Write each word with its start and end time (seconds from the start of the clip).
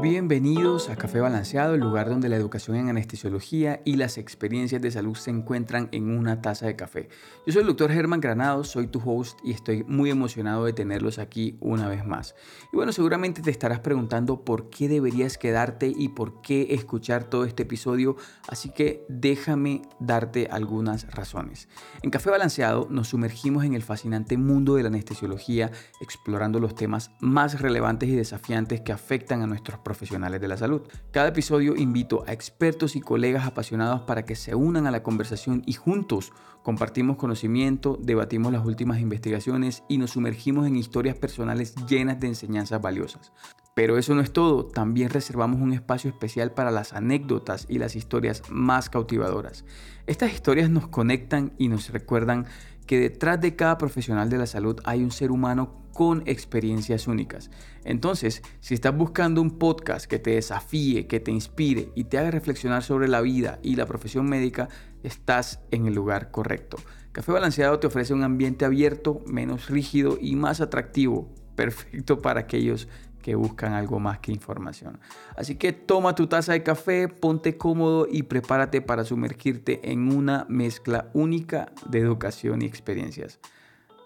Bienvenidos 0.00 0.90
a 0.90 0.96
Café 0.96 1.18
Balanceado, 1.18 1.74
el 1.74 1.80
lugar 1.80 2.08
donde 2.08 2.28
la 2.28 2.36
educación 2.36 2.76
en 2.76 2.88
anestesiología 2.88 3.82
y 3.84 3.96
las 3.96 4.16
experiencias 4.16 4.80
de 4.80 4.92
salud 4.92 5.16
se 5.16 5.30
encuentran 5.30 5.88
en 5.90 6.16
una 6.16 6.40
taza 6.40 6.66
de 6.66 6.76
café. 6.76 7.08
Yo 7.44 7.52
soy 7.52 7.62
el 7.62 7.66
doctor 7.66 7.90
Germán 7.90 8.20
Granados, 8.20 8.68
soy 8.68 8.86
tu 8.86 9.02
host 9.04 9.40
y 9.42 9.50
estoy 9.50 9.82
muy 9.82 10.10
emocionado 10.10 10.66
de 10.66 10.72
tenerlos 10.72 11.18
aquí 11.18 11.56
una 11.58 11.88
vez 11.88 12.06
más. 12.06 12.36
Y 12.72 12.76
bueno, 12.76 12.92
seguramente 12.92 13.42
te 13.42 13.50
estarás 13.50 13.80
preguntando 13.80 14.44
por 14.44 14.70
qué 14.70 14.88
deberías 14.88 15.36
quedarte 15.36 15.92
y 15.92 16.10
por 16.10 16.42
qué 16.42 16.74
escuchar 16.74 17.24
todo 17.24 17.44
este 17.44 17.64
episodio, 17.64 18.16
así 18.46 18.70
que 18.70 19.04
déjame 19.08 19.82
darte 19.98 20.46
algunas 20.52 21.12
razones. 21.12 21.68
En 22.02 22.10
Café 22.10 22.30
Balanceado 22.30 22.86
nos 22.88 23.08
sumergimos 23.08 23.64
en 23.64 23.74
el 23.74 23.82
fascinante 23.82 24.36
mundo 24.36 24.76
de 24.76 24.84
la 24.84 24.90
anestesiología, 24.90 25.72
explorando 26.00 26.60
los 26.60 26.76
temas 26.76 27.10
más 27.18 27.60
relevantes 27.60 28.08
y 28.08 28.14
desafiantes 28.14 28.80
que 28.80 28.92
afectan 28.92 29.42
a 29.42 29.48
nuestros 29.48 29.80
profesionales 29.88 30.38
de 30.38 30.48
la 30.48 30.58
salud. 30.58 30.82
Cada 31.12 31.28
episodio 31.28 31.74
invito 31.74 32.22
a 32.26 32.34
expertos 32.34 32.94
y 32.94 33.00
colegas 33.00 33.46
apasionados 33.46 34.02
para 34.02 34.26
que 34.26 34.36
se 34.36 34.54
unan 34.54 34.86
a 34.86 34.90
la 34.90 35.02
conversación 35.02 35.62
y 35.64 35.72
juntos 35.72 36.32
compartimos 36.62 37.16
conocimiento, 37.16 37.98
debatimos 37.98 38.52
las 38.52 38.66
últimas 38.66 39.00
investigaciones 39.00 39.84
y 39.88 39.96
nos 39.96 40.10
sumergimos 40.10 40.66
en 40.66 40.76
historias 40.76 41.16
personales 41.16 41.74
llenas 41.86 42.20
de 42.20 42.26
enseñanzas 42.26 42.82
valiosas. 42.82 43.32
Pero 43.74 43.96
eso 43.96 44.14
no 44.14 44.20
es 44.20 44.30
todo, 44.30 44.66
también 44.66 45.08
reservamos 45.08 45.62
un 45.62 45.72
espacio 45.72 46.10
especial 46.10 46.50
para 46.50 46.70
las 46.70 46.92
anécdotas 46.92 47.64
y 47.70 47.78
las 47.78 47.96
historias 47.96 48.42
más 48.50 48.90
cautivadoras. 48.90 49.64
Estas 50.06 50.34
historias 50.34 50.68
nos 50.68 50.88
conectan 50.88 51.52
y 51.56 51.68
nos 51.68 51.88
recuerdan 51.90 52.44
que 52.88 52.98
detrás 52.98 53.38
de 53.40 53.54
cada 53.54 53.76
profesional 53.76 54.30
de 54.30 54.38
la 54.38 54.46
salud 54.46 54.80
hay 54.84 55.04
un 55.04 55.10
ser 55.10 55.30
humano 55.30 55.84
con 55.92 56.22
experiencias 56.26 57.06
únicas. 57.06 57.50
Entonces, 57.84 58.42
si 58.60 58.72
estás 58.72 58.96
buscando 58.96 59.42
un 59.42 59.58
podcast 59.58 60.06
que 60.06 60.18
te 60.18 60.30
desafíe, 60.30 61.06
que 61.06 61.20
te 61.20 61.30
inspire 61.30 61.90
y 61.94 62.04
te 62.04 62.16
haga 62.16 62.30
reflexionar 62.30 62.82
sobre 62.82 63.06
la 63.06 63.20
vida 63.20 63.58
y 63.62 63.76
la 63.76 63.84
profesión 63.84 64.26
médica, 64.26 64.70
estás 65.02 65.60
en 65.70 65.86
el 65.86 65.94
lugar 65.94 66.30
correcto. 66.30 66.78
Café 67.12 67.30
Balanceado 67.30 67.78
te 67.78 67.88
ofrece 67.88 68.14
un 68.14 68.22
ambiente 68.22 68.64
abierto, 68.64 69.20
menos 69.26 69.68
rígido 69.68 70.16
y 70.18 70.34
más 70.34 70.62
atractivo, 70.62 71.28
perfecto 71.56 72.22
para 72.22 72.40
aquellos 72.40 72.88
que 73.22 73.34
buscan 73.34 73.72
algo 73.72 74.00
más 74.00 74.18
que 74.18 74.32
información. 74.32 75.00
Así 75.36 75.56
que 75.56 75.72
toma 75.72 76.14
tu 76.14 76.26
taza 76.26 76.52
de 76.52 76.62
café, 76.62 77.08
ponte 77.08 77.56
cómodo 77.56 78.06
y 78.10 78.24
prepárate 78.24 78.80
para 78.80 79.04
sumergirte 79.04 79.90
en 79.90 80.12
una 80.12 80.46
mezcla 80.48 81.10
única 81.12 81.72
de 81.86 81.98
educación 81.98 82.62
y 82.62 82.66
experiencias. 82.66 83.38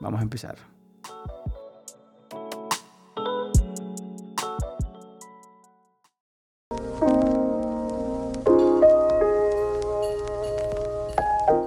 Vamos 0.01 0.21
a 0.21 0.23
empezar. 0.23 0.57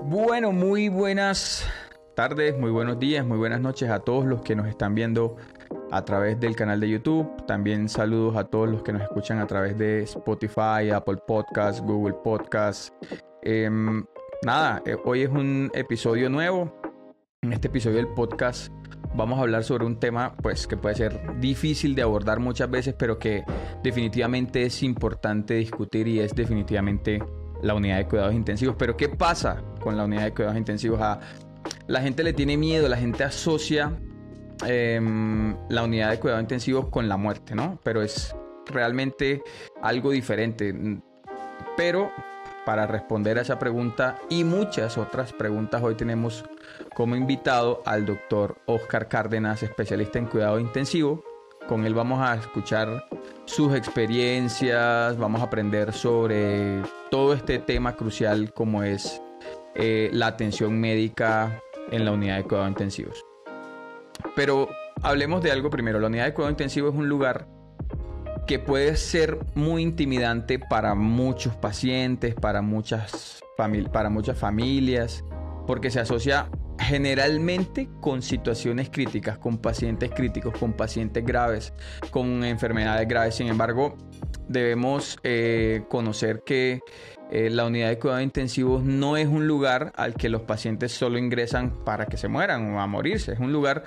Bueno, 0.04 0.52
muy 0.52 0.90
buenas 0.90 1.66
tardes, 2.16 2.58
muy 2.58 2.72
buenos 2.72 3.00
días, 3.00 3.26
muy 3.26 3.38
buenas 3.38 3.60
noches 3.60 3.90
a 3.90 4.00
todos 4.00 4.26
los 4.26 4.42
que 4.42 4.56
nos 4.56 4.68
están 4.68 4.96
viendo 4.96 5.36
a 5.96 6.04
través 6.04 6.38
del 6.42 6.58
canal 6.58 6.82
de 6.82 6.90
YouTube. 6.90 7.46
También 7.46 7.88
saludos 7.88 8.36
a 8.36 8.44
todos 8.44 8.68
los 8.68 8.84
que 8.84 8.92
nos 8.92 9.02
escuchan 9.02 9.40
a 9.40 9.48
través 9.48 9.78
de 9.78 10.04
Spotify, 10.04 10.90
Apple 10.94 11.20
Podcasts, 11.26 11.82
Google 11.82 12.16
Podcasts. 12.22 12.92
Em, 13.42 14.04
nada, 14.44 14.84
eh, 14.86 14.98
hoy 15.06 15.22
es 15.22 15.30
un 15.30 15.72
episodio 15.73 16.30
nuevo. 16.30 16.82
En 17.42 17.54
este 17.54 17.70
episodio 17.70 17.96
del 17.98 18.10
podcast 18.10 18.73
vamos 19.16 19.40
a 19.40 19.44
hablar 19.44 19.64
sobre 19.64 19.86
un 19.86 19.98
tema 19.98 20.36
pues 20.36 20.68
que 20.68 20.76
puede 20.76 20.96
ser 20.96 21.40
difícil 21.40 21.96
de 21.96 22.02
abordar 22.02 22.42
muchas 22.42 22.70
veces, 22.70 22.94
pero 23.00 23.18
que 23.18 23.46
definitivamente 23.82 24.64
es 24.64 24.84
importante 24.84 25.54
discutir 25.54 26.10
y 26.10 26.20
es 26.20 26.36
definitivamente 26.36 27.23
la 27.61 27.73
unidad 27.73 28.00
de 28.00 28.08
cuidados 28.08 28.34
intensivos. 28.34 28.76
Pero 28.78 28.98
¿qué 28.98 29.08
pasa 29.08 29.64
con 29.80 29.95
la 29.95 30.04
unidad 30.04 30.23
de 30.23 30.34
cuidados 30.34 30.58
intensivos? 30.58 31.00
La 31.88 32.02
gente 32.02 32.22
le 32.22 32.34
tiene 32.34 32.58
miedo, 32.58 32.89
la 32.89 32.98
gente 32.98 33.23
asocia 33.23 33.98
Em, 34.64 35.55
la 35.70 35.83
unidad 35.83 36.11
de 36.11 36.20
cuidado 36.20 36.42
intensivo 36.42 36.89
con 36.89 37.10
la 37.10 37.17
muerte, 37.17 37.55
¿no? 37.55 37.80
Pero 37.83 38.02
es 38.02 38.36
realmente 38.67 39.43
algo 39.82 40.11
diferente. 40.11 40.73
Pero 41.77 42.11
para 42.66 42.88
responder 42.88 43.38
a 43.38 43.42
esa 43.42 43.60
pregunta 43.60 44.20
y 44.30 44.43
muchas 44.43 44.98
otras 44.98 45.33
preguntas, 45.33 45.83
hoy 45.83 45.95
tenemos 45.95 46.43
como 46.95 47.16
invitado 47.16 47.83
al 47.86 48.05
doctor 48.05 48.58
Oscar 48.66 49.08
Cárdenas, 49.08 49.61
especialista 49.61 50.20
en 50.20 50.26
cuidado 50.26 50.60
intensivo. 50.60 51.23
Con 51.67 51.86
él 51.86 51.93
vamos 51.93 52.22
a 52.22 52.36
escuchar 52.36 53.08
sus 53.45 53.76
experiencias, 53.76 55.17
vamos 55.17 55.42
a 55.42 55.45
aprender 55.45 55.93
sobre 55.93 56.82
todo 57.11 57.33
este 57.33 57.60
tema 57.60 57.95
crucial 57.95 58.54
como 58.54 58.83
es 58.83 59.22
eh, 59.73 60.10
la 60.14 60.27
atención 60.27 60.80
médica 60.80 61.60
en 61.92 62.05
la 62.05 62.11
unidad 62.11 62.37
de 62.37 62.43
cuidado 62.43 62.67
intensivos. 62.67 63.24
Pero 64.36 64.70
hablemos 65.02 65.42
de 65.42 65.52
algo 65.52 65.70
primero. 65.70 66.00
La 66.00 66.08
unidad 66.08 66.26
de 66.26 66.34
cuidado 66.34 66.52
intensivo 66.52 66.90
es 66.90 66.96
un 66.96 67.08
lugar 67.08 67.48
que 68.48 68.60
puede 68.60 68.96
ser 68.96 69.40
muy 69.56 69.82
intimidante 69.82 70.60
para 70.60 70.94
muchos 70.94 71.56
pacientes, 71.56 72.36
para 72.36 72.62
muchas, 72.62 73.42
para 73.92 74.10
muchas 74.10 74.38
familias, 74.38 75.23
porque 75.66 75.90
se 75.90 76.00
asocia 76.00 76.50
generalmente 76.80 77.90
con 78.02 78.22
situaciones 78.22 78.90
críticas, 78.90 79.38
con 79.38 79.58
pacientes 79.58 80.12
críticos, 80.12 80.58
con 80.58 80.73
pacientes 80.73 81.26
graves, 81.26 81.73
con 82.12 82.44
enfermedades 82.44 83.08
graves. 83.08 83.36
Sin 83.36 83.48
embargo, 83.48 83.96
debemos 84.48 85.17
eh, 85.23 85.84
conocer 85.90 86.44
que 86.46 86.82
eh, 87.32 87.50
la 87.50 87.66
unidad 87.66 87.90
de 87.90 87.98
cuidado 87.98 88.22
intensivos 88.22 88.84
no 88.84 89.17
es 89.17 89.28
un 89.28 89.48
lugar 89.48 89.94
al 89.96 90.14
que 90.14 90.30
los 90.30 90.42
pacientes 90.42 90.92
solo 90.92 91.17
ingresan 91.17 91.84
para 91.84 92.06
que 92.06 92.17
se 92.17 92.28
mueran 92.28 92.73
o 92.73 92.82
a 92.82 92.88
morirse. 92.88 93.34
Es 93.34 93.40
un 93.40 93.52
lugar 93.52 93.84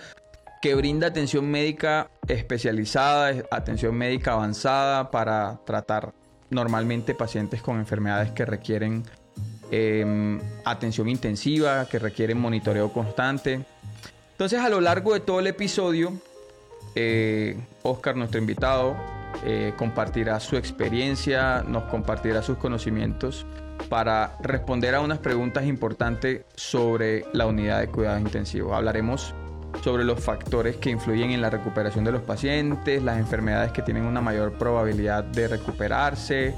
que 0.61 0.75
brinda 0.75 1.07
atención 1.07 1.49
médica 1.49 2.11
especializada, 2.27 3.45
atención 3.51 3.95
médica 3.95 4.33
avanzada 4.33 5.11
para 5.11 5.61
tratar 5.65 6.13
normalmente 6.51 7.15
pacientes 7.15 7.63
con 7.63 7.79
enfermedades 7.79 8.33
que 8.33 8.45
requieren 8.45 9.05
em, 9.71 10.41
atención 10.65 11.09
intensiva, 11.09 11.87
que 11.87 11.99
requieren 11.99 12.39
monitoreo 12.41 12.93
constante. 12.93 13.65
Entonces 14.33 14.61
a 14.61 14.69
lo 14.69 14.81
largo 14.81 15.15
de 15.15 15.21
todo 15.21 15.41
el 15.41 15.47
episodio, 15.47 16.13
eh, 16.95 17.57
Oscar, 17.83 18.17
nuestro 18.17 18.41
invitado, 18.41 18.97
eh, 19.45 19.75
compartirá 19.77 20.41
su 20.41 20.57
experiencia, 20.57 21.63
nos 21.63 21.85
compartirá 21.85 22.43
sus 22.43 22.57
conocimientos 22.59 23.47
para 23.89 24.37
responder 24.41 24.95
a 24.95 25.01
unas 25.01 25.19
preguntas 25.19 25.65
importantes 25.67 26.43
sobre 26.57 27.25
la 27.33 27.47
unidad 27.47 27.81
de 27.81 27.89
cuidados 27.89 28.21
intensivos. 28.21 28.73
Hablaremos 28.73 29.35
sobre 29.83 30.05
los 30.05 30.21
factores 30.21 30.77
que 30.77 30.91
influyen 30.91 31.31
en 31.31 31.41
la 31.41 31.51
recuperación 31.51 32.05
de 32.05 32.13
los 32.13 32.23
pacientes, 32.23 33.03
las 33.03 33.19
enfermedades 33.19 33.73
que 33.73 33.83
tienen 33.83 34.05
una 34.05 34.21
mayor 34.21 34.53
probabilidad 34.53 35.25
de 35.25 35.49
recuperarse, 35.49 36.55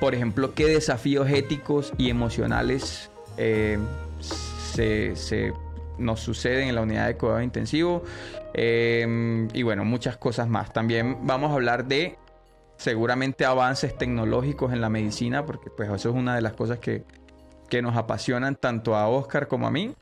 por 0.00 0.14
ejemplo, 0.14 0.54
qué 0.54 0.66
desafíos 0.66 1.28
éticos 1.30 1.92
y 1.96 2.10
emocionales 2.10 3.10
eh, 3.36 3.78
se, 4.20 5.52
nos 5.98 6.20
suceden 6.20 6.68
en 6.68 6.74
la 6.74 6.82
unidad 6.82 7.06
de 7.06 7.16
cuidado 7.16 7.40
intensivo 7.40 8.02
eh, 8.52 9.48
y 9.52 9.62
bueno, 9.62 9.84
muchas 9.84 10.16
cosas 10.16 10.48
más. 10.48 10.72
También 10.72 11.26
vamos 11.26 11.50
a 11.50 11.54
hablar 11.54 11.86
de 11.86 12.18
seguramente 12.76 13.44
avances 13.44 13.96
tecnológicos 13.96 14.72
en 14.72 14.80
la 14.80 14.90
medicina, 14.90 15.46
porque 15.46 15.70
pues 15.70 15.88
eso 15.90 16.10
es 16.10 16.14
una 16.14 16.34
de 16.34 16.42
las 16.42 16.52
cosas 16.52 16.78
que, 16.78 17.04
que 17.70 17.80
nos 17.82 17.96
apasionan 17.96 18.56
tanto 18.56 18.94
a 18.94 19.08
Oscar 19.08 19.48
como 19.48 19.66
a 19.66 19.70
mí. 19.70 19.94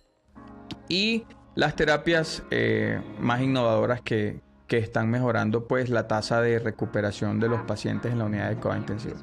Y 0.89 1.25
las 1.55 1.77
terapias 1.77 2.43
eh, 2.51 3.01
más 3.19 3.41
innovadoras 3.41 4.01
que, 4.01 4.43
están 4.75 5.09
mejorando 5.09 5.69
pues 5.69 5.89
la 5.89 6.09
tasa 6.09 6.41
de 6.41 6.59
recuperación 6.59 7.39
de 7.39 7.49
los 7.49 7.63
pacientes 7.63 8.11
en 8.11 8.19
la 8.19 8.25
unidad 8.25 8.49
de 8.49 8.57
cuidado 8.57 8.81
intensivo. 8.81 9.15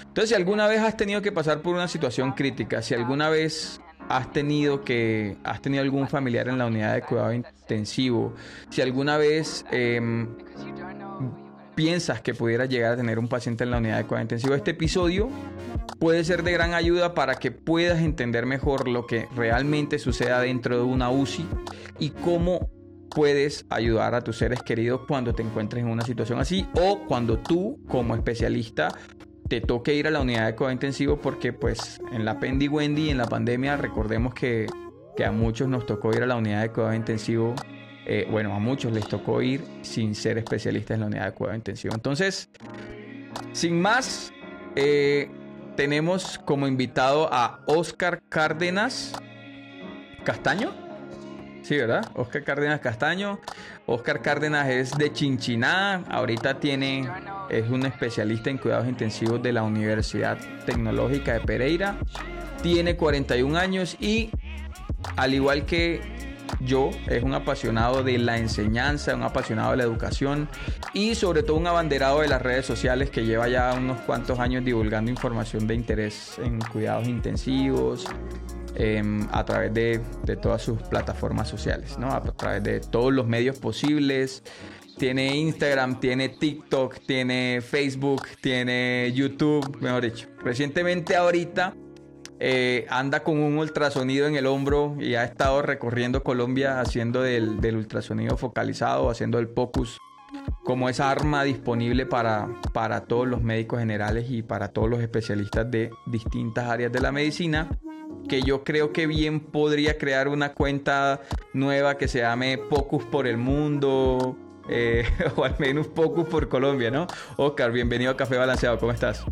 Entonces, 0.00 0.30
si 0.30 0.34
alguna 0.34 0.66
vez 0.66 0.80
has 0.80 0.96
tenido 0.96 1.22
que 1.22 1.30
pasar 1.30 1.62
por 1.62 1.76
una 1.76 1.86
situación 1.86 2.32
crítica, 2.32 2.82
si 2.82 2.94
alguna 2.94 3.28
vez 3.28 3.80
has 4.08 4.32
tenido 4.32 4.82
que 4.82 5.36
has 5.44 5.62
tenido 5.62 5.84
algún 5.84 6.08
familiar 6.08 6.48
en 6.48 6.58
la 6.58 6.66
unidad 6.66 6.94
de 6.94 7.02
cuidado 7.02 7.32
intensivo, 7.32 8.34
si 8.68 8.82
alguna 8.82 9.16
vez 9.16 9.64
em, 9.70 10.28
piensas 11.76 12.22
que 12.22 12.34
pudiera 12.34 12.64
llegar 12.64 12.92
a 12.92 12.96
tener 12.96 13.20
un 13.20 13.28
paciente 13.28 13.62
en 13.62 13.70
la 13.70 13.78
unidad 13.78 13.98
de 13.98 14.04
cuidado 14.04 14.22
intensivo, 14.22 14.54
este 14.54 14.72
episodio 14.72 15.28
puede 16.00 16.24
ser 16.24 16.42
de 16.42 16.52
gran 16.52 16.74
ayuda 16.74 17.14
para 17.14 17.36
que 17.36 17.52
puedas 17.52 18.00
entender 18.00 18.46
mejor 18.46 18.88
lo 18.88 19.06
que 19.06 19.28
realmente 19.36 20.00
sucede 20.00 20.40
dentro 20.40 20.78
de 20.78 20.82
una 20.82 21.10
UCI 21.10 21.46
y 22.00 22.10
cómo 22.10 22.70
puedes 23.10 23.66
ayudar 23.70 24.14
a 24.14 24.22
tus 24.22 24.38
seres 24.38 24.62
queridos 24.62 25.02
cuando 25.06 25.34
te 25.34 25.42
encuentres 25.42 25.84
en 25.84 25.90
una 25.90 26.02
situación 26.02 26.40
así 26.40 26.66
o 26.74 27.04
cuando 27.06 27.38
tú 27.38 27.78
como 27.86 28.14
especialista 28.14 28.88
te 29.48 29.60
toque 29.60 29.94
ir 29.94 30.06
a 30.06 30.10
la 30.10 30.20
unidad 30.20 30.46
de 30.46 30.56
cuidado 30.56 30.72
intensivo 30.72 31.20
porque 31.20 31.52
pues 31.52 32.00
en 32.12 32.24
la 32.24 32.40
Pendy 32.40 32.68
Wendy 32.68 33.10
en 33.10 33.18
la 33.18 33.26
pandemia 33.26 33.76
recordemos 33.76 34.34
que, 34.34 34.66
que 35.16 35.24
a 35.24 35.30
muchos 35.30 35.68
nos 35.68 35.86
tocó 35.86 36.10
ir 36.12 36.22
a 36.22 36.26
la 36.26 36.36
unidad 36.36 36.62
de 36.62 36.70
cuidado 36.72 36.94
intensivo 36.94 37.54
eh, 38.08 38.26
bueno, 38.30 38.54
a 38.54 38.60
muchos 38.60 38.92
les 38.92 39.08
tocó 39.08 39.42
ir 39.42 39.64
sin 39.82 40.14
ser 40.14 40.38
especialistas 40.38 40.94
en 40.94 41.00
la 41.00 41.06
unidad 41.06 41.24
de 41.26 41.32
cuidado 41.32 41.56
intensivo. 41.56 41.94
Entonces, 41.94 42.48
Sin 43.52 43.80
más, 43.80 44.32
eh, 44.76 45.28
tenemos 45.76 46.38
como 46.38 46.66
invitado 46.66 47.28
a 47.32 47.60
Oscar 47.66 48.22
Cárdenas 48.28 49.12
Castaño. 50.24 50.72
Sí, 51.62 51.76
¿verdad? 51.76 52.08
Oscar 52.14 52.44
Cárdenas 52.44 52.80
Castaño. 52.80 53.40
Oscar 53.86 54.22
Cárdenas 54.22 54.68
es 54.68 54.96
de 54.96 55.12
Chinchiná. 55.12 56.04
Ahorita 56.08 56.60
tiene, 56.60 57.08
es 57.50 57.68
un 57.68 57.84
especialista 57.86 58.50
en 58.50 58.58
cuidados 58.58 58.86
intensivos 58.86 59.42
de 59.42 59.52
la 59.52 59.64
Universidad 59.64 60.38
Tecnológica 60.64 61.34
de 61.34 61.40
Pereira. 61.40 61.98
Tiene 62.62 62.96
41 62.96 63.58
años 63.58 63.96
y, 64.00 64.30
al 65.16 65.34
igual 65.34 65.66
que 65.66 66.35
yo 66.60 66.90
es 67.08 67.22
un 67.22 67.34
apasionado 67.34 68.02
de 68.02 68.18
la 68.18 68.38
enseñanza, 68.38 69.14
un 69.14 69.22
apasionado 69.22 69.72
de 69.72 69.78
la 69.78 69.82
educación 69.84 70.48
y 70.92 71.14
sobre 71.14 71.42
todo 71.42 71.56
un 71.56 71.66
abanderado 71.66 72.20
de 72.20 72.28
las 72.28 72.42
redes 72.42 72.66
sociales 72.66 73.10
que 73.10 73.24
lleva 73.24 73.48
ya 73.48 73.74
unos 73.74 74.00
cuantos 74.02 74.38
años 74.38 74.64
divulgando 74.64 75.10
información 75.10 75.66
de 75.66 75.74
interés 75.74 76.38
en 76.38 76.58
cuidados 76.60 77.08
intensivos, 77.08 78.06
em, 78.74 79.26
a 79.32 79.44
través 79.44 79.72
de, 79.72 80.00
todas 80.40 80.62
sus 80.62 80.80
plataformas 80.82 81.48
sociales, 81.48 81.98
¿no? 81.98 82.08
a 82.08 82.22
través 82.22 82.62
de 82.62 82.80
todos 82.80 83.12
los 83.12 83.26
medios 83.26 83.58
posibles. 83.58 84.42
Tiene 84.98 85.36
Instagram, 85.36 86.00
tiene 86.00 86.30
TikTok, 86.30 87.00
tiene 87.06 87.60
Facebook, 87.60 88.22
tiene 88.40 89.12
YouTube, 89.14 89.78
mejor 89.80 90.04
dicho. 90.04 90.28
Recientemente 90.42 91.14
ahorita 91.14 91.74
eh, 92.38 92.86
anda 92.90 93.22
con 93.22 93.38
un 93.38 93.58
ultrasonido 93.58 94.26
en 94.26 94.36
el 94.36 94.46
hombro 94.46 94.96
y 94.98 95.14
ha 95.14 95.24
estado 95.24 95.62
recorriendo 95.62 96.22
Colombia 96.22 96.80
haciendo 96.80 97.22
del, 97.22 97.58
ultrasonido 97.76 98.36
focalizado, 98.36 99.10
haciendo 99.10 99.38
el 99.38 99.48
POCUS 99.48 99.98
como 100.64 100.88
esa 100.88 101.10
arma 101.10 101.44
disponible 101.44 102.04
para, 102.04 102.48
para 102.72 103.04
todos 103.04 103.26
los 103.26 103.42
médicos 103.42 103.78
generales 103.78 104.26
y 104.28 104.42
para 104.42 104.68
todos 104.68 104.90
los 104.90 105.00
especialistas 105.00 105.70
de 105.70 105.90
distintas 106.06 106.68
áreas 106.68 106.92
de 106.92 107.00
la 107.00 107.12
medicina 107.12 107.68
que 108.28 108.42
yo 108.42 108.64
creo 108.64 108.92
que 108.92 109.06
bien 109.06 109.40
podría 109.40 109.98
crear 109.98 110.28
una 110.28 110.52
cuenta 110.52 111.20
nueva 111.52 111.96
que 111.96 112.08
se 112.08 112.20
llame 112.20 112.58
Pocus 112.58 113.04
por 113.04 113.26
el 113.26 113.36
Mundo, 113.36 114.36
eh, 114.68 115.04
o 115.36 115.44
al 115.44 115.54
menos 115.58 115.86
Pocus 115.86 116.26
por 116.26 116.48
Colombia, 116.48 116.90
¿no? 116.90 117.06
Oscar, 117.36 117.70
bienvenido 117.72 118.10
a 118.10 118.16
Café 118.16 118.36
Balanceado, 118.36 118.78
¿cómo 118.78 118.92
estás? 118.92 119.24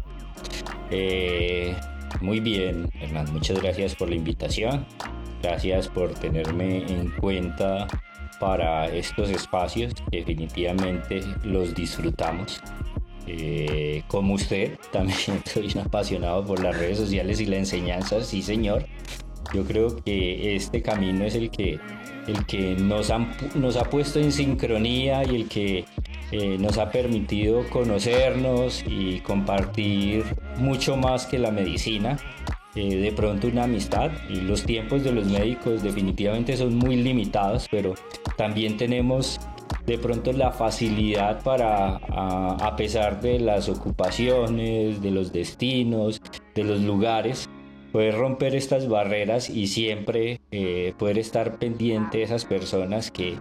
Eh, 0.90 1.76
muy 2.20 2.40
bien, 2.40 2.90
Hernán, 3.00 3.32
muchas 3.32 3.60
gracias 3.60 3.94
por 3.94 4.08
la 4.08 4.16
invitación. 4.16 4.86
Gracias 5.42 5.88
por 5.88 6.14
tenerme 6.14 6.86
en 6.90 7.10
cuenta 7.10 7.86
para 8.40 8.86
estos 8.88 9.30
espacios. 9.30 9.92
Definitivamente 10.10 11.22
los 11.42 11.74
disfrutamos. 11.74 12.60
Eh, 13.26 14.02
como 14.08 14.34
usted, 14.34 14.78
también 14.92 15.18
soy 15.44 15.70
un 15.74 15.80
apasionado 15.80 16.44
por 16.44 16.62
las 16.62 16.76
redes 16.78 16.98
sociales 16.98 17.40
y 17.40 17.46
la 17.46 17.56
enseñanza, 17.56 18.22
sí 18.22 18.42
señor. 18.42 18.86
Yo 19.52 19.64
creo 19.64 19.96
que 19.96 20.56
este 20.56 20.82
camino 20.82 21.24
es 21.24 21.34
el 21.34 21.50
que, 21.50 21.78
el 22.26 22.46
que 22.46 22.74
nos, 22.76 23.12
nos 23.54 23.76
ha 23.76 23.84
puesto 23.84 24.18
en 24.18 24.32
sincronía 24.32 25.24
y 25.24 25.36
el 25.36 25.48
que 25.48 25.84
eh, 26.32 26.56
nos 26.58 26.78
ha 26.78 26.90
permitido 26.90 27.68
conocernos 27.70 28.84
y 28.86 29.20
compartir 29.20 30.24
mucho 30.56 30.96
más 30.96 31.26
que 31.26 31.38
la 31.38 31.50
medicina. 31.50 32.16
Eh, 32.76 32.96
de 32.96 33.12
pronto 33.12 33.46
una 33.46 33.64
amistad 33.64 34.10
y 34.28 34.40
los 34.40 34.64
tiempos 34.64 35.04
de 35.04 35.12
los 35.12 35.26
médicos 35.26 35.82
definitivamente 35.82 36.56
son 36.56 36.74
muy 36.76 36.96
limitados, 36.96 37.68
pero 37.70 37.94
también 38.36 38.76
tenemos 38.76 39.38
de 39.86 39.98
pronto 39.98 40.32
la 40.32 40.50
facilidad 40.50 41.42
para, 41.42 41.96
a, 41.96 42.74
pesar 42.76 43.20
de 43.20 43.38
las 43.38 43.68
ocupaciones, 43.68 45.02
de 45.02 45.10
los 45.10 45.32
destinos, 45.32 46.20
de 46.54 46.64
los 46.64 46.80
lugares, 46.80 47.48
poder 47.92 48.16
romper 48.16 48.54
estas 48.54 48.88
barreras 48.88 49.50
y 49.50 49.66
siempre 49.66 50.40
eh, 50.50 50.94
poder 50.98 51.18
estar 51.18 51.58
pendiente 51.58 52.18
de 52.18 52.24
esas 52.24 52.44
personas 52.44 53.10
que, 53.10 53.36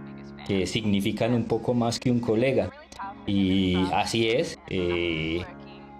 que 0.46 0.66
significan 0.66 1.34
un 1.34 1.44
poco 1.44 1.74
más 1.74 1.98
que 1.98 2.10
un 2.10 2.20
colega. 2.20 2.70
Y 3.26 3.76
así 3.92 4.28
es, 4.28 4.58
eh, 4.68 5.42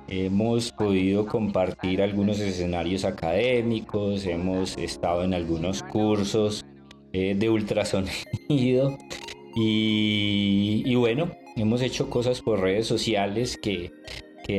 hemos 0.08 0.72
podido 0.72 1.26
compartir 1.26 2.02
algunos 2.02 2.38
escenarios 2.38 3.04
académicos, 3.04 4.26
hemos 4.26 4.76
estado 4.76 5.24
en 5.24 5.34
algunos 5.34 5.82
cursos 5.82 6.64
eh, 7.12 7.34
de 7.34 7.48
ultrasonido 7.48 8.98
y, 9.56 10.94
bueno, 10.96 11.30
hemos 11.56 11.80
hecho 11.80 12.10
cosas 12.10 12.42
por 12.42 12.60
redes 12.60 12.86
sociales 12.86 13.56
que, 13.56 13.90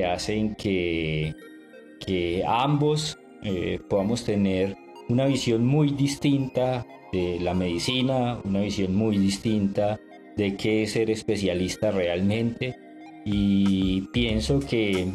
hacen 0.05 0.55
que, 0.55 1.35
que 1.99 2.43
ambos 2.47 3.19
eh, 3.43 3.79
podamos 3.87 4.23
tener 4.23 4.75
una 5.09 5.25
visión 5.25 5.65
muy 5.65 5.91
distinta 5.91 6.87
de 7.15 7.39
la 7.39 7.53
medicina, 7.53 8.39
una 8.43 8.61
visión 8.61 8.93
muy 8.93 9.17
distinta 9.17 9.99
de 10.35 10.57
qué 10.57 10.83
es 10.83 10.91
ser 10.91 11.09
especialista 11.09 11.91
realmente. 11.91 12.75
Y 13.23 14.01
pienso 14.13 14.59
que, 14.59 15.07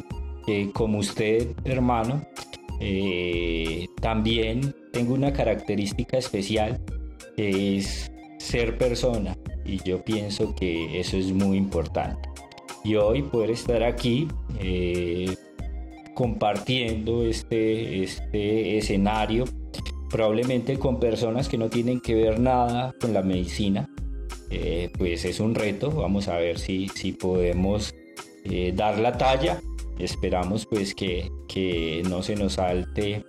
como 0.72 0.98
usted 0.98 1.48
hermano 1.64 2.22
eh, 2.80 3.86
también 4.00 4.74
tengo 4.92 5.14
una 5.14 5.32
característica 5.32 6.16
especial 6.16 6.80
que 7.36 7.76
es 7.76 8.10
ser 8.38 8.78
persona. 8.78 9.36
Y 9.64 9.78
yo 9.84 10.02
pienso 10.02 10.54
que 10.54 10.98
eso 10.98 11.18
es 11.18 11.30
muy 11.32 11.58
importante. 11.58 12.28
Y 12.82 12.94
hoy 12.94 13.22
poder 13.22 13.50
estar 13.50 13.82
aquí 13.82 14.26
eh, 14.58 15.36
compartiendo 16.14 17.24
este, 17.24 18.02
este 18.02 18.78
escenario 18.78 19.44
probablemente 20.10 20.78
con 20.78 20.98
personas 21.00 21.48
que 21.48 21.58
no 21.58 21.68
tienen 21.68 22.00
que 22.00 22.14
ver 22.14 22.40
nada 22.40 22.94
con 23.00 23.14
la 23.14 23.22
medicina 23.22 23.88
eh, 24.50 24.90
pues 24.98 25.24
es 25.24 25.40
un 25.40 25.54
reto. 25.54 25.90
Vamos 25.90 26.28
a 26.28 26.36
ver 26.36 26.58
si, 26.58 26.88
si 26.88 27.12
podemos 27.12 27.94
eh, 28.44 28.72
dar 28.74 28.98
la 28.98 29.16
talla. 29.16 29.60
Esperamos 29.98 30.66
pues 30.66 30.94
que, 30.94 31.30
que 31.48 32.02
no 32.08 32.22
se 32.22 32.34
nos 32.34 32.54
salte 32.54 33.24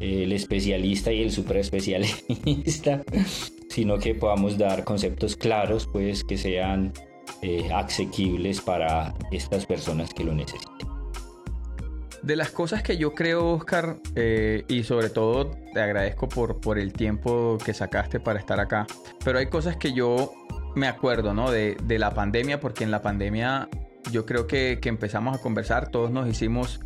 el 0.00 0.32
especialista 0.32 1.12
y 1.12 1.22
el 1.22 1.30
super 1.30 1.58
especialista, 1.58 3.02
sino 3.68 3.98
que 3.98 4.14
podamos 4.14 4.56
dar 4.56 4.84
conceptos 4.84 5.36
claros, 5.36 5.88
pues 5.92 6.24
que 6.24 6.38
sean 6.38 6.92
eh, 7.42 7.68
asequibles 7.72 8.60
para 8.60 9.14
estas 9.30 9.66
personas 9.66 10.14
que 10.14 10.24
lo 10.24 10.34
necesiten. 10.34 10.79
De 12.22 12.36
las 12.36 12.50
cosas 12.50 12.82
que 12.82 12.96
yo 12.96 13.14
creo, 13.14 13.52
Oscar, 13.52 13.96
y 14.68 14.82
sobre 14.82 15.10
todo 15.10 15.50
te 15.72 15.80
agradezco 15.80 16.28
por, 16.28 16.60
por 16.60 16.78
el 16.78 16.92
tiempo 16.92 17.58
que 17.64 17.72
sacaste 17.72 18.20
para 18.20 18.38
estar 18.38 18.60
acá, 18.60 18.86
pero 19.24 19.38
hay 19.38 19.46
cosas 19.46 19.76
que 19.76 19.92
yo 19.92 20.32
me 20.74 20.88
acuerdo, 20.88 21.34
¿no? 21.34 21.50
De, 21.50 21.76
la 21.98 22.14
pandemia, 22.14 22.60
porque 22.60 22.84
en 22.84 22.90
la 22.90 23.02
pandemia 23.02 23.68
yo 24.12 24.24
creo 24.24 24.46
que, 24.46 24.78
empezamos 24.84 25.36
a 25.36 25.42
conversar, 25.42 25.90
todos 25.90 26.10
nos 26.10 26.28
hicimos 26.28 26.80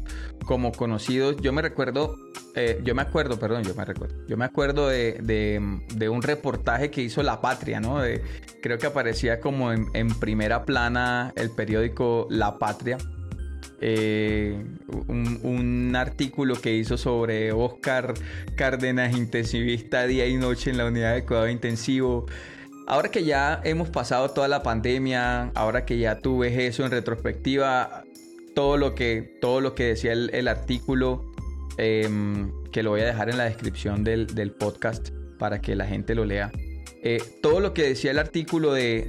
como 0.44 0.72
conocidos. 0.72 1.36
Yo 1.40 1.52
me 1.52 1.62
recuerdo, 1.62 2.16
eh, 2.54 2.80
yo 2.84 2.94
me 2.94 3.02
acuerdo, 3.02 3.38
perdón, 3.38 3.62
yo 3.64 3.74
me 3.74 3.84
recuerdo, 3.84 4.26
yo 4.26 4.36
me 4.36 4.44
acuerdo 4.44 4.88
de, 4.88 6.08
un 6.10 6.22
reportaje 6.22 6.90
que 6.90 7.02
hizo 7.02 7.22
La 7.22 7.40
Patria, 7.40 7.80
¿no? 7.80 7.98
creo 8.62 8.78
que 8.78 8.86
aparecía 8.86 9.40
como 9.40 9.72
en, 9.72 10.08
primera 10.20 10.64
plana 10.64 11.32
el 11.36 11.50
periódico 11.50 12.26
La 12.30 12.58
Patria. 12.58 12.98
Eh, 13.80 14.56
un, 15.08 15.94
artículo 15.96 16.60
que 16.60 16.74
hizo 16.74 16.96
sobre 16.96 17.52
Oscar 17.52 18.14
Cárdenas, 18.56 19.16
intensivista 19.16 20.06
día 20.06 20.26
y 20.26 20.36
noche 20.36 20.70
en 20.70 20.78
la 20.78 20.86
unidad 20.86 21.14
de 21.14 21.24
cuidado 21.24 21.48
intensivo. 21.48 22.26
Ahora 22.86 23.10
que 23.10 23.24
ya 23.24 23.60
hemos 23.64 23.88
pasado 23.90 24.30
toda 24.30 24.48
la 24.48 24.62
pandemia, 24.62 25.50
ahora 25.54 25.84
que 25.84 25.98
ya 25.98 26.18
tú 26.18 26.38
ves 26.38 26.58
eso 26.58 26.84
en 26.84 26.90
retrospectiva, 26.90 28.04
todo 28.54 28.76
lo 28.76 28.94
que, 28.94 29.38
todo 29.40 29.60
lo 29.60 29.74
que 29.74 29.84
decía 29.84 30.12
el, 30.12 30.48
artículo, 30.48 31.24
em, 31.76 32.52
que 32.70 32.82
lo 32.82 32.90
voy 32.90 33.00
a 33.00 33.06
dejar 33.06 33.30
en 33.30 33.38
la 33.38 33.44
descripción 33.44 34.04
del, 34.04 34.52
podcast 34.58 35.10
para 35.38 35.60
que 35.60 35.76
la 35.76 35.86
gente 35.86 36.14
lo 36.14 36.24
lea. 36.24 36.50
Eh, 37.06 37.22
todo 37.42 37.60
lo 37.60 37.74
que 37.74 37.82
decía 37.82 38.12
el 38.12 38.18
artículo 38.18 38.72
de, 38.72 39.04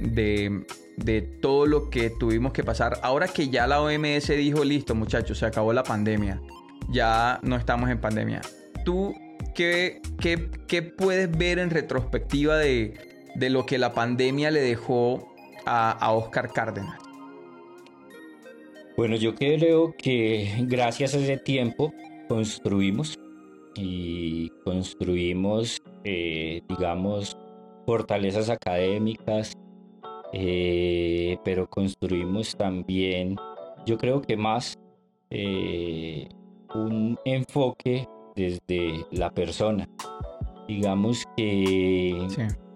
de, 0.98 1.22
todo 1.40 1.64
lo 1.64 1.88
que 1.88 2.10
tuvimos 2.10 2.52
que 2.52 2.62
pasar, 2.62 3.00
ahora 3.02 3.26
que 3.26 3.48
ya 3.48 3.66
la 3.66 3.80
OMS 3.80 4.28
dijo, 4.28 4.64
listo 4.64 4.94
muchachos, 4.94 5.38
se 5.38 5.46
acabó 5.46 5.72
la 5.72 5.82
pandemia, 5.82 6.42
ya 6.90 7.40
no 7.42 7.56
estamos 7.56 7.88
en 7.88 7.98
pandemia. 7.98 8.42
¿Tú 8.84 9.14
qué, 9.54 10.02
qué, 10.20 10.50
qué 10.68 10.82
puedes 10.82 11.34
ver 11.38 11.58
en 11.58 11.70
retrospectiva 11.70 12.58
de, 12.58 12.92
de 13.34 13.48
lo 13.48 13.64
que 13.64 13.78
la 13.78 13.94
pandemia 13.94 14.50
le 14.50 14.60
dejó 14.60 15.34
a, 15.64 16.12
Oscar 16.12 16.52
Cárdenas? 16.52 17.00
Bueno, 18.98 19.16
yo 19.16 19.34
creo 19.34 19.94
que 19.96 20.54
gracias 20.68 21.14
a 21.14 21.18
ese 21.18 21.38
tiempo 21.38 21.94
construimos 22.28 23.18
y 23.74 24.50
construimos, 24.64 25.80
eh, 26.04 26.60
digamos, 26.68 27.38
fortalezas 27.86 28.50
académicas, 28.50 29.52
eh, 30.32 31.38
pero 31.44 31.70
construimos 31.70 32.56
también, 32.56 33.36
yo 33.86 33.96
creo 33.96 34.20
que 34.20 34.36
más 34.36 34.76
eh, 35.30 36.28
un 36.74 37.18
enfoque 37.24 38.08
desde 38.34 39.06
la 39.12 39.30
persona. 39.30 39.88
Digamos 40.68 41.24
que 41.36 42.26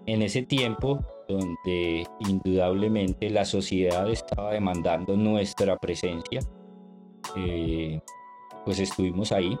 en 0.05 0.21
ese 0.21 0.43
tiempo 0.43 0.99
donde 1.27 2.05
indudablemente 2.19 3.29
la 3.29 3.45
sociedad 3.45 4.09
estaba 4.09 4.53
demandando 4.53 5.15
nuestra 5.17 5.77
presencia, 5.77 6.39
eh, 7.35 7.99
pues 8.65 8.79
estuvimos 8.79 9.31
ahí, 9.31 9.57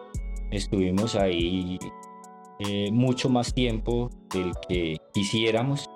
estuvimos 0.49 1.15
ahí 1.15 1.77
eh, 2.67 2.91
mucho 2.91 3.29
más 3.29 3.53
tiempo 3.53 4.09
del 4.33 4.51
que 4.67 4.97
quisiéramos, 5.13 5.89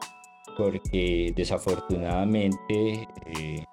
porque 0.58 1.34
desafortunadamente 1.36 3.08
eh, 3.38 3.66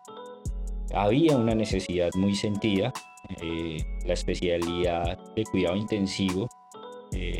había 0.95 1.37
una 1.37 1.55
necesidad 1.55 2.11
muy 2.17 2.35
sentida. 2.35 2.93
la 4.05 4.13
especialidad 4.13 5.19
de 5.35 5.45
cuidado 5.45 5.77
intensivo 5.77 6.49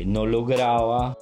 no 0.05 0.25
lograba 0.25 1.17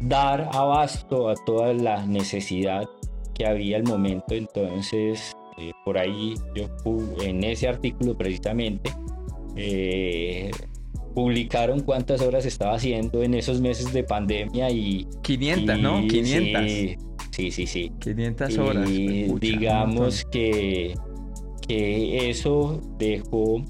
dar 0.00 0.48
abasto 0.52 1.28
a 1.28 1.34
toda 1.34 1.72
la 1.72 2.06
necesidad 2.06 2.88
que 3.34 3.46
había 3.46 3.76
al 3.76 3.84
momento. 3.84 4.34
Entonces, 4.34 5.36
eh, 5.58 5.72
por 5.84 5.98
ahí 5.98 6.34
yo 6.54 6.66
en 7.22 7.44
ese 7.44 7.68
artículo 7.68 8.16
precisamente 8.16 8.92
eh, 9.56 10.50
publicaron 11.16 11.80
cuántas 11.80 12.20
horas 12.20 12.44
estaba 12.44 12.74
haciendo 12.74 13.22
en 13.22 13.32
esos 13.32 13.58
meses 13.58 13.90
de 13.94 14.04
pandemia 14.04 14.68
y 14.68 15.08
500, 15.22 15.78
¿no? 15.80 16.06
500. 16.06 16.62
Sí, 17.30 17.50
sí, 17.50 17.66
sí. 17.66 17.90
500 18.00 18.58
horas. 18.58 18.90
Y 18.90 19.24
digamos 19.40 20.26
que, 20.26 20.94
que 21.66 22.28
eso 22.28 22.82
dejó 22.98 23.64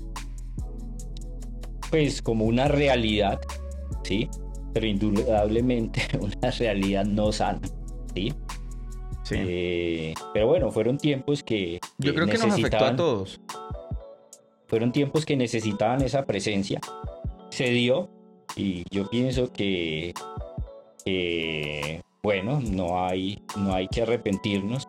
pues 1.88 2.21
como 2.21 2.47
una 2.47 2.67
realidad, 2.67 3.38
¿sí? 4.03 4.29
pero 4.75 4.88
indudablemente 4.88 6.03
una 6.21 6.50
realidad 6.50 7.05
no 7.05 7.31
sana, 7.31 7.61
¿sí? 8.12 8.35
Sí. 9.23 9.37
Eh, 9.38 10.15
pero 10.35 10.49
bueno, 10.49 10.73
fueron 10.73 10.99
tiempos 10.99 11.45
que, 11.45 11.79
Yo 11.99 12.12
creo 12.12 12.26
que 12.26 12.38
nos 12.38 12.55
afectó 12.55 12.85
a 12.85 12.97
todos. 12.97 13.41
Fueron 14.67 14.91
tiempos 14.91 15.25
que 15.25 15.37
necesitaban 15.37 16.03
esa 16.03 16.26
presencia. 16.26 16.81
Se 17.57 17.71
dio 17.71 18.11
y 18.55 18.85
yo 18.91 19.09
pienso 19.09 19.51
que, 19.51 20.13
bueno, 22.23 22.61
no 22.61 23.03
hay, 23.03 23.43
no 23.57 23.75
hay 23.75 23.89
que 23.89 24.03
arrepentirnos, 24.03 24.87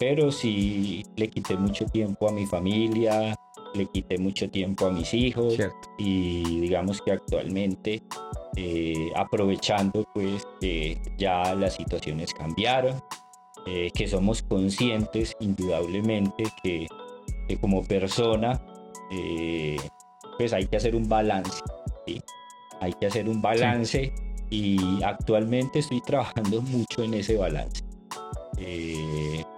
pero 0.00 0.32
sí 0.32 1.04
le 1.14 1.28
quité 1.28 1.56
mucho 1.56 1.86
tiempo 1.86 2.28
a 2.28 2.32
mi 2.32 2.44
familia, 2.44 3.36
le 3.72 3.86
quité 3.86 4.18
mucho 4.18 4.50
tiempo 4.50 4.86
a 4.86 4.90
mis 4.90 5.14
hijos 5.14 5.58
y 5.96 6.42
digamos 6.58 7.00
que 7.02 7.12
actualmente 7.12 8.02
eh, 8.56 9.12
aprovechando 9.14 10.04
pues 10.12 10.44
que 10.60 11.00
ya 11.18 11.54
las 11.54 11.74
situaciones 11.74 12.34
cambiaron, 12.34 13.00
eh, 13.64 13.92
que 13.94 14.08
somos 14.08 14.42
conscientes 14.42 15.36
indudablemente 15.38 16.42
que, 16.64 16.88
como 17.60 17.84
persona 17.84 18.60
eh, 19.12 19.76
pues 20.36 20.52
hay 20.52 20.66
que 20.66 20.76
hacer 20.76 20.96
un 20.96 21.08
balance, 21.08 21.62
hay 22.80 22.92
que 22.94 23.06
hacer 23.06 23.28
un 23.28 23.42
balance 23.42 24.12
y 24.50 25.02
actualmente 25.02 25.80
estoy 25.80 26.00
trabajando 26.00 26.62
mucho 26.74 27.02
en 27.02 27.14
ese 27.14 27.36
balance. 27.36 27.82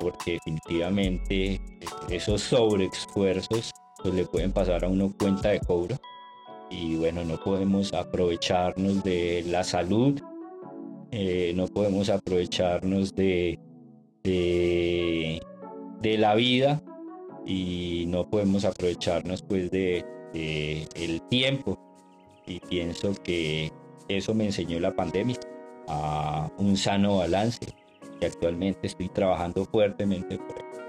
porque 0.00 0.32
definitivamente 0.32 1.60
esos 2.08 2.42
sobreesfuerzos 2.42 3.70
pues, 4.02 4.14
le 4.14 4.24
pueden 4.26 4.52
pasar 4.52 4.84
a 4.84 4.88
uno 4.88 5.12
cuenta 5.18 5.50
de 5.50 5.60
cobro 5.60 5.96
y 6.70 6.96
bueno, 6.96 7.24
no 7.24 7.36
podemos 7.36 7.92
aprovecharnos 7.92 9.02
de 9.02 9.44
la 9.48 9.64
salud, 9.64 10.20
eh, 11.10 11.52
no 11.56 11.66
podemos 11.66 12.08
aprovecharnos 12.08 13.14
de, 13.14 13.58
de, 14.22 15.40
la 16.18 16.34
vida 16.36 16.80
y 17.44 18.04
no 18.06 18.30
podemos 18.30 18.64
aprovecharnos 18.64 19.42
pues 19.42 19.70
de, 19.70 20.04
de, 20.32 20.86
el 20.94 21.20
tiempo 21.22 21.89
y 22.50 22.60
pienso 22.60 23.14
que 23.22 23.72
eso 24.08 24.34
me 24.34 24.46
enseñó 24.46 24.80
la 24.80 24.90
pandemia 24.94 25.38
a 25.86 26.50
un 26.58 26.76
sano 26.76 27.18
balance 27.18 27.60
y 28.20 28.24
actualmente 28.24 28.88
estoy 28.88 29.08
trabajando 29.08 29.64
fuertemente 29.64 30.36
por 30.36 30.58
eso. 30.58 30.82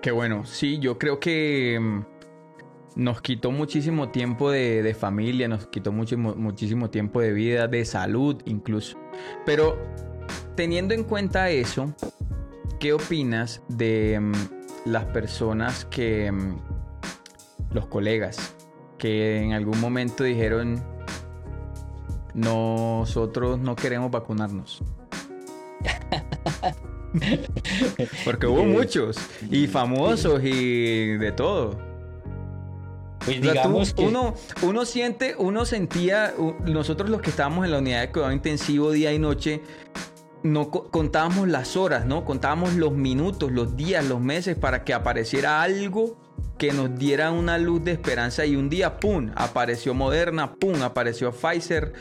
Qué 0.00 0.12
bueno, 0.12 0.44
sí, 0.46 0.78
yo 0.78 0.98
creo 0.98 1.18
que 1.18 1.78
mm, 1.80 2.04
nos 2.96 3.20
quitó 3.22 3.50
muchísimo 3.50 4.10
tiempo 4.10 4.50
de, 4.50 4.96
familia, 4.98 5.48
nos 5.48 5.66
quitó 5.66 5.90
muchísimo 5.92 6.90
tiempo 6.90 7.20
de 7.20 7.32
vida, 7.32 7.66
de 7.66 7.84
salud 7.84 8.40
incluso. 8.44 8.96
Pero 9.44 9.76
teniendo 10.54 10.94
en 10.94 11.04
cuenta 11.04 11.50
eso, 11.50 11.92
¿qué 12.78 12.92
opinas 12.92 13.62
de 13.68 14.20
mm, 14.20 14.32
las 14.86 15.06
personas 15.06 15.84
que, 15.86 16.30
mm, 16.30 16.56
los 17.72 17.86
colegas, 17.86 18.54
que 19.02 19.42
en 19.42 19.52
algún 19.52 19.80
momento 19.80 20.22
dijeron, 20.22 20.80
nosotros 22.34 23.58
no 23.58 23.74
queremos 23.74 24.12
vacunarnos? 24.12 24.80
Porque 28.24 28.46
hubo 28.46 28.64
muchos, 28.64 29.16
y 29.50 29.66
famosos, 29.66 30.40
y 30.44 31.16
de 31.16 31.32
todo. 31.32 31.76
Pues 33.24 33.40
digamos 33.40 33.92
que... 33.92 34.04
uno, 34.04 34.34
uno 34.62 34.84
siente, 34.84 35.34
uno 35.36 35.64
sentía, 35.64 36.32
nosotros 36.64 37.10
los 37.10 37.20
que 37.20 37.30
estábamos 37.30 37.64
en 37.64 37.72
la 37.72 37.78
unidad 37.78 38.02
de 38.02 38.12
cuidado 38.12 38.30
intensivo 38.30 38.92
día 38.92 39.12
y 39.12 39.18
noche, 39.18 39.62
no 40.42 40.70
contábamos 40.70 41.48
las 41.48 41.76
horas, 41.76 42.06
¿no? 42.06 42.24
Contábamos 42.24 42.74
los 42.74 42.92
minutos, 42.92 43.52
los 43.52 43.76
días, 43.76 44.04
los 44.04 44.20
meses 44.20 44.56
para 44.56 44.84
que 44.84 44.94
apareciera 44.94 45.62
algo 45.62 46.16
que 46.58 46.72
nos 46.72 46.96
diera 46.96 47.30
una 47.30 47.58
luz 47.58 47.84
de 47.84 47.92
esperanza 47.92 48.46
y 48.46 48.56
un 48.56 48.68
día, 48.68 48.98
¡pum!, 48.98 49.30
apareció 49.34 49.94
Moderna, 49.94 50.54
¡pum!, 50.54 50.82
apareció 50.82 51.32
Pfizer, 51.32 51.92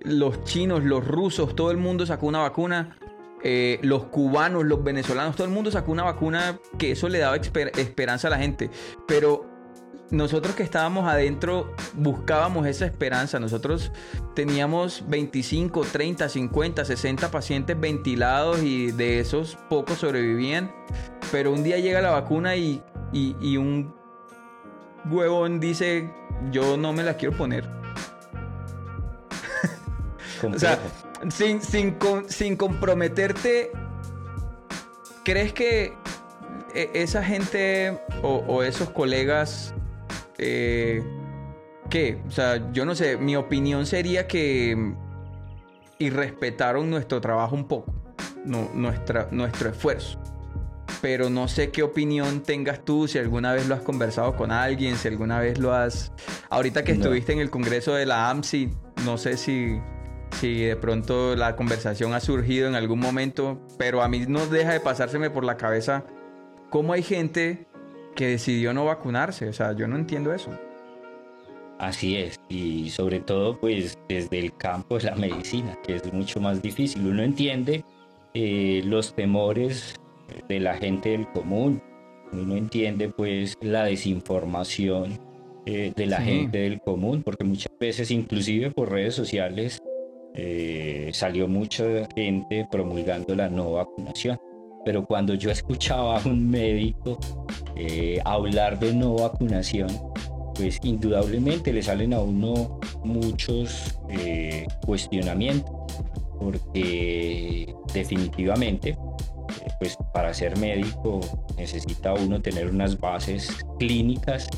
los 0.00 0.44
chinos, 0.44 0.82
los 0.84 1.06
rusos, 1.06 1.54
todo 1.54 1.70
el 1.70 1.76
mundo 1.76 2.06
sacó 2.06 2.26
una 2.26 2.40
vacuna. 2.40 2.98
Eh, 3.44 3.78
los 3.82 4.06
cubanos, 4.06 4.64
los 4.64 4.82
venezolanos, 4.82 5.36
todo 5.36 5.46
el 5.46 5.52
mundo 5.52 5.70
sacó 5.70 5.92
una 5.92 6.02
vacuna 6.02 6.58
que 6.76 6.90
eso 6.90 7.08
le 7.08 7.20
daba 7.20 7.36
esperanza 7.36 8.26
a 8.26 8.30
la 8.32 8.38
gente. 8.38 8.68
Pero 9.06 9.47
nosotros 10.10 10.54
que 10.54 10.62
estábamos 10.62 11.06
adentro 11.06 11.74
buscábamos 11.94 12.66
esa 12.66 12.86
esperanza. 12.86 13.38
Nosotros 13.38 13.92
teníamos 14.34 15.04
25, 15.08 15.82
30, 15.82 16.28
50, 16.28 16.84
60 16.84 17.30
pacientes 17.30 17.78
ventilados 17.78 18.62
y 18.62 18.90
de 18.92 19.20
esos 19.20 19.56
pocos 19.68 19.98
sobrevivían. 19.98 20.72
Pero 21.30 21.52
un 21.52 21.62
día 21.62 21.78
llega 21.78 22.00
la 22.00 22.10
vacuna 22.10 22.56
y, 22.56 22.82
un 23.56 23.94
huevón 25.10 25.60
dice, 25.60 26.10
yo 26.50 26.76
no 26.76 26.92
me 26.92 27.02
la 27.02 27.14
quiero 27.14 27.36
poner. 27.36 27.68
o 30.54 30.58
sea, 30.58 30.78
sin, 31.30 31.60
sin, 31.60 32.56
comprometerte, 32.56 33.72
¿crees 35.22 35.52
que 35.52 35.94
e, 36.74 36.90
esa 36.94 37.22
gente 37.22 38.00
o 38.22 38.62
esos 38.62 38.88
colegas 38.90 39.74
eh, 40.38 41.02
¿qué? 41.90 42.20
O 42.26 42.30
sea, 42.30 42.72
yo 42.72 42.84
no 42.84 42.94
sé, 42.94 43.16
mi 43.16 43.36
opinión 43.36 43.86
sería 43.86 44.26
que 44.26 44.94
irrespetaron 45.98 46.88
nuestro 46.90 47.20
trabajo 47.20 47.54
un 47.54 47.66
poco, 47.66 47.92
no, 48.44 48.70
nuestra, 48.74 49.28
nuestro 49.30 49.70
esfuerzo. 49.70 50.18
Pero 51.00 51.30
no 51.30 51.46
sé 51.46 51.70
qué 51.70 51.82
opinión 51.82 52.42
tengas 52.42 52.84
tú, 52.84 53.06
si 53.06 53.18
alguna 53.18 53.52
vez 53.52 53.68
lo 53.68 53.74
has 53.74 53.82
conversado 53.82 54.34
con 54.34 54.50
alguien, 54.50 54.96
si 54.96 55.06
alguna 55.06 55.38
vez 55.38 55.58
lo 55.58 55.72
has... 55.72 56.12
Ahorita 56.50 56.82
que 56.82 56.92
estuviste 56.92 57.32
en 57.32 57.38
el 57.38 57.50
Congreso 57.50 57.94
de 57.94 58.06
la 58.06 58.30
AMSI, 58.30 58.70
no 59.04 59.16
sé 59.16 59.36
si, 59.36 59.78
si 60.40 60.62
de 60.62 60.74
pronto 60.74 61.36
la 61.36 61.54
conversación 61.54 62.14
ha 62.14 62.20
surgido 62.20 62.66
en 62.66 62.74
algún 62.74 62.98
momento, 62.98 63.60
pero 63.76 64.02
a 64.02 64.08
mí 64.08 64.24
no 64.26 64.46
deja 64.46 64.72
de 64.72 64.80
pasárseme 64.80 65.30
por 65.30 65.44
la 65.44 65.56
cabeza 65.56 66.04
cómo 66.68 66.92
hay 66.92 67.02
gente 67.02 67.67
que 68.18 68.26
decidió 68.26 68.74
no 68.74 68.84
vacunarse. 68.84 69.48
O 69.48 69.52
sea, 69.52 69.72
yo 69.72 69.86
no 69.86 69.94
entiendo 69.94 70.34
eso. 70.34 70.50
Así 71.78 72.16
es, 72.16 72.40
y 72.48 72.90
sobre 72.90 73.20
todo 73.20 73.60
pues 73.60 73.96
desde 74.08 74.40
el 74.40 74.52
campo 74.56 74.98
de 74.98 75.04
la 75.04 75.14
medicina, 75.14 75.78
que 75.86 75.94
es 75.94 76.12
mucho 76.12 76.40
más 76.40 76.60
difícil. 76.60 77.06
Uno 77.06 77.22
entiende 77.22 77.84
eh, 78.34 78.82
los 78.84 79.14
temores 79.14 79.94
de 80.48 80.58
la 80.58 80.74
gente 80.74 81.10
del 81.10 81.28
común, 81.28 81.80
uno 82.32 82.56
entiende 82.56 83.08
pues 83.08 83.56
la 83.60 83.84
desinformación 83.84 85.20
eh, 85.66 85.92
de 85.94 86.06
la 86.06 86.20
gente 86.20 86.58
del 86.58 86.80
común, 86.80 87.22
porque 87.22 87.44
muchas 87.44 87.72
veces 87.78 88.10
inclusive 88.10 88.72
por 88.72 88.90
redes 88.90 89.14
sociales 89.14 89.80
eh, 90.34 91.10
salió 91.12 91.46
mucha 91.46 91.84
gente 92.16 92.66
promulgando 92.68 93.36
la 93.36 93.48
no 93.48 93.74
vacunación. 93.74 94.40
Pero 94.88 95.04
cuando 95.04 95.34
yo 95.34 95.50
escuchaba 95.50 96.18
a 96.18 96.26
un 96.26 96.48
médico 96.48 97.18
eh, 97.76 98.22
hablar 98.24 98.78
de 98.78 98.94
no 98.94 99.16
vacunación, 99.16 99.88
pues 100.54 100.80
indudablemente 100.82 101.74
le 101.74 101.82
salen 101.82 102.14
a 102.14 102.20
uno 102.20 102.80
muchos 103.04 104.00
eh, 104.08 104.66
cuestionamientos, 104.86 105.70
porque 106.40 107.74
definitivamente, 107.92 108.96
pues 109.78 109.98
para 110.14 110.32
ser 110.32 110.56
médico 110.56 111.20
necesita 111.58 112.14
uno 112.14 112.40
tener 112.40 112.70
unas 112.70 112.98
bases 112.98 113.62
clínicas 113.78 114.48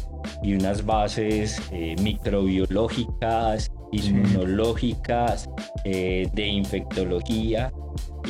y 0.45 0.55
unas 0.55 0.87
bases 0.87 1.61
eh, 1.73 1.97
microbiológicas, 2.01 3.69
inmunológicas, 3.91 5.51
eh, 5.85 6.29
de 6.33 6.47
infectología. 6.47 7.73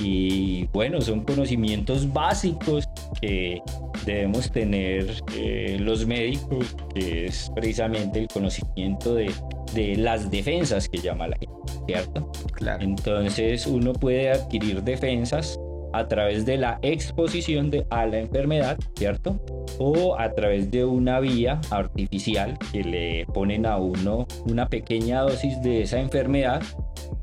Y 0.03 0.67
bueno, 0.73 1.01
son 1.01 1.25
conocimientos 1.25 2.11
básicos 2.13 2.89
que 3.21 3.61
debemos 4.07 4.51
tener 4.51 5.23
eh, 5.37 5.77
los 5.81 6.07
médicos, 6.07 6.75
que 6.95 7.27
es 7.27 7.51
precisamente 7.55 8.21
el 8.21 8.29
conocimiento 8.29 9.15
de, 9.15 9.31
de 9.75 9.97
las 9.97 10.31
defensas 10.31 10.89
que 10.89 10.99
llama 10.99 11.29
la 11.29 11.37
gente, 11.37 11.73
¿cierto? 11.87 12.33
Claro. 12.55 12.83
Entonces 12.83 13.67
uno 13.67 13.93
puede 13.93 14.31
adquirir 14.31 14.83
defensas 14.83 15.59
a 15.93 16.07
través 16.07 16.47
de 16.47 16.57
la 16.57 16.79
exposición 16.83 17.71
de, 17.71 17.87
a 17.91 18.07
la 18.07 18.19
enfermedad, 18.19 18.79
¿cierto? 18.97 19.41
O 19.79 20.19
a 20.19 20.33
través 20.33 20.71
de 20.71 20.85
una 20.85 21.21
vía 21.21 21.61
artificial 21.71 22.59
que 22.73 22.85
le 22.85 23.27
ponen 23.27 23.67
a 23.67 23.77
uno 23.77 24.27
una 24.47 24.69
pequeña 24.69 25.23
dosis 25.23 25.61
de 25.63 25.83
esa 25.83 26.01
enfermedad 26.01 26.63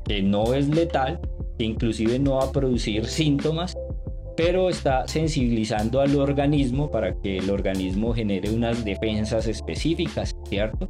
que 0.04 0.22
no 0.22 0.54
es 0.54 0.68
letal, 0.68 1.20
que 1.58 1.64
inclusive 1.64 2.18
no 2.18 2.36
va 2.36 2.44
a 2.44 2.52
producir 2.52 3.06
síntomas, 3.06 3.76
pero 4.36 4.70
está 4.70 5.06
sensibilizando 5.08 6.00
al 6.00 6.14
organismo 6.16 6.90
para 6.90 7.14
que 7.20 7.38
el 7.38 7.50
organismo 7.50 8.14
genere 8.14 8.50
unas 8.50 8.84
defensas 8.84 9.48
específicas, 9.48 10.36
¿cierto? 10.48 10.88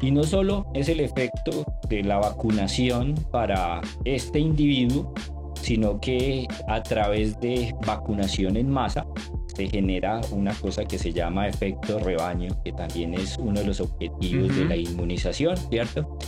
Y 0.00 0.10
no 0.10 0.24
solo 0.24 0.66
es 0.74 0.88
el 0.88 0.98
efecto 0.98 1.64
de 1.88 2.02
la 2.02 2.18
vacunación 2.18 3.14
para 3.30 3.80
este 4.04 4.40
individuo, 4.40 5.14
sino 5.60 6.00
que 6.00 6.48
a 6.66 6.82
través 6.82 7.38
de 7.40 7.72
vacunación 7.86 8.56
en 8.56 8.68
masa 8.68 9.06
se 9.54 9.68
genera 9.68 10.20
una 10.32 10.52
cosa 10.54 10.84
que 10.84 10.98
se 10.98 11.12
llama 11.12 11.46
efecto 11.46 12.00
rebaño, 12.00 12.50
que 12.64 12.72
también 12.72 13.14
es 13.14 13.36
uno 13.38 13.60
de 13.60 13.66
los 13.66 13.80
objetivos 13.80 14.56
de 14.56 14.64
la 14.64 14.76
inmunización, 14.76 15.56
¿cierto? 15.56 16.18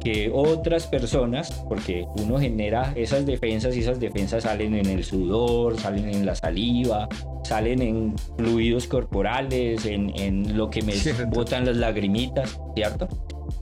Que 0.00 0.30
otras 0.32 0.86
personas, 0.86 1.52
porque 1.68 2.06
uno 2.16 2.38
genera 2.38 2.92
esas 2.96 3.26
defensas 3.26 3.76
y 3.76 3.80
esas 3.80 4.00
defensas 4.00 4.44
salen 4.44 4.74
en 4.74 4.86
el 4.86 5.04
sudor, 5.04 5.78
salen 5.78 6.08
en 6.08 6.26
la 6.26 6.34
saliva, 6.34 7.08
salen 7.44 7.82
en 7.82 8.14
fluidos 8.36 8.86
corporales, 8.86 9.84
en, 9.86 10.12
en 10.18 10.56
lo 10.56 10.70
que 10.70 10.82
me 10.82 10.94
botan 11.28 11.66
las 11.66 11.76
lagrimitas, 11.76 12.60
¿cierto? 12.74 13.08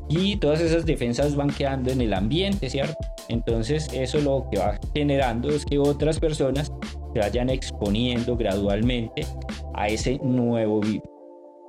Y 0.09 0.37
todas 0.37 0.61
esas 0.61 0.87
defensas 0.87 1.37
van 1.37 1.51
quedando 1.51 1.91
en 1.91 2.01
el 2.01 2.15
ambiente, 2.15 2.71
¿cierto? 2.71 2.97
Entonces 3.29 3.89
eso 3.93 4.21
lo 4.21 4.49
que 4.51 4.59
va 4.59 4.79
generando 4.95 5.51
es 5.51 5.67
que 5.67 5.79
otras 5.79 6.19
personas 6.19 6.73
se 7.13 7.21
vayan 7.21 7.51
exponiendo 7.51 8.37
gradualmente 8.37 9.27
a 9.75 9.89
ese 9.89 10.19
nuevo 10.23 10.81
virus, 10.81 11.09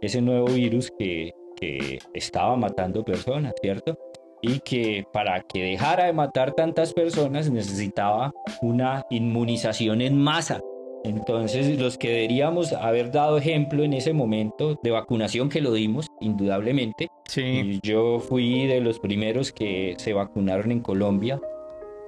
ese 0.01 0.21
nuevo 0.21 0.47
virus 0.47 0.91
que, 0.97 1.33
que 1.57 1.99
estaba 2.13 2.55
matando 2.55 3.03
personas, 3.03 3.53
¿cierto? 3.61 3.97
Y 4.41 4.59
que 4.59 5.05
para 5.11 5.41
que 5.41 5.63
dejara 5.63 6.05
de 6.05 6.13
matar 6.13 6.53
tantas 6.53 6.93
personas 6.93 7.49
necesitaba 7.49 8.31
una 8.61 9.05
inmunización 9.09 10.01
en 10.01 10.17
masa. 10.17 10.61
Entonces, 11.03 11.79
los 11.79 11.97
que 11.97 12.09
deberíamos 12.09 12.73
haber 12.73 13.11
dado 13.11 13.37
ejemplo 13.37 13.83
en 13.83 13.93
ese 13.93 14.11
momento 14.13 14.77
de 14.83 14.91
vacunación 14.91 15.49
que 15.49 15.61
lo 15.61 15.71
dimos, 15.71 16.07
indudablemente. 16.19 17.07
Sí. 17.25 17.79
yo 17.83 18.19
fui 18.19 18.65
de 18.65 18.81
los 18.81 18.99
primeros 18.99 19.51
que 19.51 19.95
se 19.97 20.13
vacunaron 20.13 20.71
en 20.71 20.81
Colombia. 20.81 21.39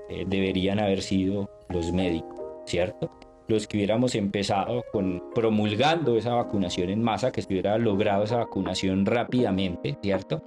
Eh, 0.09 0.25
deberían 0.27 0.79
haber 0.79 1.01
sido 1.01 1.49
los 1.69 1.93
médicos, 1.93 2.37
¿cierto? 2.65 3.09
Los 3.47 3.65
que 3.65 3.77
hubiéramos 3.77 4.15
empezado 4.15 4.83
con 4.91 5.23
promulgando 5.33 6.17
esa 6.17 6.33
vacunación 6.33 6.89
en 6.89 7.01
masa, 7.01 7.31
que 7.31 7.41
se 7.41 7.47
hubiera 7.47 7.77
logrado 7.77 8.23
esa 8.23 8.37
vacunación 8.37 9.05
rápidamente, 9.05 9.97
¿cierto? 10.01 10.43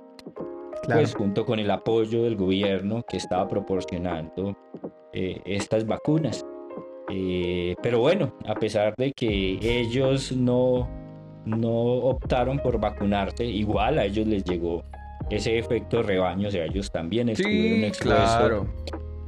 Pues 0.87 1.15
junto 1.15 1.45
con 1.45 1.59
el 1.59 1.71
apoyo 1.71 2.23
del 2.25 2.37
gobierno 2.37 3.05
que 3.09 3.17
estaba 3.17 3.49
proporcionando 3.49 4.57
eh, 5.13 5.41
estas 5.45 5.87
vacunas. 5.87 6.45
Eh, 7.11 7.75
pero 7.83 8.01
bueno, 8.01 8.35
a 8.47 8.55
pesar 8.55 8.95
de 8.97 9.13
que 9.13 9.59
ellos 9.61 10.33
no, 10.33 10.89
no 11.45 11.71
optaron 11.71 12.59
por 12.59 12.81
vacunarse, 12.81 13.45
igual 13.45 13.99
a 13.99 14.07
ellos 14.07 14.27
les 14.27 14.45
llegó 14.45 14.83
ese 15.31 15.59
efecto 15.59 16.03
rebaño, 16.03 16.49
o 16.49 16.51
sea, 16.51 16.65
ellos 16.65 16.91
también 16.91 17.29
estuvieron 17.29 17.85
expuestos 17.85 18.67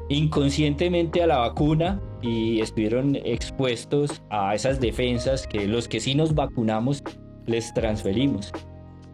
inconscientemente 0.08 1.22
a 1.22 1.26
la 1.26 1.38
vacuna 1.38 2.00
y 2.22 2.60
estuvieron 2.60 3.16
expuestos 3.16 4.22
a 4.30 4.54
esas 4.54 4.80
defensas 4.80 5.46
que 5.46 5.66
los 5.66 5.88
que 5.88 6.00
sí 6.00 6.14
nos 6.14 6.34
vacunamos 6.34 7.02
les 7.46 7.72
transferimos. 7.74 8.52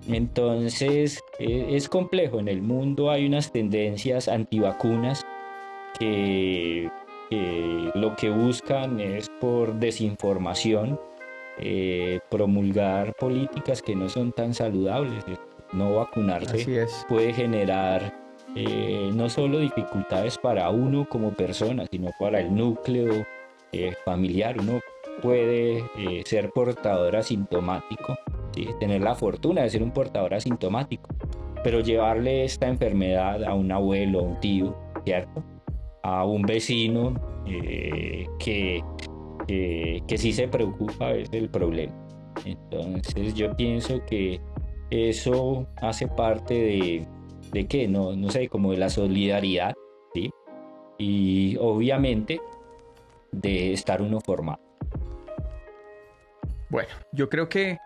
Entonces 0.09 1.23
e, 1.39 1.77
es 1.77 1.89
complejo, 1.89 2.41
en 2.41 2.49
el 2.49 2.63
mundo 2.63 3.11
hay 3.11 3.27
unas 3.27 3.53
tendencias 3.53 4.29
antivacunas 4.29 5.25
que, 5.99 6.91
lo 7.95 8.15
que 8.17 8.29
buscan 8.29 9.01
es 9.01 9.31
por 9.41 9.75
desinformación 9.75 11.01
eh, 11.59 12.21
promulgar 12.31 13.15
políticas 13.15 13.81
que 13.81 13.97
no 13.97 14.09
son 14.11 14.33
tan 14.33 14.53
saludables. 14.53 15.25
No 15.73 15.95
vacunarse 15.95 16.87
puede 17.09 17.33
generar 17.33 18.13
eh, 18.55 19.11
no 19.15 19.31
solo 19.31 19.61
dificultades 19.61 20.37
para 20.37 20.69
uno 20.69 21.09
como 21.09 21.33
persona, 21.33 21.87
sino 21.91 22.11
para 22.19 22.41
el 22.41 22.55
núcleo 22.55 23.27
eh, 23.73 23.95
familiar. 24.05 24.61
Uno 24.61 24.81
puede 25.23 25.83
ser 26.27 26.51
portador 26.51 27.17
asintomático 27.17 28.19
tener 28.79 29.01
la 29.01 29.15
fortuna 29.15 29.63
de 29.63 29.71
ser 29.71 29.83
un 29.83 29.91
portador 29.91 30.35
asintomático, 30.35 31.09
pero 31.65 31.81
llevarle 31.81 32.45
esta 32.45 32.69
enfermedad 32.69 33.45
a 33.45 33.55
un 33.55 33.71
abuelo, 33.73 34.21
a 34.21 34.23
un 34.23 34.41
tío, 34.41 34.77
¿cierto? 35.05 35.43
A 36.03 36.25
un 36.25 36.43
vecino 36.43 37.15
eh, 37.47 38.27
que, 38.39 38.83
que 39.47 40.19
sí 40.19 40.33
se 40.33 40.49
preocupa 40.49 41.13
es 41.13 41.29
el 41.33 41.49
problema. 41.49 41.93
Entonces 42.45 43.35
yo 43.35 43.55
pienso 43.57 44.05
que 44.07 44.41
eso 44.91 45.67
hace 45.81 46.07
parte 46.09 46.55
de, 46.55 47.07
de 47.53 47.67
qué, 47.67 47.89
no, 47.89 48.15
no 48.17 48.31
sé, 48.31 48.49
como 48.49 48.73
de 48.73 48.79
la 48.79 48.89
solidaridad. 48.89 49.75
Y 50.99 51.57
obviamente 51.59 52.41
de 53.33 53.73
estar 53.73 54.03
uno 54.03 54.21
formado. 54.21 54.61
Bueno, 56.71 56.91
yo 57.13 57.29
creo 57.29 57.49
que 57.49 57.79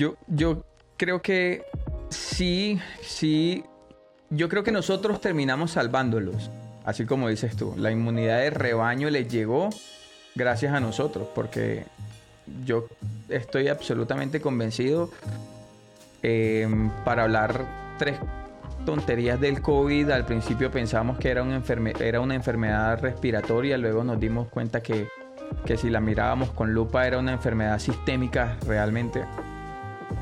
yo, 0.00 0.16
yo 0.28 0.64
creo 0.96 1.20
que 1.20 1.64
sí, 2.08 2.80
sí. 3.02 3.62
Yo 4.30 4.48
creo 4.48 4.64
que 4.64 4.72
nosotros 4.72 5.20
terminamos 5.20 5.72
salvándolos. 5.72 6.50
Así 6.86 7.04
como 7.04 7.28
dices 7.28 7.54
tú, 7.54 7.74
la 7.76 7.90
inmunidad 7.90 8.38
de 8.38 8.48
rebaño 8.48 9.10
les 9.10 9.28
llegó 9.28 9.68
gracias 10.34 10.72
a 10.72 10.80
nosotros, 10.80 11.28
porque 11.34 11.84
yo 12.64 12.86
estoy 13.28 13.68
absolutamente 13.68 14.40
convencido 14.40 15.10
em, 16.22 16.88
para 17.04 17.24
hablar 17.24 17.66
tres 17.98 18.16
tonterías 18.86 19.38
del 19.38 19.60
COVID. 19.60 20.08
Al 20.10 20.24
principio 20.24 20.70
pensamos 20.70 21.18
que 21.18 21.28
era 21.28 21.42
una, 21.42 21.62
era 21.98 22.20
una 22.20 22.34
enfermedad 22.34 22.98
respiratoria, 23.02 23.76
luego 23.76 24.02
nos 24.02 24.18
dimos 24.18 24.48
cuenta 24.48 24.82
que, 24.82 25.08
que 25.66 25.76
si 25.76 25.90
la 25.90 26.00
mirábamos 26.00 26.52
con 26.52 26.72
lupa 26.72 27.06
era 27.06 27.18
una 27.18 27.32
enfermedad 27.32 27.78
sistémica 27.78 28.56
realmente 28.66 29.24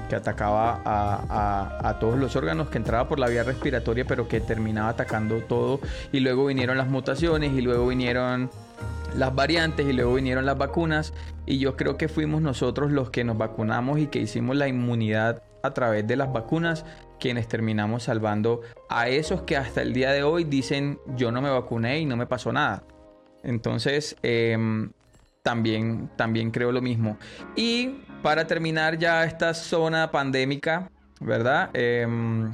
que 0.08 0.16
atacaba 0.16 0.80
a, 0.84 1.98
todos 2.00 2.18
los 2.18 2.36
órganos, 2.36 2.68
que 2.68 2.78
entraba 2.78 3.08
por 3.08 3.18
la 3.18 3.28
vía 3.28 3.42
respiratoria, 3.42 4.04
pero 4.06 4.28
que 4.28 4.40
terminaba 4.40 4.90
atacando 4.90 5.40
todo. 5.42 5.80
Y 6.12 6.20
luego 6.20 6.46
vinieron 6.46 6.78
las 6.78 6.88
mutaciones 6.88 7.52
y 7.52 7.60
luego 7.60 7.86
vinieron 7.86 8.50
las 9.16 9.34
variantes 9.34 9.86
y 9.86 9.92
luego 9.92 10.14
vinieron 10.14 10.46
las 10.46 10.56
vacunas. 10.56 11.12
Y 11.46 11.58
yo 11.58 11.76
creo 11.76 11.96
que 11.96 12.08
fuimos 12.08 12.42
nosotros 12.42 12.90
los 12.90 13.10
que 13.10 13.24
nos 13.24 13.36
vacunamos 13.36 13.98
y 13.98 14.06
que 14.06 14.20
hicimos 14.20 14.56
la 14.56 14.68
inmunidad 14.68 15.42
a 15.62 15.72
través 15.72 16.06
de 16.06 16.16
las 16.16 16.32
vacunas 16.32 16.84
quienes 17.18 17.48
terminamos 17.48 18.04
salvando 18.04 18.60
a 18.88 19.08
esos 19.08 19.42
que 19.42 19.56
hasta 19.56 19.82
el 19.82 19.92
día 19.92 20.12
de 20.12 20.22
hoy 20.22 20.44
dicen 20.44 21.00
yo 21.16 21.32
no 21.32 21.42
me 21.42 21.50
vacuné 21.50 21.98
y 22.00 22.06
no 22.06 22.16
me 22.16 22.26
pasó 22.26 22.52
nada. 22.52 22.84
Entonces, 23.42 24.16
em, 24.22 24.90
también, 25.42 26.10
también 26.16 26.50
creo 26.50 26.72
lo 26.72 26.82
mismo. 26.82 27.18
Y 27.56 28.02
para 28.22 28.46
terminar 28.46 28.98
ya 28.98 29.24
esta 29.24 29.54
zona 29.54 30.10
pandémica, 30.10 30.90
¿verdad? 31.20 31.70
Em, 31.72 32.50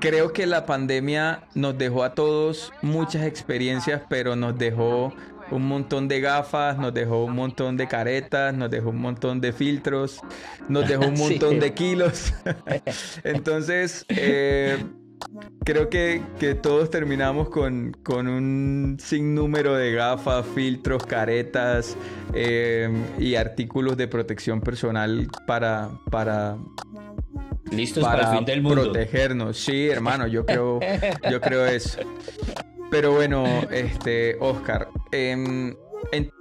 creo 0.00 0.32
que 0.32 0.46
la 0.46 0.66
pandemia 0.66 1.42
nos 1.54 1.76
dejó 1.76 2.04
a 2.04 2.14
todos 2.14 2.72
muchas 2.82 3.24
experiencias, 3.24 4.02
pero 4.08 4.36
nos 4.36 4.56
dejó 4.56 5.12
un 5.50 5.66
montón 5.66 6.08
de 6.08 6.20
gafas, 6.20 6.78
nos 6.78 6.94
dejó 6.94 7.24
un 7.24 7.34
montón 7.34 7.76
de 7.76 7.88
caretas, 7.88 8.54
nos 8.54 8.70
dejó 8.70 8.90
un 8.90 9.00
montón 9.00 9.40
de 9.40 9.52
filtros, 9.52 10.20
nos 10.68 10.88
dejó 10.88 11.06
un 11.06 11.14
montón 11.18 11.60
de 11.60 11.74
kilos. 11.74 12.32
Entonces, 13.24 14.04
eh, 14.08 14.78
creo 15.64 15.88
que, 15.88 16.22
todos 16.62 16.90
terminamos 16.90 17.48
con, 17.48 17.96
un 18.08 18.96
sinnúmero 19.00 19.74
de 19.74 19.92
gafas, 19.92 20.46
filtros, 20.54 21.04
caretas 21.06 21.96
eh, 22.34 22.88
y 23.18 23.34
artículos 23.34 23.96
de 23.96 24.08
protección 24.08 24.60
personal 24.60 25.28
para, 25.46 25.90
para 26.10 26.56
listos 27.70 28.04
para, 28.04 28.30
el 28.30 28.36
fin 28.36 28.44
del 28.44 28.62
mundo. 28.62 28.82
Protegernos, 28.84 29.58
sí, 29.58 29.88
hermano, 29.88 30.26
yo 30.26 30.44
creo, 30.44 30.80
yo 31.30 31.40
creo 31.40 31.66
eso. 31.66 32.00
Pero 32.90 33.12
bueno, 33.12 33.44
este, 33.70 34.36
Oscar, 34.40 34.88
en, 35.12 35.76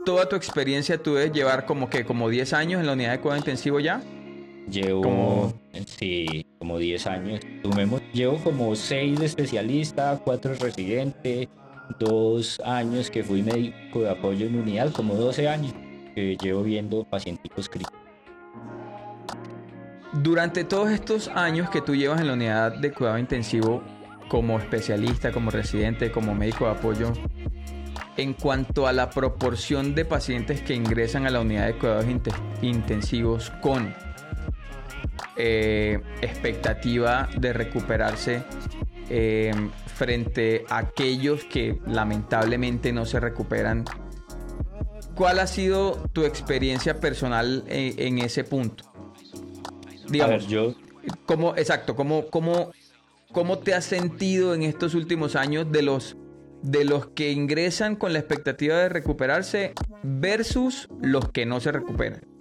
toda 0.06 0.28
tu 0.28 0.36
experiencia 0.36 0.98
tú 0.98 1.16
debes 1.16 1.32
llevar 1.32 1.66
como 1.66 1.90
que 1.90 2.04
como 2.04 2.30
10 2.30 2.54
años 2.54 2.80
en 2.80 2.88
la 2.88 2.94
unidad 2.94 3.12
de 3.12 3.20
cuidado 3.20 3.38
intensivo 3.38 3.80
ya. 3.80 4.02
Llevo, 4.70 5.02
como... 5.02 5.54
sí, 5.86 6.46
como 6.60 6.78
10 6.78 7.08
años. 7.08 7.40
llevo 8.14 8.38
como 8.38 8.76
6 8.76 9.20
de 9.20 9.26
especialista, 9.26 10.20
4 10.24 10.56
residente, 10.56 11.50
2 12.00 12.62
años 12.66 13.10
que 13.10 13.24
fui 13.24 13.42
médico 13.42 14.02
de 14.02 14.10
apoyo 14.10 14.46
en 14.46 14.60
unidad, 14.60 14.92
como 14.92 15.16
12 15.16 15.48
años 15.48 15.74
que 16.14 16.38
llevo 16.38 16.64
viendo 16.64 17.04
pacientes 17.04 17.70
críticos. 17.70 18.00
Durante 20.14 20.64
todos 20.64 20.90
estos 20.90 21.28
años 21.30 21.70
que 21.70 21.82
tú 21.82 21.96
llevas 21.96 22.20
en 22.20 22.28
la 22.28 22.34
unidad 22.34 22.78
de 22.78 22.92
cuidado 22.92 23.18
intensivo 23.20 23.84
como 24.28 24.60
especialista, 24.60 25.32
como 25.32 25.52
residente, 25.52 26.12
como 26.12 26.36
médico 26.36 26.66
de 26.66 26.72
apoyo, 26.72 27.14
en 28.18 28.34
cuanto 28.34 28.88
a 28.88 28.94
la 28.94 29.10
proporción 29.10 29.96
de 29.96 30.06
pacientes 30.06 30.62
que 30.62 30.74
ingresan 30.74 31.26
a 31.26 31.30
la 31.30 31.42
unidad 31.42 31.68
de 31.68 31.78
cuidados 31.78 32.06
intensivos 32.62 33.52
con 33.62 33.94
eh, 35.42 36.02
expectativa 36.22 37.30
de 37.38 37.54
recuperarse 37.54 38.44
eh, 39.10 39.54
frente 39.96 40.66
a 40.68 40.80
aquellos 40.80 41.46
que 41.46 41.80
lamentablemente 41.88 42.92
no 42.92 43.06
se 43.06 43.22
recuperan, 43.22 43.86
¿cuál 45.16 45.40
ha 45.40 45.48
sido 45.48 45.94
tu 46.12 46.26
experiencia 46.26 47.00
personal 47.00 47.64
en 47.68 48.20
ese 48.20 48.44
punto? 48.44 48.84
Digamos, 50.10 50.48
yo... 50.48 50.76
¿cómo, 51.26 51.56
exacto, 51.56 51.96
¿cómo, 51.96 52.28
cómo, 52.28 52.72
¿cómo 53.32 53.60
te 53.60 53.74
has 53.74 53.86
sentido 53.86 54.54
en 54.54 54.64
estos 54.64 54.94
últimos 54.94 55.38
años 55.38 55.72
de 55.72 55.84
los, 55.84 56.18
de 56.64 56.84
los 56.84 57.08
que 57.08 57.32
ingresan 57.32 57.96
con 57.96 58.12
la 58.12 58.20
expectativa 58.20 58.76
de 58.76 58.90
recuperarse 58.90 59.74
versus 60.04 60.90
los 61.02 61.32
que 61.32 61.46
no 61.46 61.62
se 61.62 61.72
recuperan? 61.72 62.39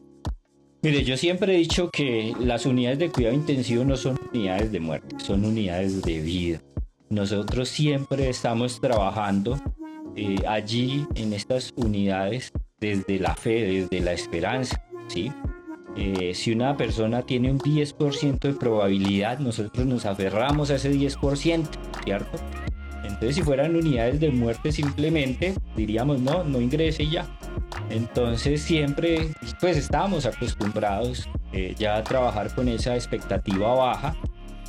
Mire, 0.81 1.03
yo 1.03 1.17
siempre 1.17 1.55
he 1.55 1.59
dicho 1.59 1.91
que 1.91 2.33
las 2.39 2.65
unidades 2.65 3.01
de 3.01 3.11
cuidado 3.11 3.35
intensivo 3.35 3.85
no 3.85 3.97
son 3.97 4.17
unidades 4.33 4.71
de 4.71 4.79
muerte, 4.79 5.17
son 5.19 5.45
unidades 5.45 6.03
de 6.03 6.21
vida. 6.21 6.63
Nosotros 7.11 7.69
siempre 7.69 8.29
estamos 8.29 8.81
trabajando 8.81 9.61
eh, 10.15 10.37
allí 10.47 11.05
en 11.17 11.33
estas 11.33 11.73
unidades 11.75 12.53
desde 12.79 13.19
la 13.19 13.35
fe, 13.35 13.65
desde 13.65 14.01
la 14.01 14.13
esperanza, 14.13 14.81
¿sí? 15.09 15.33
Eh, 15.97 16.33
si 16.33 16.53
una 16.53 16.77
persona 16.77 17.23
tiene 17.23 17.51
un 17.51 17.59
10% 17.59 18.39
de 18.39 18.53
probabilidad, 18.53 19.41
nosotros 19.41 19.85
nos 19.85 20.07
aferramos 20.07 20.71
a 20.71 20.77
ese 20.77 20.93
10%, 20.93 21.67
¿cierto? 22.05 22.39
Entonces, 23.19 23.35
si 23.35 23.43
fueran 23.43 23.75
unidades 23.75 24.21
de 24.21 24.31
muerte 24.31 24.71
simplemente, 24.71 25.53
diríamos, 25.75 26.21
no, 26.21 26.45
no 26.45 26.61
ingrese 26.61 27.09
ya. 27.09 27.27
Entonces, 27.91 28.63
siempre, 28.63 29.31
pues 29.61 29.77
estábamos 29.77 30.25
acostumbrados 30.25 31.29
eh, 31.53 31.75
ya 31.77 31.97
a 31.97 32.05
trabajar 32.05 32.55
con 32.55 32.69
esa 32.69 32.95
expectativa 32.95 33.75
baja 33.75 34.15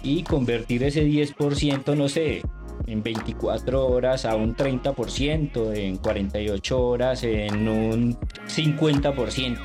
y 0.02 0.24
convertir 0.24 0.82
ese 0.82 1.06
10%, 1.06 1.96
no 1.96 2.10
sé, 2.10 2.42
en 2.88 3.04
24 3.04 3.86
horas 3.86 4.26
a 4.26 4.36
un 4.36 4.56
30%, 4.56 5.76
en 5.76 5.98
48 5.98 6.82
horas 6.82 7.24
en 7.24 7.68
un 7.68 8.18
50%. 8.48 9.60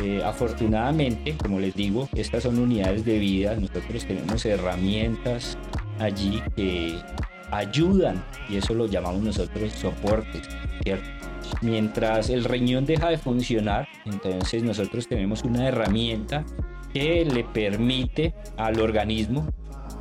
Eh, 0.00 0.22
afortunadamente, 0.24 1.36
como 1.36 1.58
les 1.58 1.74
digo, 1.74 2.08
estas 2.14 2.44
son 2.44 2.60
unidades 2.60 3.04
de 3.04 3.18
vida. 3.18 3.56
Nosotros 3.56 4.04
tenemos 4.06 4.44
herramientas 4.44 5.58
allí 5.98 6.40
que 6.54 7.00
ayudan 7.50 8.22
y 8.48 8.56
eso 8.56 8.74
lo 8.74 8.86
llamamos 8.86 9.22
nosotros 9.22 9.72
soportes, 9.72 10.48
¿cierto? 10.82 11.08
Mientras 11.62 12.28
el 12.30 12.44
riñón 12.44 12.86
deja 12.86 13.08
de 13.08 13.18
funcionar, 13.18 13.86
entonces 14.04 14.62
nosotros 14.62 15.06
tenemos 15.08 15.42
una 15.44 15.68
herramienta 15.68 16.44
que 16.92 17.24
le 17.24 17.44
permite 17.44 18.34
al 18.56 18.80
organismo 18.80 19.46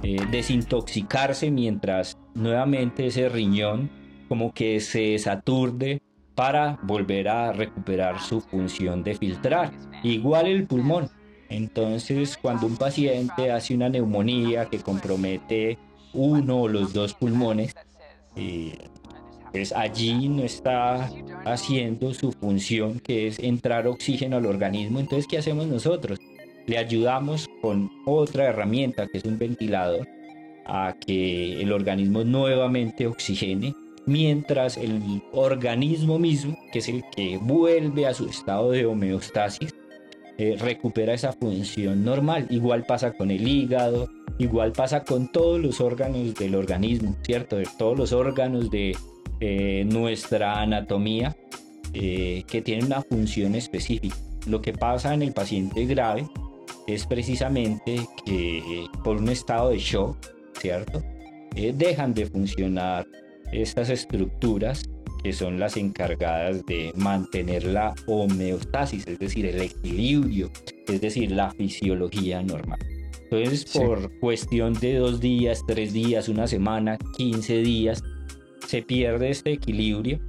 eh, 0.01 0.17
desintoxicarse 0.31 1.51
mientras 1.51 2.17
nuevamente 2.33 3.07
ese 3.07 3.29
riñón 3.29 3.89
como 4.27 4.53
que 4.53 4.79
se 4.79 5.17
saturde 5.19 6.01
para 6.35 6.77
volver 6.83 7.29
a 7.29 7.53
recuperar 7.53 8.19
su 8.19 8.41
función 8.41 9.03
de 9.03 9.15
filtrar. 9.15 9.71
Igual 10.03 10.47
el 10.47 10.67
pulmón. 10.67 11.09
Entonces, 11.49 12.37
cuando 12.41 12.67
un 12.67 12.75
paciente 12.75 13.51
hace 13.51 13.75
una 13.75 13.87
neumonía 13.87 14.65
que 14.65 14.79
compromete 14.79 15.77
uno 16.15 16.61
o 16.61 16.67
los 16.67 16.93
dos 16.93 17.13
pulmones, 17.13 17.75
eh, 18.35 18.77
pues 19.51 19.71
allí 19.71 20.27
no 20.27 20.43
está 20.43 21.09
haciendo 21.45 22.13
su 22.13 22.31
función 22.31 22.99
que 22.99 23.27
es 23.27 23.39
entrar 23.39 23.87
oxígeno 23.87 24.37
al 24.37 24.45
organismo. 24.45 24.99
Entonces, 24.99 25.27
¿qué 25.27 25.37
hacemos 25.37 25.67
nosotros? 25.67 26.19
Le 26.65 26.77
ayudamos 26.77 27.47
con 27.61 27.91
otra 28.05 28.45
herramienta 28.45 29.07
que 29.07 29.19
es 29.19 29.23
un 29.23 29.37
ventilador 29.37 30.07
a 30.65 30.95
que 31.05 31.61
el 31.61 31.71
organismo 31.71 32.23
nuevamente 32.23 33.07
oxigene 33.07 33.75
mientras 34.05 34.77
el 34.77 35.23
organismo 35.31 36.19
mismo, 36.19 36.57
que 36.71 36.79
es 36.79 36.89
el 36.89 37.03
que 37.15 37.37
vuelve 37.37 38.05
a 38.07 38.13
su 38.13 38.27
estado 38.27 38.71
de 38.71 38.85
homeostasis, 38.85 39.73
eh, 40.37 40.57
recupera 40.59 41.13
esa 41.13 41.33
función 41.33 42.03
normal. 42.03 42.47
Igual 42.49 42.85
pasa 42.85 43.13
con 43.13 43.31
el 43.31 43.47
hígado, 43.47 44.09
igual 44.37 44.71
pasa 44.71 45.03
con 45.03 45.31
todos 45.31 45.59
los 45.59 45.81
órganos 45.81 46.35
del 46.35 46.55
organismo, 46.55 47.15
¿cierto? 47.23 47.57
De 47.57 47.67
todos 47.77 47.97
los 47.97 48.13
órganos 48.13 48.69
de 48.69 48.95
eh, 49.39 49.83
nuestra 49.85 50.61
anatomía 50.61 51.35
eh, 51.93 52.43
que 52.47 52.61
tienen 52.61 52.85
una 52.85 53.01
función 53.01 53.55
específica. 53.55 54.15
Lo 54.47 54.61
que 54.61 54.73
pasa 54.73 55.13
en 55.13 55.21
el 55.21 55.33
paciente 55.33 55.85
grave 55.85 56.27
es 56.87 57.05
precisamente 57.05 58.07
que 58.25 58.85
por 59.03 59.17
un 59.17 59.29
estado 59.29 59.69
de 59.69 59.79
shock, 59.79 60.17
¿cierto? 60.59 61.01
dejan 61.73 62.13
de 62.13 62.25
funcionar 62.25 63.07
estas 63.53 63.89
estructuras 63.89 64.83
que 65.25 65.33
son 65.33 65.59
las 65.59 65.75
encargadas 65.75 66.63
de 66.67 66.91
mantener 66.95 67.63
la 67.63 67.95
homeostasis, 68.05 69.07
es 69.07 69.17
decir, 69.17 69.47
el 69.47 69.59
equilibrio, 69.59 70.51
es 70.87 71.01
decir, 71.01 71.31
la 71.31 71.49
fisiología 71.49 72.43
normal. 72.43 72.77
Entonces, 73.37 73.65
por 73.71 74.19
cuestión 74.19 74.73
de 74.73 74.95
dos 74.95 75.19
días, 75.19 75.63
tres 75.67 75.93
días, 75.93 76.29
una 76.29 76.47
semana, 76.47 76.97
15 77.17 77.57
días, 77.57 78.03
se 78.67 78.81
pierde 78.81 79.29
este 79.29 79.53
equilibrio 79.53 80.19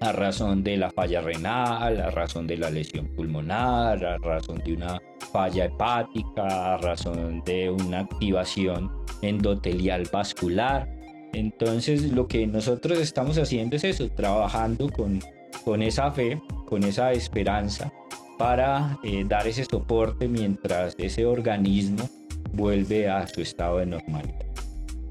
a 0.00 0.12
razón 0.12 0.62
de 0.62 0.76
la 0.76 0.90
falla 0.90 1.20
renal, 1.20 2.00
a 2.00 2.10
razón 2.10 2.46
de 2.46 2.56
la 2.56 2.70
lesión 2.70 3.06
pulmonar, 3.08 4.04
a 4.04 4.18
razón 4.18 4.58
de 4.64 4.72
una 4.72 4.98
falla 5.32 5.66
hepática, 5.66 6.74
a 6.74 6.78
razón 6.78 7.42
de 7.44 7.70
una 7.70 8.00
activación 8.00 8.90
endotelial 9.20 10.08
vascular. 10.10 10.88
Entonces 11.32 12.12
lo 12.12 12.26
que 12.26 12.46
nosotros 12.46 12.98
estamos 12.98 13.36
haciendo 13.36 13.76
es 13.76 13.84
eso, 13.84 14.08
trabajando 14.10 14.88
con, 14.88 15.20
con 15.64 15.82
esa 15.82 16.10
fe, 16.10 16.40
con 16.66 16.82
esa 16.84 17.12
esperanza 17.12 17.92
para 18.40 18.98
eh, 19.02 19.22
dar 19.28 19.46
ese 19.46 19.66
soporte 19.66 20.26
mientras 20.26 20.94
ese 20.96 21.26
organismo 21.26 22.08
vuelve 22.54 23.06
a 23.06 23.26
su 23.26 23.42
estado 23.42 23.80
de 23.80 23.84
normalidad. 23.84 24.46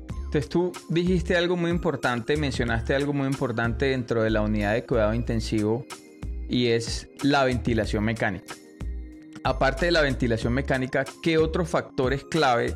Entonces 0.10 0.50
tú 0.50 0.72
dijiste 0.90 1.38
algo 1.38 1.56
muy 1.56 1.70
importante, 1.70 2.38
mencionaste 2.38 2.96
algo 2.96 3.14
muy 3.14 3.28
importante 3.28 3.86
dentro 3.86 4.24
de 4.24 4.32
la 4.32 4.42
unidad 4.42 4.74
de 4.74 4.84
cuidado 4.84 5.14
intensivo 5.14 5.86
y 6.50 6.70
es 6.70 7.08
la 7.22 7.44
ventilación 7.44 8.04
mecánica. 8.04 8.56
Aparte 9.44 9.86
de 9.86 9.92
la 9.92 10.02
ventilación 10.02 10.54
mecánica, 10.54 11.06
¿qué 11.22 11.38
otros 11.38 11.70
factores 11.70 12.24
clave 12.24 12.74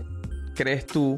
crees 0.54 0.86
tú 0.86 1.18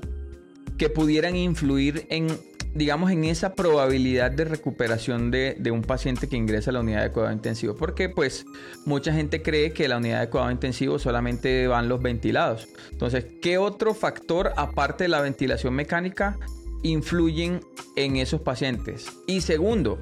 que 0.77 0.87
pudieran 0.89 1.35
influir 1.35 2.07
en, 2.09 2.27
digamos, 2.75 3.09
en 3.09 3.23
esa 3.23 3.55
probabilidad 3.55 4.31
de 4.31 4.43
recuperación 4.43 5.31
de, 5.31 5.55
un 5.71 5.81
paciente 5.81 6.27
que 6.27 6.35
ingresa 6.35 6.71
a 6.71 6.73
la 6.73 6.81
unidad 6.81 7.03
de 7.03 7.11
cuidado 7.11 7.31
intensivo. 7.31 7.75
Porque 7.75 8.09
pues 8.09 8.45
mucha 8.85 9.13
gente 9.13 9.41
cree 9.41 9.71
que 9.71 9.87
la 9.87 9.97
unidad 9.97 10.19
de 10.19 10.29
cuidado 10.29 10.51
intensivo 10.51 10.99
solamente 10.99 11.67
van 11.67 11.87
los 11.87 12.01
ventilados. 12.01 12.67
Entonces, 12.91 13.25
¿qué 13.41 13.57
otro 13.57 13.93
factor, 13.93 14.51
aparte 14.57 15.05
de 15.05 15.07
la 15.07 15.21
ventilación 15.21 15.73
mecánica, 15.73 16.37
influyen 16.83 17.61
en 17.95 18.17
esos 18.17 18.41
pacientes? 18.41 19.07
Y 19.25 19.39
segundo, 19.39 19.97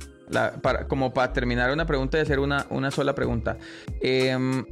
como 0.89 1.13
para 1.13 1.31
terminar 1.31 1.71
una 1.71 1.85
pregunta 1.85 2.17
y 2.17 2.21
hacer 2.21 2.39
una, 2.39 2.65
una 2.71 2.89
sola 2.89 3.13
pregunta. 3.13 3.59
Em, 4.01 4.65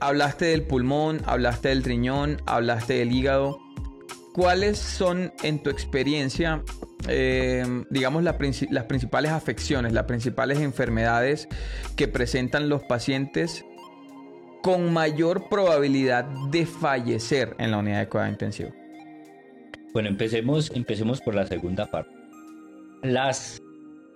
hablaste 0.00 0.46
del 0.46 0.62
pulmón, 0.62 1.22
hablaste 1.26 1.68
del 1.68 1.84
riñón, 1.84 2.42
hablaste 2.44 2.94
del 2.94 3.12
hígado. 3.12 3.60
¿Cuáles 4.34 4.78
son, 4.78 5.32
en 5.44 5.62
tu 5.62 5.70
experiencia, 5.70 6.62
em, 7.08 7.84
digamos, 7.90 8.22
las 8.22 8.36
principales 8.36 9.30
afecciones, 9.30 9.92
las 9.92 10.04
principales 10.04 10.60
enfermedades 10.60 11.48
que 11.96 12.08
presentan 12.08 12.68
los 12.68 12.82
pacientes 12.82 13.64
con 14.66 14.92
mayor 14.92 15.48
probabilidad 15.48 16.24
de 16.50 16.66
fallecer 16.66 17.54
en 17.58 17.70
la 17.70 17.78
unidad 17.78 18.00
de 18.00 18.08
cuidado 18.08 18.32
intensivo? 18.32 18.70
Bueno, 19.92 20.08
empecemos, 20.08 20.72
empecemos 20.74 21.20
por 21.20 21.36
la 21.36 21.46
segunda 21.46 21.86
parte. 21.86 22.10
Las 23.02 23.62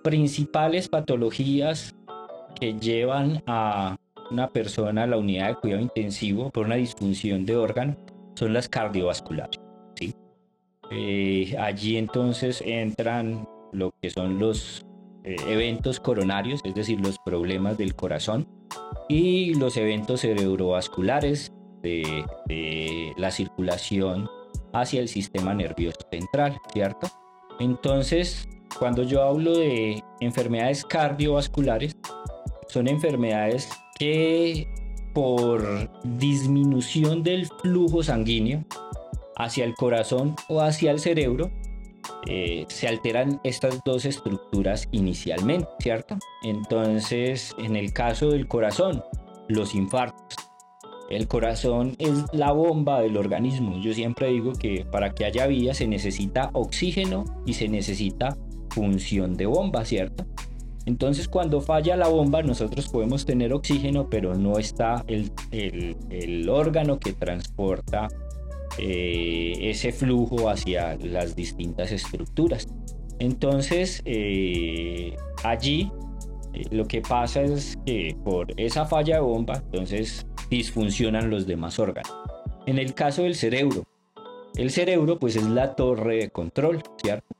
principales 0.03 0.89
patologías 0.89 1.95
que 2.59 2.73
llevan 2.73 3.41
a 3.47 3.95
una 4.29 4.49
persona 4.49 5.03
a 5.03 5.07
la 5.07 5.15
unidad 5.15 5.47
de 5.47 5.55
cuidado 5.55 5.81
intensivo 5.83 6.49
por 6.49 6.65
una 6.65 6.75
disfunción 6.75 7.45
de 7.45 7.55
órgano 7.55 7.95
son 8.35 8.51
las 8.51 8.67
cardiovasculares. 8.67 9.60
Eh, 10.91 11.55
allí 11.57 11.97
entonces 11.97 12.61
entran 12.65 13.47
lo 13.71 13.93
que 14.01 14.09
son 14.09 14.39
los 14.39 14.85
eh, 15.23 15.35
eventos 15.47 15.99
coronarios, 15.99 16.61
es 16.63 16.75
decir, 16.75 16.99
los 16.99 17.17
problemas 17.19 17.77
del 17.77 17.95
corazón 17.95 18.47
y 19.07 19.53
los 19.55 19.77
eventos 19.77 20.21
cerebrovasculares 20.21 21.51
de 21.81 22.23
la 23.17 23.31
circulación 23.31 24.29
hacia 24.73 25.01
el 25.01 25.07
sistema 25.07 25.53
nervioso 25.53 25.99
central, 26.11 26.57
¿cierto? 26.73 27.07
Entonces, 27.59 28.47
cuando 28.79 29.03
yo 29.03 29.23
hablo 29.23 29.57
de 29.57 30.03
enfermedades 30.19 30.85
cardiovasculares, 30.85 31.95
son 32.67 32.87
enfermedades 32.87 33.69
que 33.99 34.67
por 35.13 35.89
disminución 36.03 37.21
del 37.21 37.47
flujo 37.61 38.01
sanguíneo 38.01 38.63
hacia 39.43 39.65
el 39.65 39.73
corazón 39.75 40.35
o 40.49 40.61
hacia 40.61 40.91
el 40.91 40.99
cerebro, 40.99 41.51
eh, 42.27 42.65
se 42.67 42.87
alteran 42.87 43.39
estas 43.43 43.83
dos 43.83 44.05
estructuras 44.05 44.87
inicialmente, 44.91 45.67
¿cierto? 45.79 46.17
Entonces, 46.43 47.55
en 47.57 47.75
el 47.75 47.93
caso 47.93 48.29
del 48.29 48.47
corazón, 48.47 49.03
los 49.47 49.75
infartos. 49.75 50.35
El 51.09 51.27
corazón 51.27 51.95
es 51.99 52.23
la 52.31 52.51
bomba 52.53 53.01
del 53.01 53.17
organismo. 53.17 53.77
Yo 53.81 53.93
siempre 53.93 54.27
digo 54.27 54.53
que 54.53 54.85
para 54.89 55.13
que 55.13 55.25
haya 55.25 55.45
vida 55.45 55.73
se 55.73 55.87
necesita 55.87 56.49
oxígeno 56.53 57.25
y 57.45 57.53
se 57.53 57.67
necesita 57.67 58.37
función 58.69 59.35
de 59.35 59.45
bomba, 59.45 59.83
¿cierto? 59.83 60.25
Entonces 60.85 61.27
cuando 61.27 61.61
falla 61.61 61.95
la 61.95 62.07
bomba 62.07 62.41
nosotros 62.41 62.87
podemos 62.87 63.25
tener 63.25 63.53
oxígeno, 63.53 64.09
pero 64.09 64.35
no 64.35 64.57
está 64.57 65.03
el, 65.07 65.31
el, 65.51 66.49
órgano 66.49 66.99
que 66.99 67.13
transporta 67.13 68.07
eh, 68.77 69.53
ese 69.59 69.91
flujo 69.91 70.49
hacia 70.49 70.95
las 70.97 71.35
distintas 71.35 71.91
estructuras. 71.91 72.67
Entonces 73.19 74.01
eh, 74.05 75.15
allí 75.43 75.91
eh, 76.53 76.65
lo 76.71 76.87
que 76.87 77.01
pasa 77.01 77.41
es 77.41 77.77
que 77.85 78.15
por 78.23 78.47
esa 78.59 78.85
falla 78.85 79.15
de 79.15 79.21
bomba, 79.21 79.55
entonces 79.57 80.25
disfuncionan 80.49 81.29
los 81.29 81.47
demás 81.47 81.79
órganos. 81.79 82.13
En 82.65 82.77
el 82.77 82.93
caso 82.93 83.23
del 83.23 83.35
cerebro, 83.35 83.83
el 84.55 84.69
cerebro 84.71 85.17
pues 85.19 85.35
es 85.35 85.45
la 85.45 85.75
torre 85.75 86.17
de 86.17 86.29
control, 86.29 86.81
¿cierto? 87.01 87.35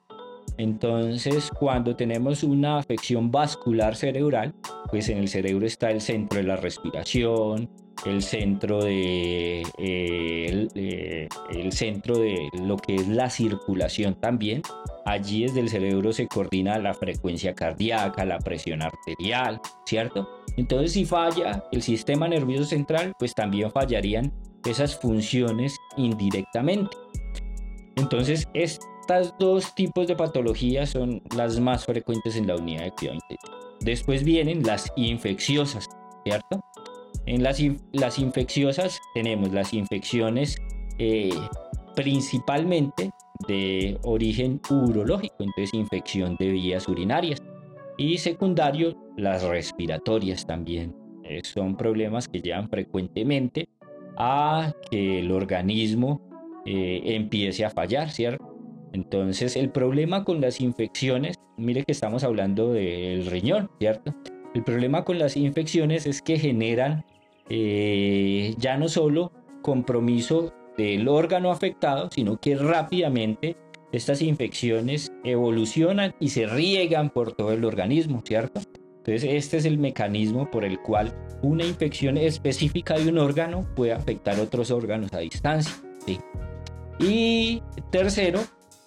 Entonces, 0.58 1.50
cuando 1.58 1.96
tenemos 1.96 2.44
una 2.44 2.78
afección 2.78 3.32
vascular 3.32 3.96
cerebral, 3.96 4.54
pues 4.90 5.10
en 5.10 5.18
el 5.18 5.28
cerebro 5.28 5.66
está 5.66 5.92
el 5.92 6.02
centro 6.02 6.40
de 6.40 6.44
la 6.44 6.58
respiración, 6.58 7.70
el 8.06 8.22
centro 8.22 8.84
de 8.84 9.64
eh, 9.78 11.28
el, 11.50 11.72
centro 11.72 12.18
de 12.18 12.50
lo 12.54 12.78
que 12.78 12.96
es 12.96 13.08
la 13.08 13.30
circulación 13.30 14.16
también. 14.16 14.62
Allí 15.06 15.44
desde 15.44 15.62
el 15.62 15.70
cerebro 15.70 16.14
se 16.14 16.28
coordina 16.28 16.78
la 16.80 16.94
frecuencia 16.94 17.54
cardíaca, 17.54 18.26
la 18.26 18.40
presión 18.40 18.82
arterial, 18.82 19.60
¿cierto? 19.86 20.30
Entonces, 20.58 20.94
si 20.94 21.06
falla 21.06 21.64
el 21.72 21.82
sistema 21.82 22.28
nervioso 22.28 22.66
central, 22.66 23.14
pues 23.18 23.34
también 23.34 23.72
fallarían 23.72 24.32
esas 24.66 24.98
funciones 25.00 25.76
indirectamente. 25.98 26.96
Entonces, 27.96 28.48
es 28.54 28.80
estas 29.12 29.38
dos 29.38 29.76
tipos 29.76 30.08
de 30.08 30.16
patologías 30.16 30.92
son 30.92 31.22
las 31.36 31.60
más 31.60 31.86
frecuentes 31.86 32.38
en 32.38 32.48
la 32.48 32.56
unidad 32.56 32.86
de 32.86 32.92
cuidado. 32.92 33.20
Después 33.82 34.24
vienen 34.24 34.64
las 34.64 34.92
infecciosas, 34.96 35.90
¿cierto? 36.24 36.62
En 37.26 37.44
las, 37.44 37.62
las 37.92 38.20
infecciosas 38.20 39.00
tenemos 39.14 39.52
las 39.52 39.74
infecciones 39.74 40.56
eh, 40.98 41.34
principalmente 41.94 43.12
de 43.50 44.00
origen 44.04 44.62
urológico, 44.70 45.36
entonces 45.40 45.74
infección 45.74 46.38
de 46.40 46.52
vías 46.52 46.88
urinarias. 46.88 47.42
Y 47.98 48.18
secundario, 48.18 48.96
las 49.18 49.44
respiratorias 49.44 50.48
también. 50.48 50.96
Eh, 51.26 51.42
son 51.44 51.76
problemas 51.76 52.30
que 52.30 52.42
llevan 52.42 52.70
frecuentemente 52.70 53.68
a 54.18 54.74
que 54.90 55.20
el 55.20 55.32
organismo 55.32 56.22
eh, 56.66 57.02
empiece 57.04 57.66
a 57.66 57.70
fallar, 57.70 58.10
¿cierto? 58.10 58.51
Entonces, 58.94 59.56
el 59.56 59.70
problema 59.70 60.24
con 60.24 60.42
las 60.42 60.60
infecciones, 60.62 61.38
mire 61.58 61.84
que 61.84 61.92
estamos 61.92 62.24
hablando 62.24 62.74
del 62.74 63.26
riñón, 63.26 63.70
¿cierto? 63.80 64.14
El 64.54 64.64
problema 64.64 65.06
con 65.06 65.18
las 65.18 65.38
infecciones 65.38 66.06
es 66.06 66.22
que 66.22 66.38
generan 66.38 67.06
eh, 67.50 68.54
ya 68.58 68.78
no 68.78 68.90
solo 68.90 69.32
compromiso 69.62 70.54
del 70.78 71.08
órgano 71.08 71.52
afectado, 71.52 72.10
sino 72.12 72.38
que 72.38 72.56
rápidamente 72.56 73.56
estas 73.92 74.22
infecciones 74.22 75.12
evolucionan 75.24 76.14
y 76.20 76.30
se 76.30 76.48
riegan 76.48 77.10
por 77.10 77.34
todo 77.34 77.52
el 77.52 77.66
organismo, 77.66 78.22
¿cierto? 78.26 78.62
Entonces, 78.98 79.24
este 79.24 79.58
es 79.58 79.66
el 79.66 79.78
mecanismo 79.78 80.50
por 80.52 80.64
el 80.64 80.80
cual 80.80 81.14
una 81.42 81.66
infección 81.66 82.18
específica 82.18 82.98
de 82.98 83.10
un 83.10 83.18
órgano 83.18 83.68
puede 83.76 83.94
afectar 83.94 84.40
otros 84.40 84.70
órganos 84.70 85.12
a 85.14 85.20
distancia. 85.20 85.74
¿sí? 86.06 86.20
Y 87.00 87.64
tercero, 87.90 88.42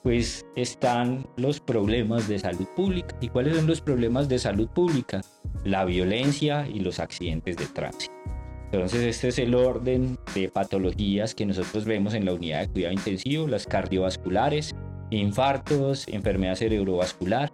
pues 0.05 0.45
están 0.55 1.27
los 1.37 1.61
problemas 1.61 2.29
de 2.29 2.39
salud 2.39 2.67
pública. 2.77 3.17
¿Y 3.23 3.29
cuáles 3.29 3.57
son 3.57 3.67
los 3.67 3.81
problemas 3.81 4.29
de 4.29 4.39
salud 4.39 4.69
pública? 4.69 5.23
La 5.65 5.87
violencia 5.87 6.69
y 6.69 6.81
los 6.81 7.01
accidentes 7.01 7.57
de 7.57 7.67
tránsito. 7.67 8.13
Entonces 8.67 9.01
este 9.03 9.29
es 9.29 9.39
el 9.39 9.55
orden 9.55 10.19
de 10.35 10.51
patologías 10.51 11.35
que 11.35 11.47
nosotros 11.47 11.87
vemos 11.87 12.13
en 12.13 12.27
la 12.27 12.35
unidad 12.35 12.61
de 12.61 12.69
cuidado 12.69 12.93
intensivo, 12.93 13.49
las 13.49 13.67
cardiovasculares, 13.67 14.75
infartos, 15.09 16.07
enfermedad 16.09 16.57
cerebrovascular, 16.57 17.51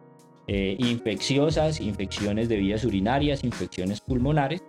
eh, 0.48 0.76
infecciosas, 0.80 1.80
infecciones 1.80 2.48
de 2.48 2.56
vías 2.56 2.84
urinarias, 2.84 3.44
infecciones 3.44 4.00
pulmonares. 4.00 4.60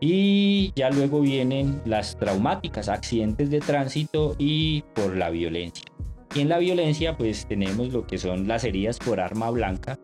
Y 0.00 0.72
ya 0.74 0.88
luego 0.88 1.20
vienen 1.20 1.82
las 1.84 2.16
traumáticas, 2.16 2.88
accidentes 2.88 3.50
de 3.50 3.60
tránsito 3.60 4.36
y 4.38 4.80
por 4.94 5.14
la 5.14 5.28
violencia. 5.28 5.89
Y 6.34 6.40
en 6.40 6.48
la 6.48 6.58
violencia 6.58 7.16
pues 7.16 7.46
tenemos 7.46 7.92
lo 7.92 8.06
que 8.06 8.18
son 8.18 8.46
las 8.46 8.64
heridas 8.64 8.98
por 8.98 9.20
arma 9.20 9.50
blanca, 9.50 9.98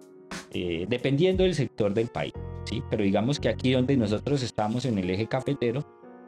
eh, 0.53 0.87
dependiendo 0.89 1.45
del 1.45 1.55
sector 1.55 1.95
del 1.95 2.09
país. 2.09 2.33
¿sí? 2.65 2.83
Pero 2.91 3.05
digamos 3.05 3.39
que 3.39 3.49
aquí 3.49 3.73
donde 3.73 3.97
nosotros 3.97 4.43
estamos 4.43 4.85
en 4.85 4.99
el 4.99 5.09
eje 5.11 5.27
cafetero, 5.27 5.87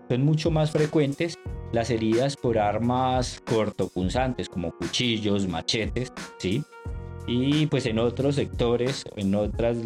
son 0.08 0.24
mucho 0.24 0.50
más 0.50 0.70
frecuentes 0.70 1.38
las 1.72 1.90
heridas 1.90 2.36
por 2.36 2.58
armas 2.58 3.42
cortopunzantes 3.46 4.48
como 4.48 4.72
cuchillos, 4.72 5.46
machetes, 5.46 6.12
¿sí? 6.38 6.62
Y 7.26 7.66
pues 7.66 7.84
en 7.84 7.98
otros 7.98 8.36
sectores, 8.36 9.04
en 9.16 9.34
otras 9.34 9.76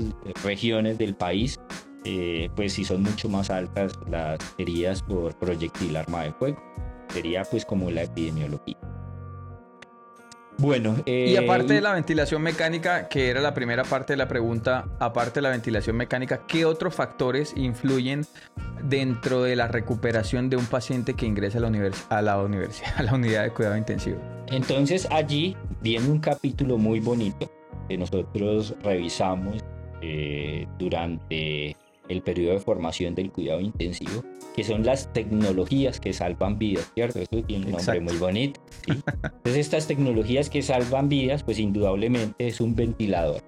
regiones 0.45 0.97
del 0.99 1.17
país, 1.17 1.59
eh, 2.05 2.49
pues 2.55 2.75
sí 2.75 2.85
son 2.85 3.03
mucho 3.03 3.29
más 3.29 3.51
altas 3.51 3.95
las 4.09 4.39
heridas 4.59 5.03
por 5.03 5.37
proyectil 5.37 5.97
arma 5.97 6.23
de 6.23 6.33
fuego. 6.33 6.63
Sería 7.09 7.43
pues 7.43 7.65
como 7.65 7.91
la 7.91 8.05
epidemiología. 8.05 8.79
Bueno, 10.59 10.97
y 11.07 11.37
aparte 11.37 11.73
de 11.73 11.79
eh, 11.79 11.83
la 11.83 11.93
ventilación 11.95 12.43
mecánica, 12.43 13.09
que 13.09 13.29
era 13.31 13.41
la 13.41 13.55
primera 13.55 13.85
parte 13.85 14.13
de 14.13 14.17
la 14.17 14.29
pregunta, 14.29 14.87
aparte 15.01 15.41
de 15.41 15.43
la 15.43 15.51
ventilación 15.51 15.97
mecánica, 15.97 16.47
¿qué 16.47 16.65
otros 16.65 16.95
factores 16.95 17.55
influyen 17.57 18.25
dentro 18.85 19.43
de 19.43 19.57
la 19.57 19.69
recuperación 19.69 20.51
de 20.51 20.57
un 20.57 20.67
paciente 20.67 21.15
que 21.15 21.27
ingresa 21.27 21.59
a 21.59 21.63
la, 21.63 21.91
a 22.11 22.23
la, 22.23 22.39
universidad, 22.39 22.93
a 22.97 23.03
la 23.03 23.15
unidad 23.15 23.45
de 23.45 23.51
cuidado 23.51 23.77
intensivo? 23.77 24.19
Entonces 24.49 25.09
allí 25.11 25.57
viene 25.81 26.09
un 26.09 26.21
capítulo 26.21 26.79
muy 26.79 27.01
bonito 27.01 27.51
que 27.89 27.97
nosotros 27.97 28.75
revisamos 28.83 29.63
eh, 30.01 30.67
durante 30.79 31.77
el 32.09 32.23
periodo 32.23 32.55
de 32.55 32.61
formación 32.61 33.15
del 33.15 33.31
cuidado 33.31 33.61
intensivo, 33.61 34.23
que 34.55 34.65
son 34.65 34.85
las 34.85 35.13
tecnologías 35.13 36.01
que 36.01 36.13
salvan 36.13 36.59
vidas, 36.59 36.91
¿cierto? 36.95 37.21
Esto 37.21 37.43
tiene 37.43 37.67
un 37.67 37.73
nombre 37.73 38.01
muy 38.01 38.17
bonito. 38.17 38.61
Entonces 38.87 39.57
estas 39.57 39.87
tecnologías 39.87 40.51
que 40.51 40.63
salvan 40.63 41.09
vidas, 41.09 41.43
pues 41.43 41.59
indudablemente 41.59 42.47
es 42.47 42.61
un 42.61 42.75
ventilador. 42.75 43.43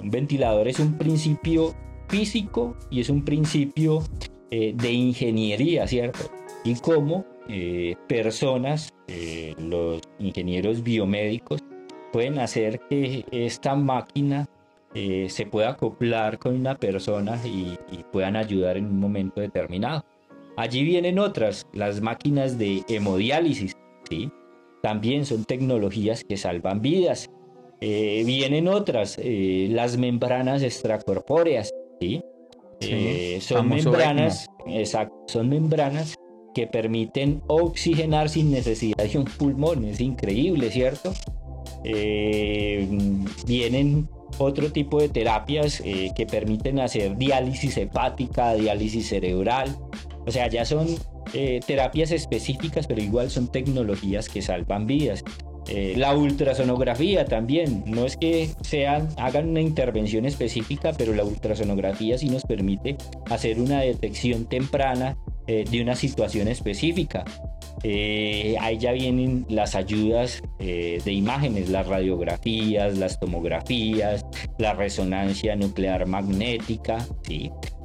Un 0.00 0.10
ventilador 0.10 0.66
es 0.66 0.80
un 0.80 0.98
principio 0.98 1.74
físico 2.08 2.76
y 2.90 3.00
es 3.00 3.08
un 3.08 3.24
principio 3.24 4.02
eh, 4.50 4.74
de 4.76 4.92
ingeniería, 4.92 5.86
¿cierto? 5.86 6.30
Y 6.64 6.74
cómo 6.74 7.24
eh, 7.48 7.96
personas, 8.08 8.92
eh, 9.06 9.54
los 9.58 10.02
ingenieros 10.18 10.82
biomédicos, 10.82 11.62
pueden 12.12 12.38
hacer 12.38 12.80
que 12.90 13.24
esta 13.30 13.74
máquina 13.74 14.46
se 14.94 15.46
pueda 15.46 15.70
acoplar 15.70 16.38
con 16.38 16.54
una 16.54 16.74
persona 16.74 17.40
y, 17.46 17.78
y, 17.90 18.04
puedan 18.12 18.36
ayudar 18.36 18.76
en 18.76 18.84
un 18.84 19.00
momento 19.00 19.40
determinado. 19.40 20.04
Allí 20.56 20.84
vienen 20.84 21.18
otras, 21.18 21.66
las 21.72 22.00
máquinas 22.00 22.58
de 22.58 22.82
hemodiálisis, 22.88 23.76
¿sí? 24.08 24.30
También 24.82 25.24
son 25.24 25.44
tecnologías 25.44 26.24
que 26.24 26.36
salvan 26.36 26.80
vidas. 26.80 27.30
vienen 27.80 28.68
otras, 28.68 29.18
las 29.22 29.96
membranas 29.96 30.62
extracorpóreas, 30.62 31.72
¿sí? 32.00 32.22
Eh, 32.90 33.38
son 33.40 33.68
membranas, 33.68 34.46
exacto, 34.66 35.14
son 35.28 35.48
membranas 35.48 36.16
que 36.54 36.66
permiten 36.66 37.42
oxigenar 37.46 38.28
sin 38.28 38.50
necesidad 38.50 39.04
de 39.04 39.18
un 39.18 39.24
pulmón. 39.24 39.84
Es 39.84 40.00
increíble, 40.00 40.70
¿cierto? 40.70 41.12
Eh, 41.84 42.86
vienen 43.46 44.08
otro 44.38 44.70
tipo 44.70 45.00
de 45.00 45.08
terapias 45.08 45.80
eh, 45.84 46.10
que 46.16 46.26
permiten 46.26 46.80
hacer 46.80 47.16
diálisis 47.16 47.76
hepática, 47.76 48.54
diálisis 48.54 49.08
cerebral. 49.08 49.76
O 50.26 50.30
sea, 50.30 50.48
ya 50.48 50.64
son 50.64 50.88
terapias 51.66 52.10
específicas, 52.10 52.86
pero 52.86 53.02
igual 53.02 53.30
son 53.30 53.50
tecnologías 53.50 54.28
que 54.28 54.42
salvan 54.42 54.86
vidas. 54.86 55.24
Eh, 55.68 55.94
la 55.96 56.16
ultrasonografía 56.16 57.24
también, 57.24 57.84
no 57.86 58.04
es 58.04 58.16
que 58.16 58.50
sean, 58.62 59.08
hagan 59.16 59.50
una 59.50 59.60
intervención 59.60 60.24
específica, 60.26 60.92
pero 60.96 61.14
la 61.14 61.24
ultrasonografía 61.24 62.18
sí 62.18 62.28
nos 62.28 62.42
permite 62.42 62.96
hacer 63.30 63.60
una 63.60 63.80
detección 63.80 64.46
temprana 64.46 65.16
eh, 65.46 65.64
de 65.70 65.80
una 65.80 65.94
situación 65.94 66.48
específica. 66.48 67.24
Eh, 67.84 68.56
ahí 68.60 68.78
ya 68.78 68.92
vienen 68.92 69.44
las 69.48 69.74
ayudas 69.74 70.42
de 70.58 71.12
imágenes, 71.12 71.68
las 71.68 71.86
radiografías, 71.86 72.96
las 72.96 73.18
tomografías, 73.18 74.24
la 74.58 74.74
resonancia 74.74 75.56
nuclear 75.56 76.06
magnética, 76.06 77.04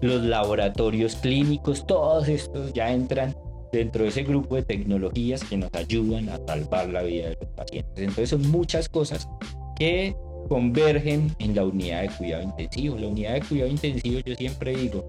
los 0.02 0.22
laboratorios 0.22 1.16
clínicos, 1.16 1.88
todos 1.88 2.28
estos 2.28 2.74
ya 2.74 2.92
entran 2.92 3.36
dentro 3.72 4.04
de 4.04 4.10
ese 4.10 4.24
grupo 4.24 4.56
de 4.56 4.64
tecnologías 4.64 5.44
que 5.44 5.58
nos 5.58 5.74
ayudan 5.74 6.30
a 6.30 6.38
salvar 6.46 6.90
la 6.90 7.04
vida 7.04 7.30
de 7.30 7.38
los 7.42 7.50
pacientes. 7.50 7.98
Entonces 7.98 8.30
son 8.30 8.50
muchas 8.50 8.88
cosas 8.90 9.28
que 9.76 10.16
convergen 10.48 11.36
en 11.40 11.56
la 11.56 11.66
unidad 11.66 12.04
de 12.04 12.10
cuidado 12.10 12.44
intensivo. 12.44 12.98
La 12.98 13.08
unidad 13.08 13.34
de 13.34 13.42
cuidado 13.42 13.70
intensivo, 13.70 14.22
yo 14.26 14.36
siempre 14.36 14.76
digo, 14.76 15.08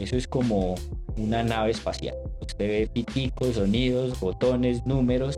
eso 0.00 0.16
es 0.16 0.26
como 0.26 0.74
una 1.16 1.42
nave 1.42 1.70
espacial. 1.70 2.16
Usted 2.40 2.66
ve 2.66 2.90
piticos, 2.92 3.56
sonidos, 3.56 4.18
botones, 4.18 4.84
números 4.86 5.36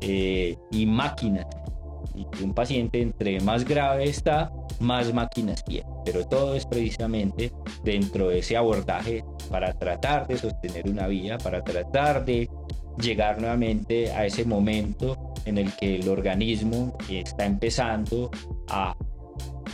eh, 0.00 0.56
y 0.70 0.86
máquinas. 0.86 1.46
Y 2.14 2.26
un 2.42 2.52
paciente 2.54 3.00
entre 3.00 3.40
más 3.40 3.64
grave 3.64 4.04
está, 4.04 4.52
más 4.80 5.12
máquinas 5.12 5.64
tiene. 5.64 5.88
Pero 6.04 6.26
todo 6.26 6.54
es 6.54 6.66
precisamente 6.66 7.52
dentro 7.84 8.28
de 8.28 8.38
ese 8.38 8.56
abordaje 8.56 9.24
para 9.50 9.72
tratar 9.72 10.26
de 10.26 10.38
sostener 10.38 10.88
una 10.88 11.06
vida, 11.06 11.38
para 11.38 11.62
tratar 11.62 12.24
de 12.24 12.50
llegar 12.98 13.40
nuevamente 13.40 14.10
a 14.12 14.26
ese 14.26 14.44
momento 14.44 15.34
en 15.44 15.58
el 15.58 15.72
que 15.76 15.96
el 15.96 16.08
organismo 16.08 16.96
está 17.08 17.46
empezando 17.46 18.30
a 18.68 18.94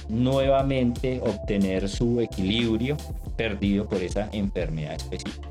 nuevamente 0.09 1.21
obtener 1.23 1.89
su 1.89 2.21
equilibrio 2.21 2.97
perdido 3.39 3.89
por 3.89 4.03
esa 4.03 4.29
enfermedad 4.33 4.97
específica. 4.97 5.49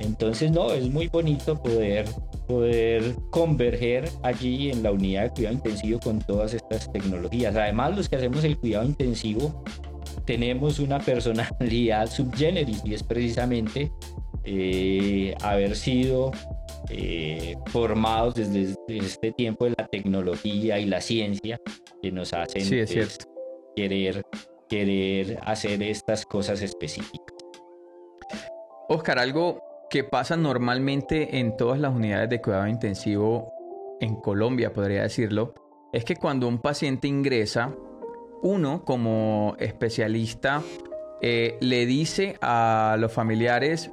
Entonces, 0.00 0.50
no, 0.50 0.72
es 0.72 0.90
muy 0.90 1.06
bonito 1.06 1.62
poder, 1.62 2.06
poder 2.48 3.14
converger 3.30 4.08
allí 4.24 4.70
en 4.70 4.82
la 4.82 4.90
unidad 4.90 5.24
de 5.24 5.30
cuidado 5.30 5.54
intensivo 5.54 6.00
con 6.00 6.18
todas 6.18 6.54
estas 6.54 6.90
tecnologías. 6.92 7.54
Además, 7.54 7.96
los 7.96 8.08
que 8.08 8.16
hacemos 8.16 8.42
el 8.42 8.58
cuidado 8.58 8.84
intensivo 8.84 9.62
tenemos 10.24 10.80
una 10.80 10.98
personalidad 10.98 12.06
subgeneris 12.10 12.82
y 12.84 12.94
es 12.94 13.02
precisamente 13.04 13.92
eh, 14.44 15.34
haber 15.40 15.76
sido 15.76 16.32
eh, 16.90 17.56
formados 17.66 18.34
desde, 18.34 18.74
este 18.88 19.30
tiempo 19.32 19.66
de 19.66 19.74
la 19.78 19.86
tecnología 19.86 20.80
y 20.80 20.86
la 20.86 21.00
ciencia 21.00 21.60
que 22.02 22.10
nos 22.10 22.32
hacen 22.32 22.68
querer, 23.76 24.22
querer 24.72 25.38
hacer 25.44 25.82
estas 25.82 26.24
cosas 26.24 26.62
específicas. 26.62 27.36
Oscar, 28.88 29.18
algo 29.18 29.60
que 29.90 30.02
pasa 30.02 30.34
normalmente 30.34 31.40
en 31.40 31.58
todas 31.58 31.78
las 31.78 31.94
unidades 31.94 32.30
de 32.30 32.40
cuidado 32.40 32.66
intensivo 32.66 33.52
en 34.00 34.16
Colombia, 34.16 34.72
podría 34.72 35.02
decirlo, 35.02 35.52
es 35.92 36.06
que 36.06 36.16
cuando 36.16 36.48
un 36.48 36.58
paciente 36.58 37.06
ingresa, 37.06 37.74
uno 38.40 38.82
como 38.86 39.56
especialista 39.58 40.62
eh, 41.20 41.58
le 41.60 41.84
dice 41.84 42.38
a 42.40 42.96
los 42.98 43.12
familiares, 43.12 43.90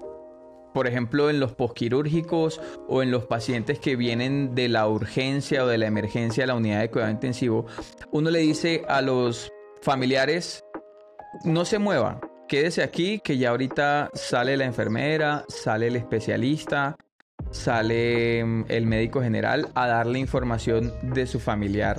por 0.74 0.88
ejemplo, 0.88 1.30
en 1.30 1.42
los 1.42 1.52
posquirúrgicos 1.52 2.62
o 2.88 3.04
en 3.04 3.12
los 3.12 3.26
pacientes 3.26 3.80
que 3.80 3.98
vienen 3.98 4.56
de 4.56 4.70
la 4.70 4.88
urgencia 4.88 5.66
o 5.66 5.68
de 5.68 5.78
la 5.78 5.88
emergencia 5.88 6.44
de 6.44 6.48
la 6.48 6.56
unidad 6.56 6.80
de 6.80 6.90
cuidado 6.90 7.12
intensivo, 7.12 7.66
uno 8.12 8.30
le 8.32 8.40
dice 8.40 8.86
a 8.88 9.02
los 9.02 9.52
familiares, 9.82 10.64
no 11.44 11.66
se 11.66 11.80
mueva, 11.80 12.20
quédese 12.48 12.84
aquí, 12.84 13.20
que 13.20 13.38
ya 13.38 13.50
ahorita 13.50 14.10
sale 14.14 14.58
la 14.58 14.66
enfermera, 14.66 15.46
sale 15.48 15.88
el 15.88 15.96
especialista, 15.96 16.98
sale 17.52 18.44
mm, 18.44 18.66
el 18.70 18.86
médico 18.86 19.22
general 19.22 19.70
a 19.76 19.88
darle 19.88 20.20
información 20.20 20.94
de 21.02 21.28
su 21.28 21.40
familiar 21.40 21.98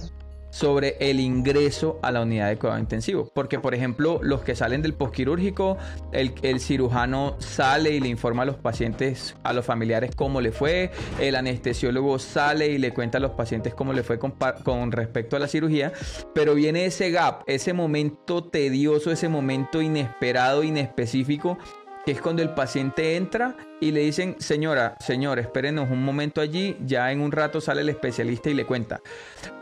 sobre 0.50 0.96
el 1.00 1.20
ingreso 1.20 1.98
a 2.02 2.10
la 2.10 2.22
unidad 2.22 2.48
de 2.48 2.58
cuidado 2.58 2.78
intensivo. 2.78 3.30
Porque, 3.34 3.58
por 3.58 3.74
ejemplo, 3.74 4.20
los 4.22 4.42
que 4.42 4.54
salen 4.54 4.82
del 4.82 4.94
posquirúrgico, 4.94 5.78
el, 6.12 6.34
el, 6.42 6.60
cirujano 6.60 7.36
sale 7.38 7.90
y 7.90 8.00
le 8.00 8.08
informa 8.08 8.42
a 8.42 8.46
los 8.46 8.56
pacientes, 8.56 9.36
a 9.42 9.52
los 9.52 9.64
familiares 9.64 10.14
cómo 10.14 10.40
le 10.40 10.52
fue, 10.52 10.90
el 11.20 11.34
anestesiólogo 11.34 12.18
sale 12.18 12.68
y 12.68 12.78
le 12.78 12.92
cuenta 12.92 13.18
a 13.18 13.20
los 13.20 13.32
pacientes 13.32 13.74
cómo 13.74 13.92
le 13.92 14.02
fue 14.02 14.18
con, 14.18 14.34
con 14.64 14.92
respecto 14.92 15.36
a 15.36 15.38
la 15.38 15.48
cirugía, 15.48 15.92
pero 16.34 16.54
viene 16.54 16.84
ese 16.84 17.10
gap, 17.10 17.42
ese 17.46 17.72
momento 17.72 18.44
tedioso, 18.44 19.10
ese 19.10 19.28
momento 19.28 19.80
inesperado, 19.80 20.62
inespecífico 20.64 21.58
que 22.04 22.12
es 22.12 22.20
cuando 22.20 22.42
el 22.42 22.50
paciente 22.50 23.16
entra 23.16 23.56
y 23.80 23.92
le 23.92 24.00
dicen, 24.00 24.36
señora, 24.38 24.96
señor, 25.00 25.38
espérenos 25.38 25.90
un 25.90 26.02
momento 26.02 26.40
allí, 26.40 26.76
ya 26.84 27.12
en 27.12 27.20
un 27.20 27.32
rato 27.32 27.60
sale 27.60 27.82
el 27.82 27.88
especialista 27.88 28.48
y 28.50 28.54
le 28.54 28.64
cuenta. 28.64 29.00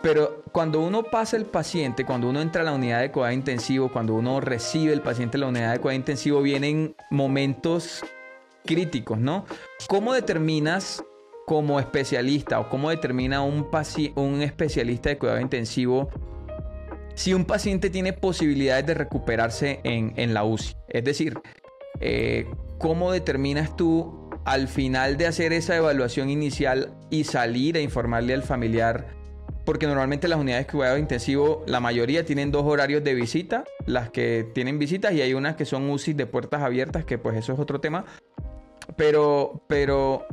Pero 0.03 0.45
cuando 0.53 0.81
uno 0.81 1.05
pasa 1.05 1.37
el 1.37 1.47
paciente, 1.47 2.05
cuando 2.05 2.29
uno 2.29 2.41
entra 2.41 2.63
a 2.63 2.65
la 2.65 2.73
unidad 2.73 3.01
de 3.01 3.11
cuidado 3.11 3.33
intensivo, 3.33 3.91
cuando 3.91 4.15
uno 4.15 4.41
recibe 4.41 4.93
el 4.93 5.01
paciente 5.01 5.37
en 5.37 5.41
la 5.43 5.47
unidad 5.49 5.73
de 5.73 5.81
cuidado 5.81 5.97
intensivo, 5.97 6.41
vienen 6.43 6.95
momentos 7.11 8.05
críticos, 8.65 9.19
¿no? 9.19 9.45
¿Cómo 9.89 10.13
determinas 10.13 11.03
como 11.47 11.81
especialista 11.81 12.61
o 12.61 12.69
cómo 12.69 12.91
determina 12.91 13.43
un, 13.43 13.67
especialista 14.43 15.09
de 15.09 15.19
cuidado 15.19 15.41
intensivo 15.41 16.11
si 17.15 17.33
un 17.33 17.47
paciente 17.47 17.89
tiene 17.89 18.13
posibilidades 18.13 18.87
de 18.87 18.95
recuperarse 18.95 19.81
en, 19.83 20.13
en 20.17 20.35
la 20.35 20.45
UCI? 20.45 20.77
Es 20.89 21.05
decir, 21.05 21.41
eh, 22.01 22.47
¿cómo 22.79 23.13
determinas 23.13 23.77
tú 23.77 24.31
al 24.45 24.69
final 24.69 25.17
de 25.17 25.27
hacer 25.27 25.53
esa 25.53 25.77
evaluación 25.77 26.31
inicial 26.31 26.93
y 27.11 27.25
salir 27.25 27.77
a 27.77 27.81
informarle 27.81 28.35
al 28.35 28.43
familiar? 28.43 29.07
Porque 29.65 29.87
normalmente 29.87 30.29
las 30.29 30.39
unidades 30.39 30.67
de 30.67 30.73
cuidado 30.73 30.97
intensivo, 30.97 31.63
la 31.67 31.81
mayoría 31.81 32.25
tienen 32.25 32.51
dos 32.51 32.65
horarios 32.65 33.05
de 33.05 33.15
visita, 33.15 33.65
las 33.85 34.11
que 34.11 34.49
tienen 34.55 34.79
visitas 34.79 35.13
y 35.13 35.21
hay 35.21 35.35
unas 35.35 35.57
que 35.57 35.67
son 35.67 35.91
UCI 35.91 36.15
de 36.15 36.27
puertas 36.27 36.63
abiertas, 36.63 37.05
que 37.05 37.19
pues 37.19 37.37
eso 37.37 37.53
es 37.53 37.59
otro 37.59 37.81
tema. 37.81 38.07
Pero, 38.97 39.63
pero, 39.67 40.27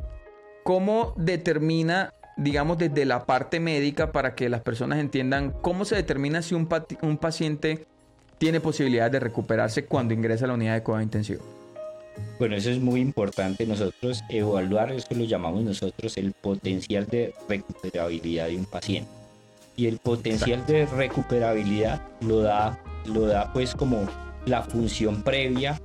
¿cómo 0.63 1.13
determina, 1.17 2.13
digamos, 2.37 2.77
desde 2.77 3.03
la 3.03 3.25
parte 3.25 3.59
médica 3.59 4.13
para 4.13 4.35
que 4.35 4.47
las 4.47 4.61
personas 4.61 4.99
entiendan 4.99 5.51
cómo 5.61 5.83
se 5.83 5.95
determina 5.95 6.41
si 6.41 6.55
un, 6.55 6.69
un 7.01 7.17
paciente 7.17 7.85
tiene 8.37 8.59
posibilidad 8.59 9.09
de 9.09 9.19
recuperarse 9.19 9.85
cuando 9.85 10.13
ingresa 10.13 10.45
a 10.45 10.47
la 10.49 10.53
unidad 10.53 10.73
de 10.73 10.83
cuidado 10.83 11.03
intensivo. 11.03 11.43
Bueno, 12.39 12.55
eso 12.55 12.69
es 12.69 12.79
muy 12.79 13.01
importante 13.01 13.65
nosotros 13.65 14.23
evaluar, 14.29 14.91
eso 14.91 15.07
lo 15.11 15.25
llamamos 15.25 15.63
nosotros 15.63 16.17
el 16.17 16.33
potencial 16.33 17.05
de 17.07 17.33
recuperabilidad 17.47 18.47
de 18.47 18.57
un 18.57 18.65
paciente. 18.65 19.09
Y 19.77 19.87
el 19.87 19.97
potencial 19.97 20.65
de 20.65 20.85
recuperabilidad 20.85 22.01
lo 22.21 22.39
da, 22.39 22.79
lo 23.05 23.27
da 23.27 23.51
pues 23.51 23.75
como 23.75 24.07
la 24.45 24.63
función 24.63 25.21
previa 25.23 25.79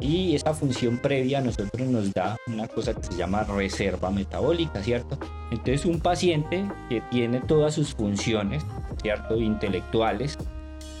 y 0.00 0.34
esa 0.34 0.52
función 0.52 0.98
previa 0.98 1.38
a 1.38 1.40
nosotros 1.40 1.88
nos 1.88 2.12
da 2.12 2.36
una 2.48 2.66
cosa 2.68 2.92
que 2.92 3.02
se 3.02 3.16
llama 3.16 3.44
reserva 3.44 4.10
metabólica, 4.10 4.82
¿cierto? 4.82 5.18
Entonces 5.50 5.86
un 5.86 6.00
paciente 6.00 6.66
que 6.88 7.00
tiene 7.10 7.40
todas 7.40 7.74
sus 7.74 7.94
funciones, 7.94 8.64
¿cierto? 9.02 9.36
Intelectuales, 9.36 10.36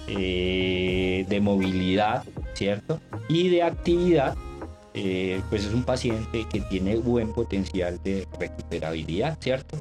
eh, 0.08 1.26
de 1.28 1.40
movilidad, 1.40 2.24
¿cierto? 2.54 3.00
Y 3.28 3.48
de 3.48 3.62
actividad, 3.62 4.36
eh, 4.94 5.40
pues 5.50 5.64
es 5.64 5.74
un 5.74 5.84
paciente 5.84 6.46
que 6.50 6.60
tiene 6.60 6.96
buen 6.96 7.32
potencial 7.32 8.00
de 8.02 8.26
recuperabilidad, 8.38 9.38
¿cierto? 9.40 9.76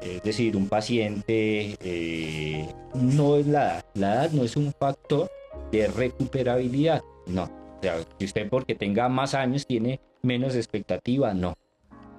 Es 0.00 0.22
decir, 0.22 0.56
un 0.56 0.68
paciente 0.68 1.76
eh, 1.80 2.68
no 2.94 3.36
es 3.36 3.46
la 3.46 3.64
edad, 3.64 3.84
la 3.94 4.14
edad 4.14 4.30
no 4.32 4.44
es 4.44 4.56
un 4.56 4.72
factor 4.72 5.30
de 5.72 5.88
recuperabilidad, 5.88 7.02
no. 7.26 7.44
O 7.44 7.82
sea, 7.82 7.96
si 8.18 8.24
usted 8.24 8.48
porque 8.48 8.74
tenga 8.74 9.08
más 9.08 9.34
años 9.34 9.66
tiene 9.66 10.00
menos 10.22 10.54
expectativa, 10.54 11.34
no. 11.34 11.54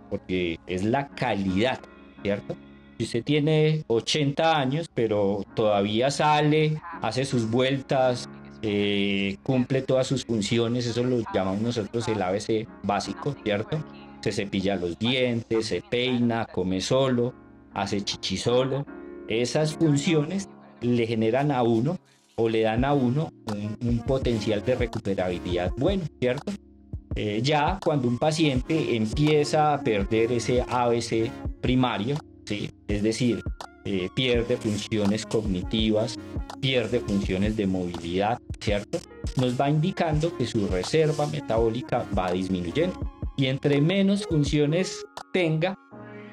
Porque 0.09 0.59
es 0.67 0.83
la 0.83 1.09
calidad, 1.09 1.79
¿cierto? 2.21 2.55
Usted 3.03 3.23
tiene 3.23 3.83
80 3.87 4.57
años, 4.57 4.89
pero 4.93 5.43
todavía 5.55 6.11
sale, 6.11 6.81
hace 7.01 7.25
sus 7.25 7.49
vueltas, 7.49 8.29
eh, 8.63 9.37
cumple 9.41 9.81
todas 9.81 10.05
sus 10.05 10.23
funciones, 10.25 10.85
eso 10.85 11.03
lo 11.03 11.23
llamamos 11.33 11.61
nosotros 11.61 12.07
el 12.07 12.21
ABC 12.21 12.67
básico, 12.83 13.35
¿cierto? 13.43 13.83
Se 14.21 14.31
cepilla 14.31 14.75
los 14.75 14.99
dientes, 14.99 15.65
se 15.65 15.81
peina, 15.81 16.45
come 16.45 16.79
solo, 16.79 17.33
hace 17.73 18.01
chichi 18.01 18.37
solo. 18.37 18.85
Esas 19.27 19.73
funciones 19.75 20.47
le 20.81 21.07
generan 21.07 21.51
a 21.51 21.63
uno 21.63 21.97
o 22.35 22.49
le 22.49 22.61
dan 22.61 22.85
a 22.85 22.93
uno 22.93 23.31
un, 23.81 23.99
potencial 24.05 24.63
de 24.63 24.75
recuperabilidad 24.75 25.71
bueno, 25.77 26.03
¿cierto? 26.19 26.51
Eh, 27.15 27.41
ya 27.43 27.79
cuando 27.83 28.07
un 28.07 28.17
paciente 28.17 28.95
empieza 28.95 29.73
a 29.73 29.83
perder 29.83 30.31
ese 30.31 30.61
ABC 30.61 31.31
primario, 31.61 32.15
es 32.49 33.03
decir, 33.03 33.41
eh, 33.85 34.09
pierde 34.15 34.57
funciones 34.57 35.25
cognitivas, 35.25 36.19
pierde 36.59 36.99
funciones 36.99 37.57
de 37.57 37.67
movilidad, 37.67 38.39
¿cierto? 38.59 38.99
Nos 39.37 39.59
va 39.59 39.69
indicando 39.69 40.35
que 40.37 40.45
su 40.45 40.67
reserva 40.67 41.25
metabólica 41.27 42.05
va 42.17 42.31
disminuyendo. 42.31 42.99
Y 43.37 43.47
entre 43.47 43.81
menos 43.81 44.27
funciones 44.27 45.03
tenga, 45.33 45.77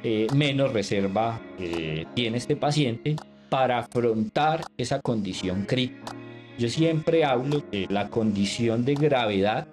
eh, 0.03 0.27
menos 0.35 0.73
reserva 0.73 1.41
eh, 1.59 2.05
tiene 2.15 2.39
este 2.39 2.57
paciente 2.57 3.17
para 3.49 3.79
afrontar 3.79 4.63
esa 4.77 5.01
condición 5.01 5.65
crítica. 5.65 6.13
Yo 6.59 6.69
siempre 6.69 7.25
hablo 7.25 7.63
de 7.71 7.87
la 7.89 8.09
condición 8.11 8.85
de 8.85 8.95
gravedad 8.95 9.69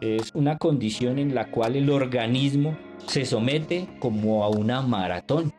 es 0.00 0.30
una 0.34 0.58
condición 0.58 1.18
en 1.18 1.34
la 1.34 1.50
cual 1.50 1.76
el 1.76 1.90
organismo 1.90 2.76
se 3.06 3.24
somete 3.24 3.88
como 3.98 4.44
a 4.44 4.48
una 4.48 4.82
maratón. 4.82 5.52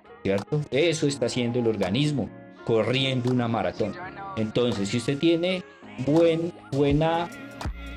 Eso 0.71 1.07
está 1.07 1.27
haciendo 1.27 1.59
el 1.59 1.67
organismo, 1.67 2.29
corriendo 2.65 3.31
una 3.31 3.47
maratón. 3.47 3.93
Entonces, 4.35 4.89
si 4.89 4.97
usted 4.97 5.17
tiene 5.17 5.63
buen, 6.05 6.51
buena 6.71 7.29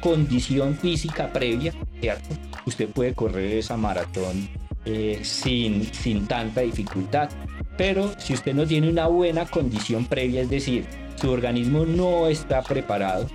condición 0.01 0.77
física 0.77 1.33
previa, 1.33 1.73
¿cierto? 2.01 2.29
Usted 2.67 2.89
puede 2.89 3.15
correr 3.15 3.53
esa 3.59 3.77
maratón 3.77 4.49
eh, 4.85 5.21
sin, 5.23 5.85
sin 5.93 6.27
tanta 6.27 6.63
dificultad. 6.63 7.29
Pero 7.77 8.13
si 8.19 8.35
usted 8.35 8.55
no 8.55 8.67
tiene 8.67 8.89
una 8.89 9.07
buena 9.07 9.47
condición 9.47 10.05
previa, 10.05 10.43
es 10.43 10.51
decir, 10.51 10.87
su 11.17 11.31
organismo 11.31 11.85
no 11.85 12.29
está 12.29 12.63
preparado 12.63 13.27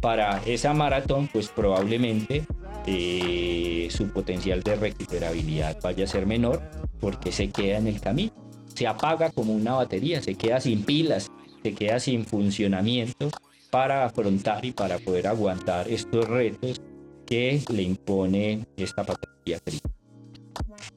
para 0.00 0.42
esa 0.44 0.74
maratón, 0.74 1.28
pues 1.32 1.48
probablemente 1.48 2.44
eh, 2.86 3.88
su 3.90 4.08
potencial 4.08 4.62
de 4.62 4.76
recuperabilidad 4.76 5.78
vaya 5.82 6.04
a 6.04 6.08
ser 6.08 6.26
menor 6.26 6.60
porque 7.00 7.30
se 7.30 7.50
queda 7.50 7.78
en 7.78 7.86
el 7.86 8.00
camino 8.00 8.41
se 8.74 8.86
apaga 8.86 9.30
como 9.30 9.52
una 9.52 9.74
batería, 9.74 10.22
se 10.22 10.34
queda 10.34 10.60
sin 10.60 10.84
pilas, 10.84 11.30
se 11.62 11.74
queda 11.74 12.00
sin 12.00 12.24
funcionamiento 12.24 13.30
para 13.70 14.04
afrontar 14.04 14.64
y 14.64 14.72
para 14.72 14.98
poder 14.98 15.26
aguantar 15.26 15.88
estos 15.88 16.28
retos 16.28 16.80
que 17.26 17.62
le 17.72 17.82
impone 17.82 18.66
esta 18.76 19.04
patología. 19.04 19.58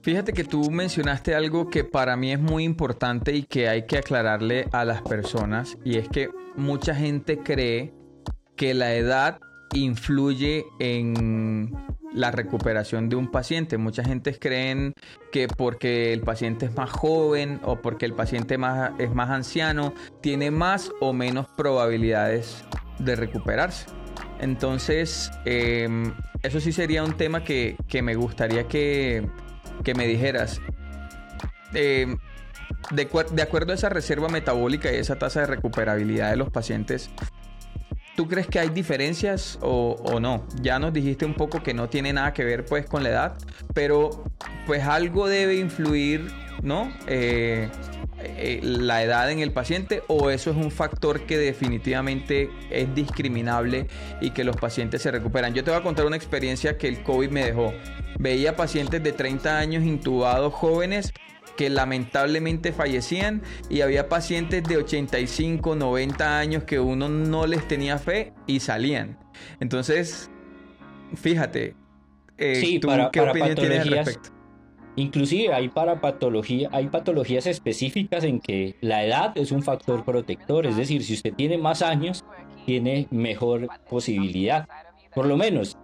Fíjate 0.01 0.33
que 0.33 0.43
tú 0.43 0.69
mencionaste 0.69 1.33
algo 1.35 1.69
que 1.69 1.83
para 1.83 2.15
mí 2.15 2.31
es 2.31 2.39
muy 2.39 2.63
importante 2.63 3.33
y 3.33 3.43
que 3.43 3.69
hay 3.69 3.85
que 3.85 3.97
aclararle 3.97 4.67
a 4.71 4.85
las 4.85 5.01
personas 5.01 5.77
y 5.83 5.97
es 5.97 6.09
que 6.09 6.29
mucha 6.55 6.93
gente 6.93 7.39
cree 7.39 7.93
que 8.55 8.73
la 8.73 8.93
edad 8.93 9.39
influye 9.73 10.65
en 10.79 11.71
la 12.15 12.31
recuperación 12.31 13.09
de 13.09 13.15
un 13.15 13.29
paciente. 13.29 13.77
Mucha 13.77 14.03
gente 14.03 14.37
creen 14.39 14.93
que 15.31 15.47
porque 15.47 16.13
el 16.13 16.21
paciente 16.21 16.65
es 16.65 16.75
más 16.75 16.89
joven 16.89 17.59
o 17.63 17.81
porque 17.81 18.05
el 18.05 18.13
paciente 18.13 18.57
más, 18.57 18.91
es 18.97 19.13
más 19.13 19.29
anciano, 19.29 19.93
tiene 20.21 20.49
más 20.49 20.91
o 21.01 21.13
menos 21.13 21.47
probabilidades 21.55 22.63
de 22.99 23.15
recuperarse. 23.15 23.87
Entonces, 24.39 25.31
em, 25.45 26.13
eso 26.41 26.59
sí 26.59 26.71
sería 26.71 27.03
un 27.03 27.17
tema 27.17 27.43
que, 27.43 27.77
me 28.01 28.15
gustaría 28.15 28.67
que, 28.67 29.27
me 29.95 30.07
dijeras. 30.07 30.61
Em, 31.73 32.17
de, 32.91 33.09
de 33.31 33.41
acuerdo 33.41 33.71
a 33.71 33.75
esa 33.75 33.89
reserva 33.89 34.29
metabólica 34.29 34.91
y 34.91 34.95
esa 34.95 35.17
tasa 35.17 35.41
de 35.41 35.47
recuperabilidad 35.47 36.29
de 36.29 36.37
los 36.37 36.49
pacientes, 36.49 37.09
¿Tú 38.15 38.27
crees 38.27 38.47
que 38.47 38.59
hay 38.59 38.69
diferencias 38.69 39.59
o, 39.61 40.19
no? 40.21 40.47
Ya 40.61 40.79
nos 40.79 40.93
dijiste 40.93 41.25
un 41.25 41.33
poco 41.33 41.61
que 41.61 41.73
no 41.73 41.89
tiene 41.89 42.13
nada 42.13 42.33
que 42.33 42.45
ver 42.45 42.65
pues 42.65 42.85
con 42.85 43.03
la 43.03 43.09
edad, 43.09 43.37
pero 43.73 44.23
pues 44.65 44.83
algo 44.85 45.27
debe 45.27 45.55
influir, 45.55 46.31
¿no? 46.63 46.91
Eh, 47.07 47.69
eh, 48.23 48.61
la 48.63 49.03
edad 49.03 49.29
en 49.29 49.39
el 49.39 49.51
paciente 49.51 50.01
o 50.07 50.29
eso 50.29 50.49
es 50.51 50.55
un 50.55 50.71
factor 50.71 51.25
que 51.25 51.37
definitivamente 51.37 52.49
es 52.71 52.95
discriminable 52.95 53.87
y 54.21 54.29
que 54.31 54.45
los 54.45 54.55
pacientes 54.55 55.01
se 55.01 55.11
recuperan. 55.11 55.53
Yo 55.53 55.65
te 55.65 55.71
voy 55.71 55.79
a 55.81 55.83
contar 55.83 56.05
una 56.05 56.15
experiencia 56.15 56.77
que 56.77 56.87
el 56.87 57.03
COVID 57.03 57.29
me 57.29 57.43
dejó. 57.43 57.73
Veía 58.17 58.55
pacientes 58.55 59.03
de 59.03 59.11
30 59.11 59.57
años 59.57 59.83
intubados 59.83 60.53
jóvenes 60.53 61.11
que 61.55 61.69
lamentablemente 61.69 62.71
fallecían 62.71 63.41
y 63.69 63.81
había 63.81 64.09
pacientes 64.09 64.63
de 64.63 64.77
85, 64.77 65.75
90 65.75 66.39
años 66.39 66.63
que 66.63 66.79
uno 66.79 67.09
no 67.09 67.47
les 67.47 67.67
tenía 67.67 67.97
fe 67.97 68.33
y 68.47 68.59
salían. 68.59 69.17
Entonces, 69.59 70.29
fíjate, 71.15 71.75
eh, 72.37 72.79
¿tú 72.81 72.87
qué 73.11 73.21
opinión 73.21 73.55
tienes 73.55 73.79
al 73.81 73.89
respecto? 73.89 74.29
Inclusive 74.97 75.53
hay 75.53 75.67
para 75.67 75.99
patología, 75.99 76.69
hay 76.71 76.87
patologías 76.87 77.47
específicas 77.47 78.23
en 78.23 78.39
que 78.39 78.75
la 78.79 79.03
edad 79.03 79.37
es 79.37 79.51
un 79.51 79.61
factor 79.61 80.05
protector, 80.05 80.65
es 80.65 80.77
decir, 80.77 81.03
si 81.03 81.15
usted 81.15 81.33
tiene 81.33 81.57
más 81.57 81.81
años, 81.81 82.23
tiene 82.65 83.07
mejor 83.11 83.67
posibilidad, 83.89 84.67
por 85.13 85.25
lo 85.25 85.35
menos 85.35 85.77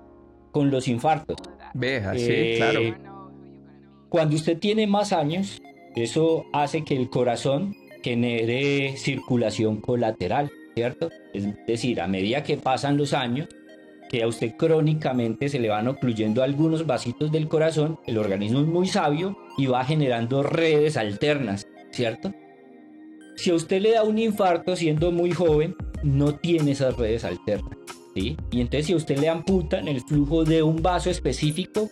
con 0.51 0.71
los 0.71 0.87
infartos. 0.87 1.37
Veja, 1.73 2.13
sí, 2.13 2.25
eh, 2.29 2.53
claro 2.57 3.10
cuando 4.11 4.35
usted 4.35 4.59
tiene 4.59 4.87
más 4.87 5.13
años, 5.13 5.61
eso 5.95 6.45
hace 6.51 6.83
que 6.83 6.97
el 6.97 7.09
corazón 7.09 7.73
genere 8.03 8.97
circulación 8.97 9.79
colateral, 9.79 10.51
¿cierto? 10.75 11.09
Es 11.33 11.47
decir, 11.65 12.01
a 12.01 12.07
medida 12.07 12.43
que 12.43 12.57
pasan 12.57 12.97
los 12.97 13.13
años, 13.13 13.47
que 14.09 14.21
a 14.21 14.27
usted 14.27 14.57
crónicamente 14.57 15.47
se 15.47 15.59
le 15.59 15.69
van 15.69 15.87
ocluyendo 15.87 16.43
algunos 16.43 16.85
vasitos 16.85 17.31
del 17.31 17.47
corazón, 17.47 17.99
el 18.05 18.17
organismo 18.17 18.59
es 18.59 18.67
muy 18.67 18.85
sabio 18.85 19.37
y 19.57 19.67
va 19.67 19.85
generando 19.85 20.43
redes 20.43 20.97
alternas, 20.97 21.65
¿cierto? 21.91 22.33
Si 23.37 23.49
a 23.49 23.55
usted 23.55 23.81
le 23.81 23.91
da 23.91 24.03
un 24.03 24.19
infarto 24.19 24.75
siendo 24.75 25.13
muy 25.13 25.31
joven, 25.31 25.73
no 26.03 26.35
tiene 26.35 26.71
esas 26.71 26.97
redes 26.97 27.23
alternas, 27.23 27.77
¿sí? 28.13 28.35
Y 28.51 28.59
entonces 28.59 28.87
si 28.87 28.91
a 28.91 28.97
usted 28.97 29.19
le 29.19 29.29
amputan 29.29 29.87
el 29.87 30.01
flujo 30.01 30.43
de 30.43 30.63
un 30.63 30.81
vaso 30.81 31.09
específico, 31.09 31.89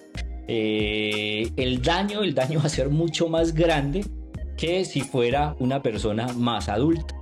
eh, 0.51 1.51
el 1.57 1.79
daño, 1.83 2.23
el 2.23 2.33
daño 2.33 2.57
va 2.57 2.65
a 2.65 2.69
ser 2.69 2.89
mucho 2.89 3.29
más 3.29 3.53
grande 3.53 4.03
que 4.57 4.83
si 4.83 5.01
fuera 5.01 5.55
una 5.59 5.83
persona 5.83 6.25
más 6.33 6.69
adulta. 6.69 7.15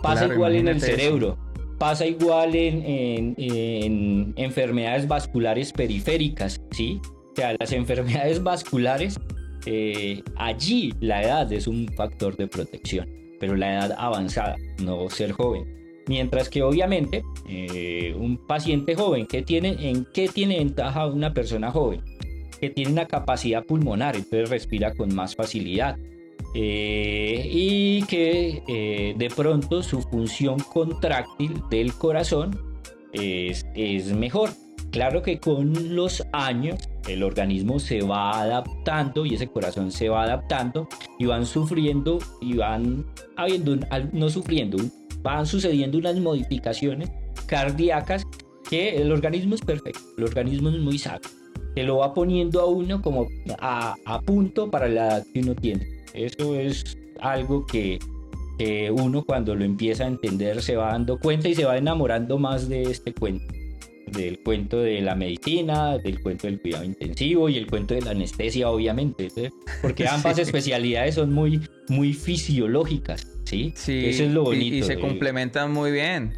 Pasa 0.00 0.26
igual 0.26 0.54
en 0.54 0.68
el 0.68 0.80
cerebro, 0.80 1.36
pasa 1.80 2.06
igual 2.06 2.54
en, 2.54 4.34
enfermedades 4.36 5.08
vasculares 5.08 5.72
periféricas, 5.72 6.60
¿sí? 6.70 7.00
O 7.32 7.34
sea, 7.34 7.56
las 7.58 7.72
enfermedades 7.72 8.40
vasculares, 8.40 9.18
eh, 9.66 10.22
allí 10.36 10.94
la 11.00 11.24
edad 11.24 11.52
es 11.52 11.66
un 11.66 11.88
factor 11.96 12.36
de 12.36 12.46
protección, 12.46 13.08
pero 13.40 13.56
la 13.56 13.72
edad 13.72 13.96
avanzada, 13.98 14.54
no 14.80 15.10
ser 15.10 15.32
joven. 15.32 15.64
Mientras 16.06 16.48
que 16.48 16.62
obviamente 16.62 17.24
eh, 17.48 18.14
un 18.16 18.46
paciente 18.46 18.94
joven, 18.94 19.26
¿qué 19.26 19.42
tiene, 19.42 19.90
¿en 19.90 20.06
qué 20.14 20.28
tiene 20.28 20.58
ventaja 20.58 21.06
una 21.08 21.34
persona 21.34 21.72
joven? 21.72 22.00
Que 22.60 22.70
tiene 22.70 22.92
una 22.92 23.06
capacidad 23.06 23.64
pulmonar, 23.64 24.16
entonces 24.16 24.50
respira 24.50 24.94
con 24.94 25.14
más 25.14 25.34
facilidad. 25.34 25.96
Eh, 26.54 27.48
y 27.50 28.02
que 28.04 28.62
eh, 28.68 29.14
de 29.16 29.28
pronto 29.28 29.82
su 29.82 30.02
función 30.02 30.60
contráctil 30.60 31.60
del 31.68 31.92
corazón 31.94 32.58
es, 33.12 33.66
es 33.74 34.14
mejor. 34.14 34.50
Claro 34.92 35.22
que 35.22 35.40
con 35.40 35.96
los 35.96 36.24
años 36.32 36.88
el 37.08 37.22
organismo 37.22 37.80
se 37.80 38.02
va 38.02 38.42
adaptando 38.42 39.26
y 39.26 39.34
ese 39.34 39.48
corazón 39.48 39.90
se 39.90 40.08
va 40.08 40.22
adaptando 40.22 40.88
y 41.18 41.26
van 41.26 41.46
sufriendo 41.46 42.18
y 42.40 42.56
van 42.56 43.04
habiendo, 43.36 43.76
no 44.12 44.28
sufriendo, 44.28 44.78
van 45.22 45.46
sucediendo 45.46 45.98
unas 45.98 46.16
modificaciones 46.20 47.10
cardíacas 47.46 48.24
que 48.70 48.96
el 48.96 49.12
organismo 49.12 49.54
es 49.54 49.62
perfecto, 49.62 50.00
el 50.16 50.24
organismo 50.24 50.68
es 50.70 50.78
muy 50.78 50.98
sabio, 50.98 51.28
te 51.74 51.82
lo 51.82 51.98
va 51.98 52.14
poniendo 52.14 52.60
a 52.60 52.66
uno 52.66 53.02
como 53.02 53.28
a, 53.58 53.94
a 54.04 54.20
punto 54.20 54.70
para 54.70 54.88
la 54.88 55.06
edad 55.06 55.26
que 55.32 55.40
uno 55.40 55.54
tiene. 55.54 55.86
Eso 56.12 56.54
es 56.54 56.96
algo 57.20 57.66
que, 57.66 57.98
que 58.58 58.90
uno 58.90 59.24
cuando 59.24 59.54
lo 59.54 59.64
empieza 59.64 60.04
a 60.04 60.08
entender 60.08 60.62
se 60.62 60.76
va 60.76 60.92
dando 60.92 61.18
cuenta 61.18 61.48
y 61.48 61.54
se 61.54 61.64
va 61.64 61.76
enamorando 61.76 62.38
más 62.38 62.68
de 62.68 62.82
este 62.82 63.12
cuento 63.12 63.52
del 64.06 64.38
cuento 64.40 64.80
de 64.80 65.00
la 65.00 65.16
medicina, 65.16 65.98
del 65.98 66.20
cuento 66.20 66.46
del 66.46 66.60
cuidado 66.60 66.84
intensivo 66.84 67.48
y 67.48 67.56
el 67.56 67.66
cuento 67.66 67.94
de 67.94 68.02
la 68.02 68.12
anestesia, 68.12 68.70
obviamente, 68.70 69.28
porque 69.82 70.06
ambas 70.08 70.38
especialidades 70.38 71.16
son 71.16 71.32
muy, 71.32 71.60
muy 71.88 72.12
fisiológicas, 72.12 73.26
¿sí? 73.44 73.72
Sí, 73.74 74.06
eso 74.06 74.24
es 74.24 74.32
lo 74.32 74.44
bonito. 74.44 74.76
Y, 74.76 74.82
se 74.82 75.00
complementan 75.00 75.72
muy 75.72 75.90
bien. 75.90 76.32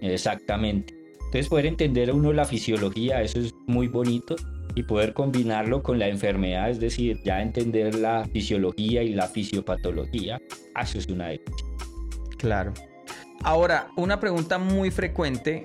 Exactamente. 0.00 0.94
Entonces, 1.26 1.48
poder 1.48 1.66
entender 1.66 2.08
a 2.08 2.14
uno 2.14 2.32
la 2.32 2.46
fisiología, 2.46 3.20
eso 3.20 3.40
es 3.40 3.54
muy 3.66 3.88
bonito 3.88 4.36
y 4.78 4.84
poder 4.84 5.12
combinarlo 5.12 5.82
con 5.82 5.98
la 5.98 6.06
enfermedad, 6.06 6.70
es 6.70 6.78
decir, 6.78 7.20
ya 7.24 7.42
entender 7.42 7.96
la 7.96 8.24
fisiología 8.32 9.02
y 9.02 9.12
la 9.12 9.26
fisiopatología, 9.26 10.40
eso 10.80 10.98
es 10.98 11.08
una 11.08 11.30
Claro. 12.36 12.72
Ahora, 13.42 13.88
una 13.96 14.20
pregunta 14.20 14.58
muy 14.58 14.92
frecuente 14.92 15.64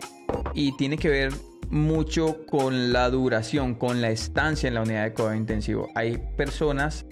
y 0.55 0.76
tiene 0.78 0.97
que 0.97 1.09
ver 1.09 1.32
mucho 1.70 2.43
con 2.47 2.91
la 2.91 3.07
duración, 3.11 3.76
con 3.76 4.01
la 4.01 4.09
estancia 4.09 4.68
en 4.68 4.74
la 4.74 4.82
unidad 4.82 5.03
de 5.03 5.14
cuidado 5.14 5.36
intensivo. 5.36 5.89
Hay 5.93 6.18
personas 6.36 7.05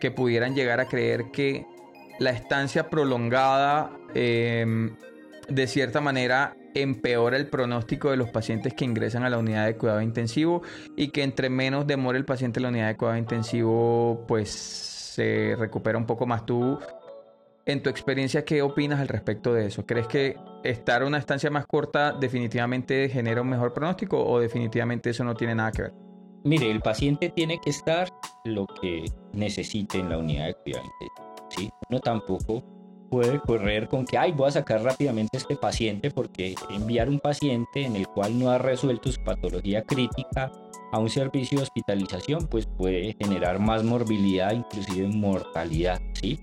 que 0.00 0.10
pudieran 0.10 0.56
llegar 0.56 0.80
a 0.80 0.86
creer 0.86 1.30
que 1.32 1.66
la 2.18 2.30
estancia 2.30 2.90
prolongada 2.90 3.92
em, 4.12 4.96
de 5.48 5.68
cierta 5.68 6.00
manera 6.00 6.56
empeora 6.74 7.36
el 7.36 7.46
pronóstico 7.46 8.10
de 8.10 8.16
los 8.16 8.30
pacientes 8.30 8.74
que 8.74 8.84
ingresan 8.84 9.24
a 9.24 9.30
la 9.30 9.38
unidad 9.38 9.66
de 9.66 9.76
cuidado 9.76 10.00
intensivo 10.00 10.62
y 10.96 11.08
que 11.08 11.22
entre 11.22 11.50
menos 11.50 11.86
demore 11.86 12.18
el 12.18 12.24
paciente 12.24 12.58
en 12.58 12.64
la 12.64 12.68
unidad 12.70 12.88
de 12.88 12.96
cuidado 12.96 13.16
intensivo 13.18 14.24
pues 14.26 14.50
se 14.50 15.54
recupera 15.58 15.96
un 15.96 16.06
poco 16.06 16.26
más. 16.26 16.44
¿Tú 16.44 16.78
en 17.66 17.82
tu 17.82 17.88
experiencia, 17.88 18.44
¿qué 18.44 18.60
opinas 18.62 19.00
al 19.00 19.08
respecto 19.08 19.54
de 19.54 19.66
eso? 19.66 19.86
¿Crees 19.86 20.06
que 20.06 20.36
estar 20.64 21.02
una 21.02 21.18
estancia 21.18 21.50
más 21.50 21.66
corta 21.66 22.12
definitivamente 22.12 23.08
genera 23.08 23.40
un 23.40 23.48
mejor 23.48 23.72
pronóstico 23.72 24.22
o 24.22 24.38
definitivamente 24.38 25.10
eso 25.10 25.24
no 25.24 25.34
tiene 25.34 25.54
nada 25.54 25.72
que 25.72 25.82
ver? 25.82 25.92
Mire, 26.44 26.70
el 26.70 26.80
paciente 26.80 27.30
tiene 27.30 27.58
que 27.58 27.70
estar 27.70 28.08
lo 28.44 28.66
que 28.66 29.06
necesite 29.32 29.98
en 29.98 30.10
la 30.10 30.18
unidad 30.18 30.48
de 30.48 30.54
cuidado 30.54 30.84
¿sí? 31.48 31.70
Uno 31.88 32.00
tampoco 32.00 32.73
puede 33.14 33.38
correr 33.38 33.88
con 33.88 34.04
que, 34.04 34.18
ay, 34.18 34.32
voy 34.32 34.48
a 34.48 34.50
sacar 34.50 34.82
rápidamente 34.82 35.36
a 35.36 35.40
este 35.40 35.54
paciente 35.54 36.10
porque 36.10 36.56
enviar 36.68 37.08
un 37.08 37.20
paciente 37.20 37.84
en 37.84 37.94
el 37.94 38.08
cual 38.08 38.36
no 38.36 38.50
ha 38.50 38.58
resuelto 38.58 39.12
su 39.12 39.22
patología 39.22 39.82
crítica 39.82 40.50
a 40.90 40.98
un 40.98 41.08
servicio 41.08 41.58
de 41.58 41.62
hospitalización, 41.62 42.48
pues 42.48 42.66
puede 42.66 43.14
generar 43.20 43.60
más 43.60 43.84
morbilidad, 43.84 44.52
inclusive 44.52 45.06
mortalidad, 45.06 46.00
¿sí? 46.14 46.40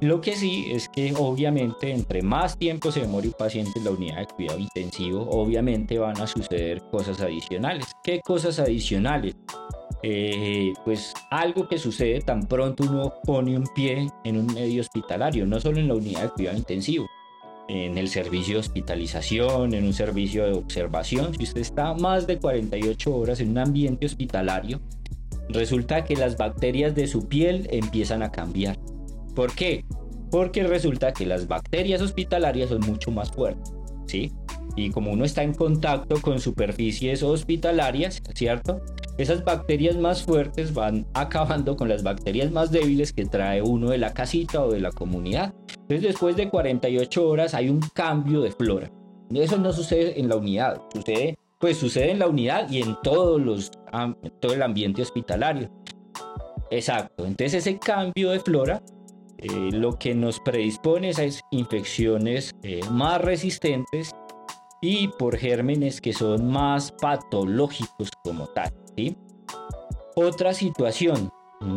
Lo 0.00 0.20
que 0.20 0.36
sí 0.36 0.66
es 0.70 0.88
que 0.88 1.12
obviamente 1.18 1.90
entre 1.90 2.22
más 2.22 2.56
tiempo 2.56 2.92
se 2.92 3.00
demore 3.00 3.26
un 3.26 3.34
paciente 3.34 3.72
en 3.78 3.86
la 3.86 3.90
unidad 3.90 4.18
de 4.18 4.26
cuidado 4.26 4.60
intensivo, 4.60 5.26
obviamente 5.28 5.98
van 5.98 6.20
a 6.20 6.28
suceder 6.28 6.82
cosas 6.92 7.20
adicionales. 7.20 7.86
¿Qué 8.04 8.20
cosas 8.20 8.60
adicionales? 8.60 9.34
Eh, 10.08 10.72
pues 10.84 11.12
algo 11.32 11.66
que 11.66 11.78
sucede 11.78 12.20
tan 12.20 12.46
pronto 12.46 12.84
uno 12.84 13.14
pone 13.24 13.56
un 13.56 13.66
pie 13.74 14.08
en 14.22 14.38
un 14.38 14.46
medio 14.46 14.80
hospitalario, 14.80 15.46
no 15.46 15.58
solo 15.58 15.80
en 15.80 15.88
la 15.88 15.94
unidad 15.94 16.22
de 16.22 16.28
cuidado 16.28 16.56
intensivo, 16.56 17.08
en 17.66 17.98
el 17.98 18.06
servicio 18.06 18.54
de 18.54 18.60
hospitalización, 18.60 19.74
en 19.74 19.84
un 19.84 19.92
servicio 19.92 20.44
de 20.44 20.52
observación. 20.52 21.34
Si 21.34 21.42
usted 21.42 21.60
está 21.60 21.92
más 21.94 22.28
de 22.28 22.38
48 22.38 23.16
horas 23.16 23.40
en 23.40 23.50
un 23.50 23.58
ambiente 23.58 24.06
hospitalario, 24.06 24.80
resulta 25.48 26.04
que 26.04 26.14
las 26.14 26.36
bacterias 26.36 26.94
de 26.94 27.08
su 27.08 27.26
piel 27.26 27.66
empiezan 27.72 28.22
a 28.22 28.30
cambiar 28.30 28.78
¿Por 29.34 29.52
qué? 29.56 29.84
Porque 30.30 30.62
resulta 30.62 31.12
que 31.12 31.26
las 31.26 31.48
bacterias 31.48 32.00
hospitalarias 32.00 32.68
son 32.68 32.80
mucho 32.80 33.10
más 33.10 33.32
fuertes, 33.32 33.74
¿sí? 34.06 34.32
Y 34.76 34.90
como 34.90 35.10
uno 35.10 35.24
está 35.24 35.42
en 35.42 35.52
contacto 35.52 36.22
con 36.22 36.38
superficies 36.38 37.24
hospitalarias, 37.24 38.22
¿cierto? 38.34 38.80
Esas 39.18 39.44
bacterias 39.44 39.96
más 39.96 40.22
fuertes 40.22 40.74
van 40.74 41.06
acabando 41.14 41.74
con 41.74 41.88
las 41.88 42.02
bacterias 42.02 42.50
más 42.50 42.70
débiles 42.70 43.14
que 43.14 43.24
trae 43.24 43.62
uno 43.62 43.90
de 43.90 43.98
la 43.98 44.12
casita 44.12 44.62
o 44.62 44.70
de 44.70 44.80
la 44.80 44.92
comunidad. 44.92 45.54
Entonces 45.70 46.02
después 46.02 46.36
de 46.36 46.50
48 46.50 47.26
horas 47.26 47.54
hay 47.54 47.70
un 47.70 47.80
cambio 47.94 48.42
de 48.42 48.52
flora. 48.52 48.90
Eso 49.34 49.56
no 49.56 49.72
sucede 49.72 50.20
en 50.20 50.28
la 50.28 50.36
unidad, 50.36 50.82
sucede, 50.92 51.38
pues 51.58 51.78
sucede 51.78 52.10
en 52.10 52.18
la 52.18 52.28
unidad 52.28 52.70
y 52.70 52.82
en 52.82 52.96
todos 53.02 53.40
los, 53.40 53.70
todo 54.40 54.52
el 54.52 54.62
ambiente 54.62 55.00
hospitalario. 55.00 55.70
Exacto, 56.70 57.24
entonces 57.24 57.54
ese 57.54 57.78
cambio 57.78 58.30
de 58.30 58.40
flora 58.40 58.82
eh, 59.38 59.70
lo 59.72 59.98
que 59.98 60.14
nos 60.14 60.40
predispone 60.40 61.10
a 61.10 61.28
infecciones 61.50 62.54
eh, 62.62 62.80
más 62.90 63.20
resistentes 63.20 64.12
y 64.80 65.08
por 65.08 65.36
gérmenes 65.36 66.00
que 66.00 66.12
son 66.12 66.50
más 66.50 66.92
patológicos 66.92 68.10
como 68.22 68.46
tal. 68.48 68.72
Otra 70.14 70.54
situación, 70.54 71.30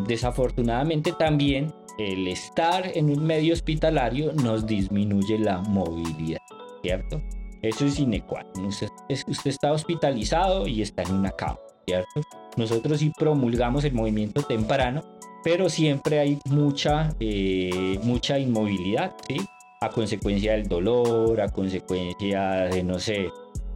desafortunadamente 0.07 1.11
también 1.11 1.73
el 1.97 2.27
estar 2.29 2.89
en 2.95 3.09
un 3.09 3.23
medio 3.25 3.53
hospitalario 3.53 4.31
nos 4.33 4.65
disminuye 4.65 5.37
la 5.37 5.59
movilidad, 5.59 6.39
¿cierto? 6.81 7.21
Eso 7.61 7.85
es 7.85 7.99
inecual. 7.99 8.45
Usted, 8.65 8.87
usted 9.27 9.49
está 9.49 9.73
hospitalizado 9.73 10.65
y 10.65 10.81
está 10.81 11.03
en 11.03 11.15
una 11.15 11.31
cama, 11.31 11.59
¿cierto? 11.85 12.21
Nosotros 12.55 12.99
sí 12.99 13.11
promulgamos 13.17 13.83
el 13.83 13.93
movimiento 13.93 14.41
temprano, 14.43 15.03
pero 15.43 15.69
siempre 15.69 16.19
hay 16.19 16.39
mucha, 16.49 17.13
eh, 17.19 17.99
mucha 18.03 18.39
inmovilidad, 18.39 19.13
¿sí? 19.27 19.41
A 19.81 19.89
consecuencia 19.89 20.53
del 20.53 20.67
dolor, 20.67 21.41
a 21.41 21.49
consecuencia 21.49 22.69
de, 22.69 22.83
no 22.83 22.99
sé, 22.99 23.29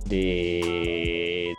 de, 0.05 1.53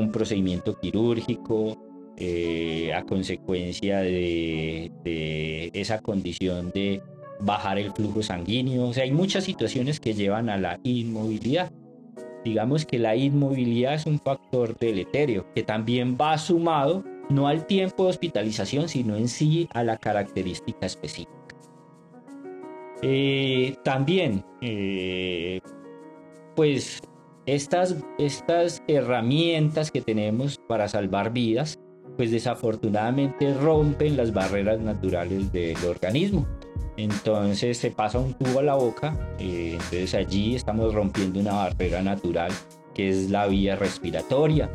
un 0.00 0.12
procedimiento 0.12 0.78
quirúrgico, 0.78 1.78
eh, 2.16 2.92
a 2.94 3.02
consecuencia 3.02 3.98
de, 3.98 4.90
esa 5.74 5.98
condición 5.98 6.70
de 6.72 7.02
bajar 7.40 7.78
el 7.78 7.92
flujo 7.92 8.22
sanguíneo. 8.22 8.88
O 8.88 8.92
sea, 8.92 9.02
hay 9.02 9.10
muchas 9.10 9.44
situaciones 9.44 9.98
que 9.98 10.14
llevan 10.14 10.48
a 10.48 10.56
la 10.56 10.78
inmovilidad. 10.84 11.72
Digamos 12.44 12.86
que 12.86 12.98
la 12.98 13.16
inmovilidad 13.16 13.94
es 13.94 14.06
un 14.06 14.20
factor 14.20 14.76
deleterio 14.78 15.46
que 15.54 15.62
también 15.62 16.16
va 16.20 16.38
sumado 16.38 17.02
no 17.30 17.48
al 17.48 17.66
tiempo 17.66 18.04
de 18.04 18.10
hospitalización, 18.10 18.88
sino 18.88 19.16
en 19.16 19.28
sí 19.28 19.68
a 19.72 19.82
la 19.82 19.96
característica 19.96 20.86
específica. 20.86 21.32
Eh, 23.02 23.74
también, 23.82 24.44
eh, 24.60 25.60
pues 26.54 27.02
estas, 27.46 27.96
estas 28.18 28.82
herramientas 28.88 29.90
que 29.90 30.00
tenemos 30.00 30.58
para 30.68 30.88
salvar 30.88 31.32
vidas, 31.32 31.78
pues 32.16 32.30
desafortunadamente 32.30 33.52
rompen 33.54 34.16
las 34.16 34.32
barreras 34.32 34.80
naturales 34.80 35.52
del 35.52 35.76
organismo. 35.84 36.46
Entonces 36.96 37.78
se 37.78 37.90
pasa 37.90 38.20
un 38.20 38.34
tubo 38.34 38.60
a 38.60 38.62
la 38.62 38.74
boca, 38.76 39.18
eh, 39.40 39.72
entonces 39.72 40.14
allí 40.14 40.54
estamos 40.54 40.94
rompiendo 40.94 41.40
una 41.40 41.54
barrera 41.54 42.02
natural 42.02 42.52
que 42.94 43.08
es 43.08 43.30
la 43.30 43.46
vía 43.46 43.74
respiratoria. 43.74 44.70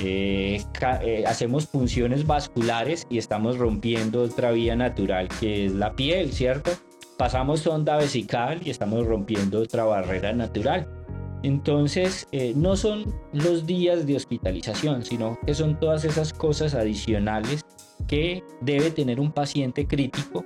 Eh, 0.00 0.62
eh, 1.02 1.24
hacemos 1.26 1.66
funciones 1.66 2.26
vasculares 2.26 3.06
y 3.10 3.18
estamos 3.18 3.58
rompiendo 3.58 4.22
otra 4.22 4.52
vía 4.52 4.76
natural 4.76 5.28
que 5.40 5.66
es 5.66 5.72
la 5.72 5.94
piel, 5.96 6.32
¿cierto? 6.32 6.70
Pasamos 7.18 7.60
sonda 7.60 7.96
vesical 7.96 8.60
y 8.64 8.70
estamos 8.70 9.06
rompiendo 9.06 9.60
otra 9.60 9.84
barrera 9.84 10.32
natural. 10.32 10.86
Entonces, 11.42 12.26
eh, 12.32 12.52
no 12.56 12.76
son 12.76 13.14
los 13.32 13.66
días 13.66 14.06
de 14.06 14.16
hospitalización, 14.16 15.04
sino 15.04 15.38
que 15.46 15.54
son 15.54 15.78
todas 15.78 16.04
esas 16.04 16.32
cosas 16.32 16.74
adicionales 16.74 17.64
que 18.08 18.42
debe 18.60 18.90
tener 18.90 19.20
un 19.20 19.32
paciente 19.32 19.86
crítico 19.86 20.44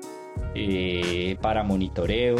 para 1.41 1.63
monitoreo, 1.63 2.37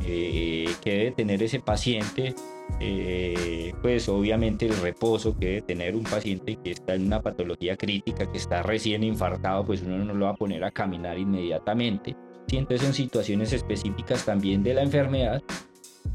que 0.00 0.76
debe 0.84 1.10
tener 1.12 1.42
ese 1.42 1.60
paciente 1.60 2.34
eh, 2.80 3.72
pues 3.82 4.08
obviamente 4.08 4.66
el 4.66 4.76
reposo 4.76 5.36
que 5.38 5.46
debe 5.46 5.62
tener 5.62 5.94
un 5.94 6.02
paciente 6.02 6.56
que 6.56 6.72
está 6.72 6.94
en 6.94 7.06
una 7.06 7.22
patología 7.22 7.76
crítica, 7.76 8.30
que 8.30 8.38
está 8.38 8.62
recién 8.62 9.04
infartado, 9.04 9.64
pues 9.64 9.82
uno 9.82 9.98
no 10.04 10.14
lo 10.14 10.26
va 10.26 10.32
a 10.32 10.36
poner 10.36 10.64
a 10.64 10.70
caminar 10.70 11.18
inmediatamente. 11.18 12.16
Sí, 12.48 12.56
entonces 12.56 12.82
son 12.82 12.94
situaciones 12.94 13.52
específicas 13.52 14.24
también 14.24 14.62
de 14.62 14.74
la 14.74 14.82
enfermedad 14.82 15.42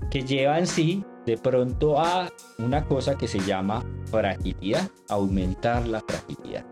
que 0.09 0.23
llevan 0.23 0.67
sí 0.67 1.03
de 1.25 1.37
pronto 1.37 1.99
a 1.99 2.29
una 2.57 2.85
cosa 2.85 3.15
que 3.15 3.27
se 3.27 3.39
llama 3.39 3.83
fragilidad, 4.05 4.89
aumentar 5.09 5.87
la 5.87 6.01
fragilidad 6.01 6.65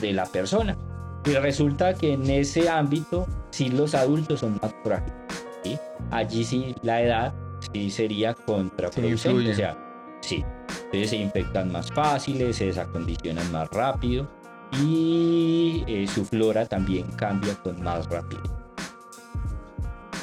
de 0.00 0.12
la 0.12 0.26
persona. 0.26 0.76
Y 1.24 1.34
resulta 1.34 1.94
que 1.94 2.12
en 2.12 2.28
ese 2.30 2.68
ámbito 2.68 3.26
sí 3.50 3.68
los 3.68 3.94
adultos 3.94 4.40
son 4.40 4.58
más 4.62 4.74
frágiles. 4.82 5.80
allí 6.10 6.44
sí 6.44 6.74
la 6.82 7.02
edad 7.02 7.34
sí 7.72 7.90
sería 7.90 8.34
contraproducente. 8.34 9.50
o 9.50 9.54
sea, 9.54 9.76
sí. 10.20 10.44
Entonces 10.84 11.10
se 11.10 11.16
infectan 11.16 11.72
más 11.72 11.92
fáciles, 11.92 12.56
se 12.56 12.66
desacondicionan 12.66 13.50
más 13.52 13.68
rápido 13.70 14.28
y 14.72 15.84
eh, 15.86 16.06
su 16.06 16.24
flora 16.24 16.66
también 16.66 17.06
cambia 17.12 17.54
con 17.56 17.82
más 17.82 18.08
rapidez. 18.08 18.55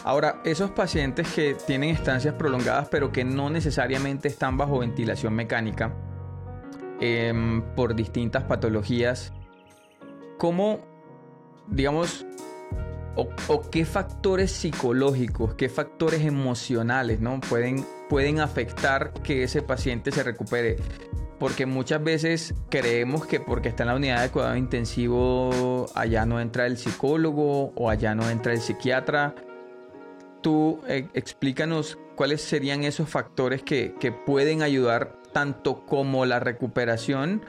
Ahora, 0.03 0.41
esos 0.43 0.71
pacientes 0.71 1.31
que 1.33 1.55
tienen 1.65 1.89
estancias 1.89 2.35
prolongadas 2.35 2.89
pero 2.89 3.11
que 3.11 3.23
no 3.23 3.49
necesariamente 3.49 4.27
están 4.27 4.57
bajo 4.57 4.79
ventilación 4.79 5.33
mecánica 5.33 5.93
em, 6.99 7.61
por 7.75 7.95
distintas 7.95 8.43
patologías, 8.43 9.31
¿cómo, 10.37 10.81
digamos, 11.67 12.25
o, 13.15 13.61
qué 13.69 13.85
factores 13.85 14.51
psicológicos, 14.51 15.53
qué 15.53 15.69
factores 15.69 16.25
emocionales 16.25 17.21
¿no? 17.21 17.39
pueden, 17.39 17.85
pueden 18.09 18.39
afectar 18.39 19.13
que 19.13 19.43
ese 19.43 19.61
paciente 19.61 20.11
se 20.11 20.23
recupere? 20.23 20.77
Porque 21.39 21.65
muchas 21.65 22.03
veces 22.03 22.55
creemos 22.69 23.25
que 23.25 23.39
porque 23.39 23.69
está 23.69 23.83
en 23.83 23.89
la 23.89 23.95
unidad 23.95 24.21
de 24.21 24.29
cuidado 24.29 24.55
intensivo 24.55 25.85
allá 25.95 26.25
no 26.25 26.39
entra 26.39 26.65
el 26.65 26.77
psicólogo 26.77 27.71
o 27.75 27.89
allá 27.89 28.15
no 28.15 28.29
entra 28.29 28.53
el 28.53 28.61
psiquiatra 28.61 29.35
tú 30.43 30.81
eh, 30.87 31.07
explícanos 31.15 31.97
cuáles 32.15 32.41
serían 32.41 32.83
esos 32.83 33.09
factores 33.09 33.63
que, 33.63 33.95
pueden 34.27 34.61
ayudar 34.61 35.17
tanto 35.31 35.83
como 35.87 36.27
la 36.27 36.39
recuperación, 36.39 37.41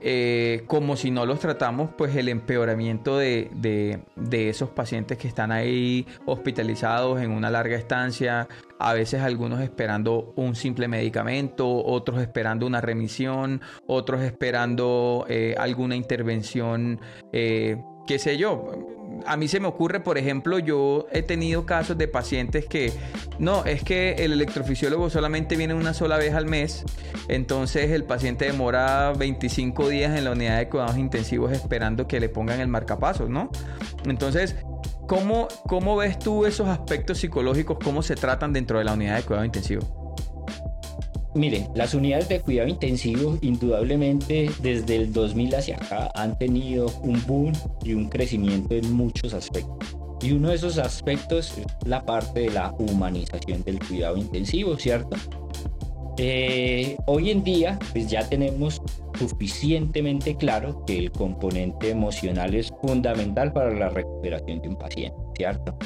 eh, 0.00 0.64
como 0.66 0.96
si 0.96 1.12
no 1.12 1.24
los 1.24 1.38
tratamos, 1.38 1.90
pues 1.96 2.16
el 2.16 2.28
empeoramiento 2.28 3.16
de, 3.16 3.48
de, 3.54 4.48
esos 4.48 4.70
pacientes 4.70 5.16
que 5.16 5.28
están 5.28 5.52
ahí 5.52 6.06
hospitalizados 6.26 7.22
en 7.22 7.30
una 7.30 7.50
larga 7.50 7.76
estancia, 7.76 8.48
a 8.80 8.92
veces 8.92 9.22
algunos 9.22 9.60
esperando 9.60 10.32
un 10.34 10.56
simple 10.56 10.88
medicamento, 10.88 11.68
otros 11.84 12.20
esperando 12.20 12.66
una 12.66 12.80
remisión, 12.80 13.60
otros 13.86 14.22
esperando 14.22 15.24
eh, 15.28 15.54
alguna 15.56 15.94
intervención, 15.94 17.00
qué 17.30 18.18
sé 18.18 18.36
yo 18.36 19.03
a 19.26 19.36
mí 19.36 19.48
se 19.48 19.60
me 19.60 19.68
ocurre, 19.68 20.00
por 20.00 20.18
ejemplo, 20.18 20.58
yo 20.58 21.06
he 21.12 21.22
tenido 21.22 21.66
casos 21.66 21.96
de 21.98 22.08
pacientes 22.08 22.66
que, 22.66 22.92
no, 23.38 23.64
es 23.64 23.82
que 23.82 24.12
el 24.24 24.32
electrofisiólogo 24.32 25.10
solamente 25.10 25.56
viene 25.56 25.74
una 25.74 25.94
sola 25.94 26.16
vez 26.16 26.34
al 26.34 26.46
mes, 26.46 26.84
entonces 27.28 27.90
el 27.90 28.04
paciente 28.04 28.46
demora 28.46 29.12
25 29.12 29.88
días 29.88 30.16
en 30.16 30.24
la 30.24 30.32
unidad 30.32 30.58
de 30.58 30.68
cuidados 30.68 30.98
intensivos 30.98 31.52
esperando 31.52 32.06
que 32.06 32.20
le 32.20 32.28
pongan 32.28 32.60
el 32.60 32.68
marcapasos, 32.68 33.28
¿no? 33.28 33.50
Entonces, 34.06 34.56
¿cómo, 35.06 35.48
¿cómo 35.66 35.96
ves 35.96 36.18
tú 36.18 36.46
esos 36.46 36.68
aspectos 36.68 37.18
psicológicos, 37.18 37.78
cómo 37.82 38.02
se 38.02 38.16
tratan 38.16 38.52
dentro 38.52 38.78
de 38.78 38.84
la 38.84 38.94
unidad 38.94 39.16
de 39.16 39.22
cuidado 39.22 39.44
intensivo? 39.44 40.14
Mire, 41.34 41.68
las 41.74 41.94
unidades 41.94 42.28
de 42.28 42.40
cuidado 42.40 42.68
intensivo 42.68 43.36
indudablemente 43.42 44.50
desde 44.62 44.96
el 44.96 45.12
2000 45.12 45.54
hacia 45.56 45.76
acá 45.76 46.10
han 46.14 46.38
tenido 46.38 46.86
un 47.02 47.20
boom 47.26 47.52
y 47.82 47.94
un 47.94 48.08
crecimiento 48.08 48.74
en 48.74 48.92
muchos 48.92 49.34
aspectos. 49.34 49.96
Y 50.22 50.32
uno 50.32 50.50
de 50.50 50.54
esos 50.54 50.78
aspectos 50.78 51.58
es 51.58 51.66
la 51.86 52.04
parte 52.06 52.40
de 52.40 52.50
la 52.50 52.72
humanización 52.78 53.64
del 53.64 53.80
cuidado 53.80 54.16
intensivo, 54.16 54.76
¿cierto? 54.78 55.16
Eh, 56.18 56.96
hoy 57.06 57.30
en 57.30 57.42
día, 57.42 57.78
pues 57.92 58.08
ya 58.08 58.26
tenemos 58.28 58.80
suficientemente 59.18 60.36
claro 60.36 60.84
que 60.86 60.96
el 60.96 61.10
componente 61.10 61.90
emocional 61.90 62.54
es 62.54 62.72
fundamental 62.80 63.52
para 63.52 63.74
la 63.74 63.88
recuperación 63.88 64.62
de 64.62 64.68
un 64.68 64.76
paciente, 64.76 65.18
¿cierto? 65.36 65.76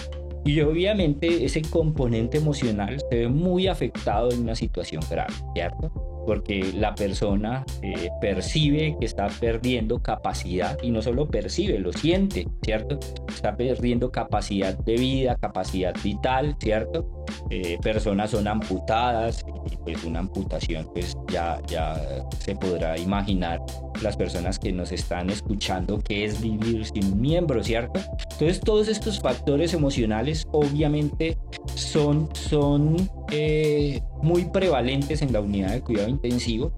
Y 0.48 0.62
obviamente 0.62 1.44
ese 1.44 1.60
componente 1.60 2.38
emocional 2.38 2.98
se 3.10 3.16
ve 3.18 3.28
muy 3.28 3.66
afectado 3.66 4.32
en 4.32 4.40
una 4.40 4.54
situación 4.54 5.02
grave, 5.10 5.34
¿cierto? 5.52 6.07
Porque 6.28 6.74
la 6.74 6.94
persona 6.94 7.64
eh, 7.80 8.10
percibe 8.20 8.94
que 9.00 9.06
está 9.06 9.28
perdiendo 9.28 9.98
capacidad 10.02 10.76
y 10.82 10.90
no 10.90 11.00
solo 11.00 11.26
percibe, 11.26 11.78
lo 11.78 11.90
siente, 11.90 12.46
¿cierto? 12.62 13.00
Está 13.26 13.56
perdiendo 13.56 14.12
capacidad 14.12 14.76
de 14.76 14.96
vida, 14.96 15.36
capacidad 15.36 15.94
vital, 16.04 16.54
¿cierto? 16.60 17.24
Eh, 17.48 17.78
personas 17.82 18.32
son 18.32 18.46
amputadas 18.46 19.42
y 19.72 19.76
pues 19.78 20.04
una 20.04 20.18
amputación 20.18 20.86
pues 20.92 21.16
ya, 21.32 21.62
ya 21.66 21.96
se 22.40 22.54
podrá 22.54 22.98
imaginar 22.98 23.62
las 24.02 24.14
personas 24.14 24.58
que 24.58 24.70
nos 24.70 24.92
están 24.92 25.30
escuchando 25.30 25.98
qué 25.98 26.26
es 26.26 26.42
vivir 26.42 26.84
sin 26.84 27.10
un 27.10 27.22
miembro, 27.22 27.64
¿cierto? 27.64 28.00
Entonces 28.32 28.60
todos 28.60 28.88
estos 28.88 29.18
factores 29.18 29.72
emocionales 29.72 30.46
obviamente 30.52 31.38
son, 31.74 32.28
son 32.34 32.96
eh, 33.30 34.00
muy 34.22 34.46
prevalentes 34.46 35.22
en 35.22 35.32
la 35.32 35.40
unidad 35.40 35.72
de 35.72 35.80
cuidado 35.80 36.08
intensivo 36.08 36.72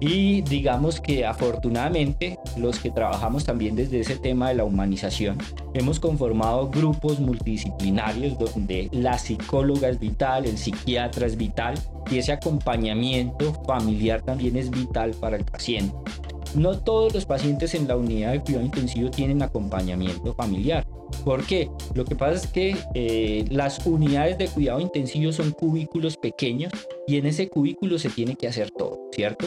y 0.00 0.42
digamos 0.42 1.00
que 1.00 1.24
afortunadamente 1.24 2.38
los 2.56 2.78
que 2.78 2.90
trabajamos 2.90 3.44
también 3.44 3.76
desde 3.76 4.00
ese 4.00 4.16
tema 4.16 4.48
de 4.48 4.54
la 4.54 4.64
humanización, 4.64 5.38
hemos 5.74 6.00
conformado 6.00 6.68
grupos 6.68 7.18
multidisciplinarios 7.18 8.38
donde 8.38 8.88
la 8.92 9.18
psicóloga 9.18 9.88
es 9.88 9.98
vital, 9.98 10.44
el 10.44 10.58
psiquiatra 10.58 11.26
es 11.26 11.36
vital 11.36 11.74
y 12.10 12.18
ese 12.18 12.32
acompañamiento 12.32 13.54
familiar 13.64 14.22
también 14.22 14.56
es 14.56 14.70
vital 14.70 15.12
para 15.12 15.36
el 15.36 15.44
paciente. 15.44 15.94
No 16.56 16.78
todos 16.78 17.14
los 17.14 17.26
pacientes 17.26 17.74
en 17.74 17.86
la 17.86 17.96
unidad 17.96 18.32
de 18.32 18.40
cuidado 18.40 18.64
intensivo 18.64 19.10
tienen 19.10 19.42
acompañamiento 19.42 20.34
familiar. 20.34 20.86
¿Por 21.24 21.46
qué? 21.46 21.70
Lo 21.94 22.04
que 22.04 22.16
pasa 22.16 22.34
es 22.34 22.46
que 22.46 22.76
eh, 22.94 23.44
las 23.50 23.86
unidades 23.86 24.38
de 24.38 24.48
cuidado 24.48 24.80
intensivo 24.80 25.32
son 25.32 25.52
cubículos 25.52 26.16
pequeños 26.16 26.72
y 27.06 27.18
en 27.18 27.26
ese 27.26 27.48
cubículo 27.48 27.98
se 27.98 28.10
tiene 28.10 28.36
que 28.36 28.48
hacer 28.48 28.70
todo, 28.70 29.08
¿cierto? 29.12 29.46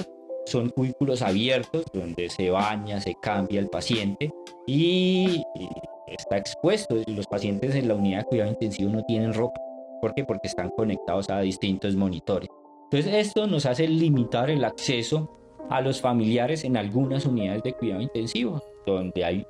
son 0.50 0.70
cubículos 0.70 1.22
abiertos 1.22 1.86
donde 1.94 2.30
se 2.30 2.50
baña, 2.50 3.00
se 3.00 3.16
cambia 3.22 3.60
el 3.60 3.68
paciente 3.68 4.32
y 4.66 5.44
está 6.08 6.38
expuesto. 6.38 6.96
Los 7.08 7.28
pacientes 7.28 7.76
en 7.76 7.88
la 7.88 7.96
unidad 7.96 8.20
de 8.20 8.26
cuidado 8.26 8.52
intensivo 8.52 8.90
no 8.90 9.04
tienen 9.04 9.34
ropa. 9.34 9.60
¿Por 10.02 10.14
qué? 10.14 10.24
Porque 10.24 10.48
están 10.48 10.70
conectados 10.72 11.30
a 11.30 11.40
distintos 11.42 11.96
monitores. 11.96 12.50
Entonces 12.92 13.28
esto 13.28 13.48
nos 13.48 13.66
hace 13.66 13.88
limitar 13.88 14.50
el 14.50 14.64
acceso 14.64 15.39
a 15.70 15.82
los 15.82 16.02
familiares 16.02 16.64
en 16.64 16.78
algunas 16.78 17.26
unidades 17.26 17.64
de 17.64 17.74
cuidado 17.74 18.02
intensivo, 18.02 18.64
donde 18.86 19.26
hay 19.26 19.48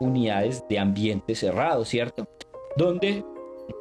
unidades 0.00 0.64
de 0.68 0.78
ambiente 0.78 1.34
cerrado, 1.34 1.84
¿cierto? 1.84 2.26
Donde 2.76 3.24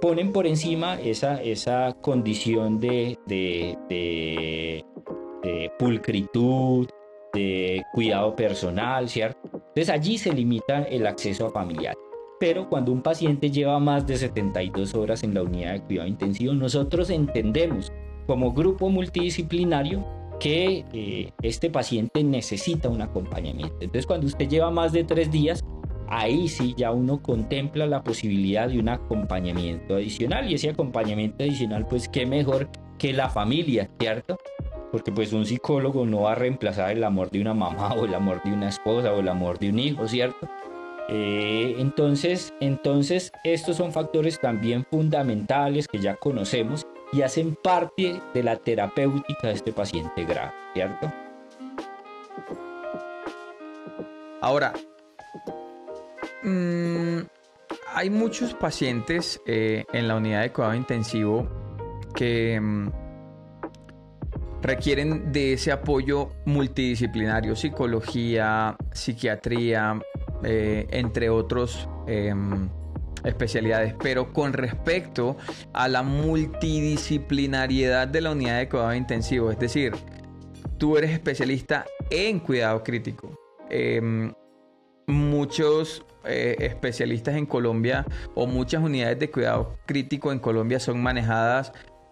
ponen 0.01 0.33
por 0.33 0.47
encima 0.47 0.99
esa, 0.99 1.41
esa 1.41 1.95
condición 2.01 2.79
de, 2.79 3.17
de, 3.27 3.77
de 3.89 4.85
de 5.41 5.71
pulcritud, 5.77 6.87
de 7.33 7.83
cuidado 7.93 8.35
personal, 8.35 9.07
¿cierto? 9.09 9.39
Entonces 9.53 9.89
allí 9.89 10.17
se 10.17 10.33
limita 10.33 10.83
el 10.83 11.07
acceso 11.07 11.47
a 11.47 11.51
familiar. 11.51 11.95
Pero 12.39 12.69
cuando 12.69 12.91
un 12.91 13.01
paciente 13.01 13.49
lleva 13.49 13.79
más 13.79 14.05
de 14.05 14.17
72 14.17 14.93
horas 14.93 15.23
en 15.23 15.33
la 15.33 15.43
unidad 15.43 15.73
de 15.73 15.81
cuidado 15.81 16.07
intensivo, 16.07 16.53
nosotros 16.53 17.09
entendemos 17.09 17.91
como 18.27 18.53
grupo 18.53 18.89
multidisciplinario 18.89 20.05
que 20.39 20.85
eh, 20.93 21.31
este 21.41 21.69
paciente 21.69 22.23
necesita 22.23 22.89
un 22.89 23.01
acompañamiento. 23.01 23.75
Entonces 23.81 24.05
cuando 24.05 24.27
usted 24.27 24.47
lleva 24.47 24.71
más 24.71 24.91
de 24.91 25.03
tres 25.03 25.31
días, 25.31 25.63
ahí 26.07 26.47
sí 26.47 26.73
ya 26.77 26.91
uno 26.91 27.21
contempla 27.21 27.85
la 27.85 28.03
posibilidad 28.03 28.69
de 28.69 28.79
un 28.79 28.89
acompañamiento 28.89 29.95
adicional 29.95 30.49
y 30.49 30.55
ese 30.55 30.69
acompañamiento 30.69 31.43
adicional 31.43 31.85
pues 31.87 32.07
qué 32.07 32.25
mejor 32.25 32.69
que 32.97 33.13
la 33.13 33.29
familia, 33.29 33.89
¿cierto? 33.99 34.37
porque 34.91 35.11
pues 35.11 35.33
un 35.33 35.45
psicólogo 35.45 36.05
no 36.05 36.21
va 36.21 36.33
a 36.33 36.35
reemplazar 36.35 36.91
el 36.91 37.03
amor 37.03 37.29
de 37.29 37.41
una 37.41 37.53
mamá 37.53 37.93
o 37.97 38.05
el 38.05 38.13
amor 38.13 38.41
de 38.43 38.53
una 38.53 38.69
esposa 38.69 39.13
o 39.13 39.19
el 39.19 39.27
amor 39.27 39.59
de 39.59 39.69
un 39.69 39.79
hijo, 39.79 40.07
¿cierto? 40.07 40.47
Eh, 41.09 41.75
entonces, 41.77 42.53
entonces, 42.59 43.31
estos 43.45 43.77
son 43.77 43.93
factores 43.93 44.39
también 44.41 44.85
fundamentales 44.89 45.87
que 45.87 45.99
ya 45.99 46.15
conocemos 46.15 46.85
y 47.11 47.21
hacen 47.21 47.57
parte 47.61 48.21
de 48.33 48.43
la 48.43 48.57
terapéutica 48.57 49.47
de 49.47 49.53
este 49.53 49.73
paciente 49.73 50.25
grave, 50.25 50.51
¿cierto? 50.73 51.11
Ahora, 54.41 54.73
mm, 56.43 57.19
hay 57.93 58.09
muchos 58.09 58.53
pacientes 58.53 59.41
eh, 59.45 59.85
en 59.93 60.07
la 60.07 60.15
unidad 60.15 60.41
de 60.41 60.51
cuidado 60.51 60.75
intensivo 60.75 61.47
que... 62.13 62.59
Mm, 62.59 62.91
requieren 64.61 65.31
de 65.31 65.53
ese 65.53 65.71
apoyo 65.71 66.29
multidisciplinario, 66.45 67.55
psicología, 67.55 68.75
psiquiatría, 68.91 70.01
eh, 70.43 70.87
entre 70.91 71.29
otros 71.29 71.87
em, 72.07 72.69
especialidades. 73.27 73.93
Pero 74.01 74.33
con 74.33 74.53
respecto 74.53 75.37
a 75.73 75.87
la 75.87 76.01
multidisciplinariedad 76.03 78.07
de 78.07 78.21
la 78.21 78.31
unidad 78.31 78.57
de 78.59 78.69
cuidado 78.69 78.95
intensivo, 78.95 79.51
es 79.51 79.59
decir, 79.59 79.93
tú 80.77 80.97
eres 80.97 81.11
especialista 81.11 81.85
en 82.09 82.39
cuidado 82.39 82.83
crítico. 82.83 83.37
Em, 83.69 84.33
muchos 85.07 86.05
eh, 86.25 86.55
especialistas 86.59 87.35
en 87.35 87.45
Colombia 87.45 88.05
o 88.35 88.47
muchas 88.47 88.83
unidades 88.83 89.19
de 89.19 89.31
cuidado 89.31 89.77
crítico 89.85 90.31
en 90.31 90.39
Colombia 90.39 90.79
son 90.79 91.01
manejadas 91.01 91.71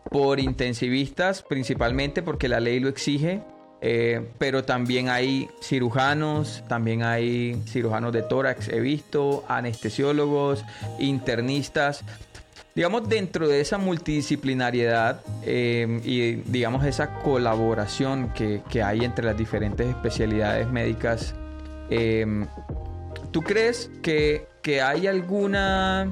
por 0.09 0.39
intensivistas, 0.39 1.43
principalmente 1.43 2.21
porque 2.21 2.47
la 2.47 2.59
ley 2.59 2.79
lo 2.79 2.89
exige. 2.89 3.43
Eh, 3.81 4.29
pero 4.37 4.63
también 4.63 5.09
hay 5.09 5.49
cirujanos, 5.61 6.63
también 6.67 7.03
hay 7.03 7.61
cirujanos 7.67 8.13
de 8.13 8.23
tórax, 8.23 8.69
he 8.69 8.79
visto, 8.79 9.43
anestesiólogos, 9.47 10.63
internistas. 10.99 12.03
Digamos, 12.73 13.07
dentro 13.07 13.47
de 13.47 13.61
esa 13.61 13.77
multidisciplinariedad 13.77 15.21
eh, 15.43 16.01
y 16.03 16.35
digamos 16.51 16.83
esa 16.85 17.13
colaboración 17.19 18.33
que, 18.33 18.61
hay 18.83 19.05
entre 19.05 19.25
las 19.25 19.37
diferentes 19.37 19.87
especialidades 19.87 20.69
médicas, 20.69 21.33
eh, 21.89 22.45
¿tú 23.31 23.41
crees 23.41 23.89
que, 24.01 24.47
hay 24.81 25.05
alguna 25.05 26.09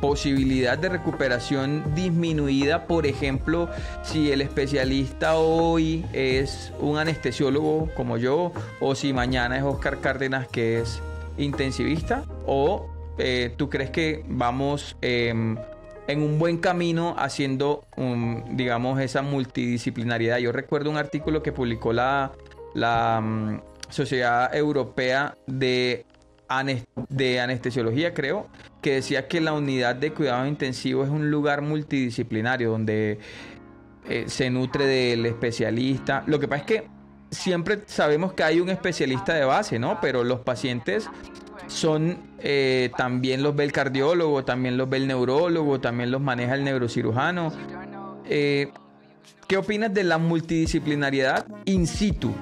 posibilidad 0.00 0.78
de 0.78 0.88
recuperación 0.88 1.94
disminuida? 1.94 2.86
Por 2.86 3.06
ejemplo, 3.06 3.68
si 4.02 4.32
el 4.32 4.40
especialista 4.40 5.36
hoy 5.36 6.04
es 6.12 6.72
un 6.80 6.98
anestesiólogo 6.98 7.88
como 7.94 8.16
yo, 8.16 8.52
o 8.80 8.94
si 8.94 9.12
mañana 9.12 9.56
es 9.56 9.62
Oscar 9.62 10.00
Cárdenas 10.00 10.48
que 10.48 10.80
es 10.80 11.00
intensivista, 11.36 12.24
o 12.46 12.88
eh, 13.18 13.52
¿tú 13.56 13.68
crees 13.68 13.90
que 13.90 14.24
vamos 14.28 14.96
em, 15.00 15.56
en 16.06 16.22
un 16.22 16.38
buen 16.38 16.58
camino 16.58 17.14
haciendo, 17.18 17.84
digamos, 18.50 19.00
esa 19.00 19.22
multidisciplinariedad? 19.22 20.38
Yo 20.38 20.52
recuerdo 20.52 20.90
un 20.90 20.96
artículo 20.96 21.42
que 21.42 21.52
publicó 21.52 21.92
la, 21.92 22.32
la 22.74 23.20
mm, 23.20 23.60
Sociedad 23.90 24.54
Europea 24.54 25.36
de, 25.46 26.06
de 27.08 27.40
Anestesiología, 27.40 28.14
creo, 28.14 28.48
que 28.80 28.94
decía 28.94 29.28
que 29.28 29.40
la 29.40 29.52
unidad 29.52 29.96
de 29.96 30.12
cuidado 30.12 30.46
intensivo 30.46 31.04
es 31.04 31.10
un 31.10 31.30
lugar 31.30 31.62
multidisciplinario 31.62 32.70
donde 32.70 33.18
eh, 34.08 34.24
se 34.26 34.50
nutre 34.50 34.86
del 34.86 35.26
especialista. 35.26 36.24
Lo 36.26 36.40
que 36.40 36.48
pasa 36.48 36.60
es 36.60 36.66
que 36.66 36.88
siempre 37.30 37.80
sabemos 37.86 38.32
que 38.32 38.42
hay 38.42 38.60
un 38.60 38.70
especialista 38.70 39.34
de 39.34 39.44
base, 39.44 39.78
¿no? 39.78 40.00
Pero 40.00 40.24
los 40.24 40.40
pacientes 40.40 41.08
son 41.66 42.18
eh, 42.38 42.90
también 42.96 43.42
los 43.42 43.54
ve 43.54 43.64
el 43.64 43.72
cardiólogo, 43.72 44.44
también 44.44 44.76
los 44.76 44.88
ve 44.88 44.96
el 44.98 45.06
neurólogo, 45.06 45.80
también 45.80 46.10
los 46.10 46.20
maneja 46.20 46.54
el 46.54 46.64
neurocirujano. 46.64 47.52
Eh, 48.24 48.72
¿Qué 49.46 49.56
opinas 49.56 49.92
de 49.92 50.04
la 50.04 50.18
multidisciplinariedad 50.18 51.46
in 51.64 51.86
situ? 51.86 52.34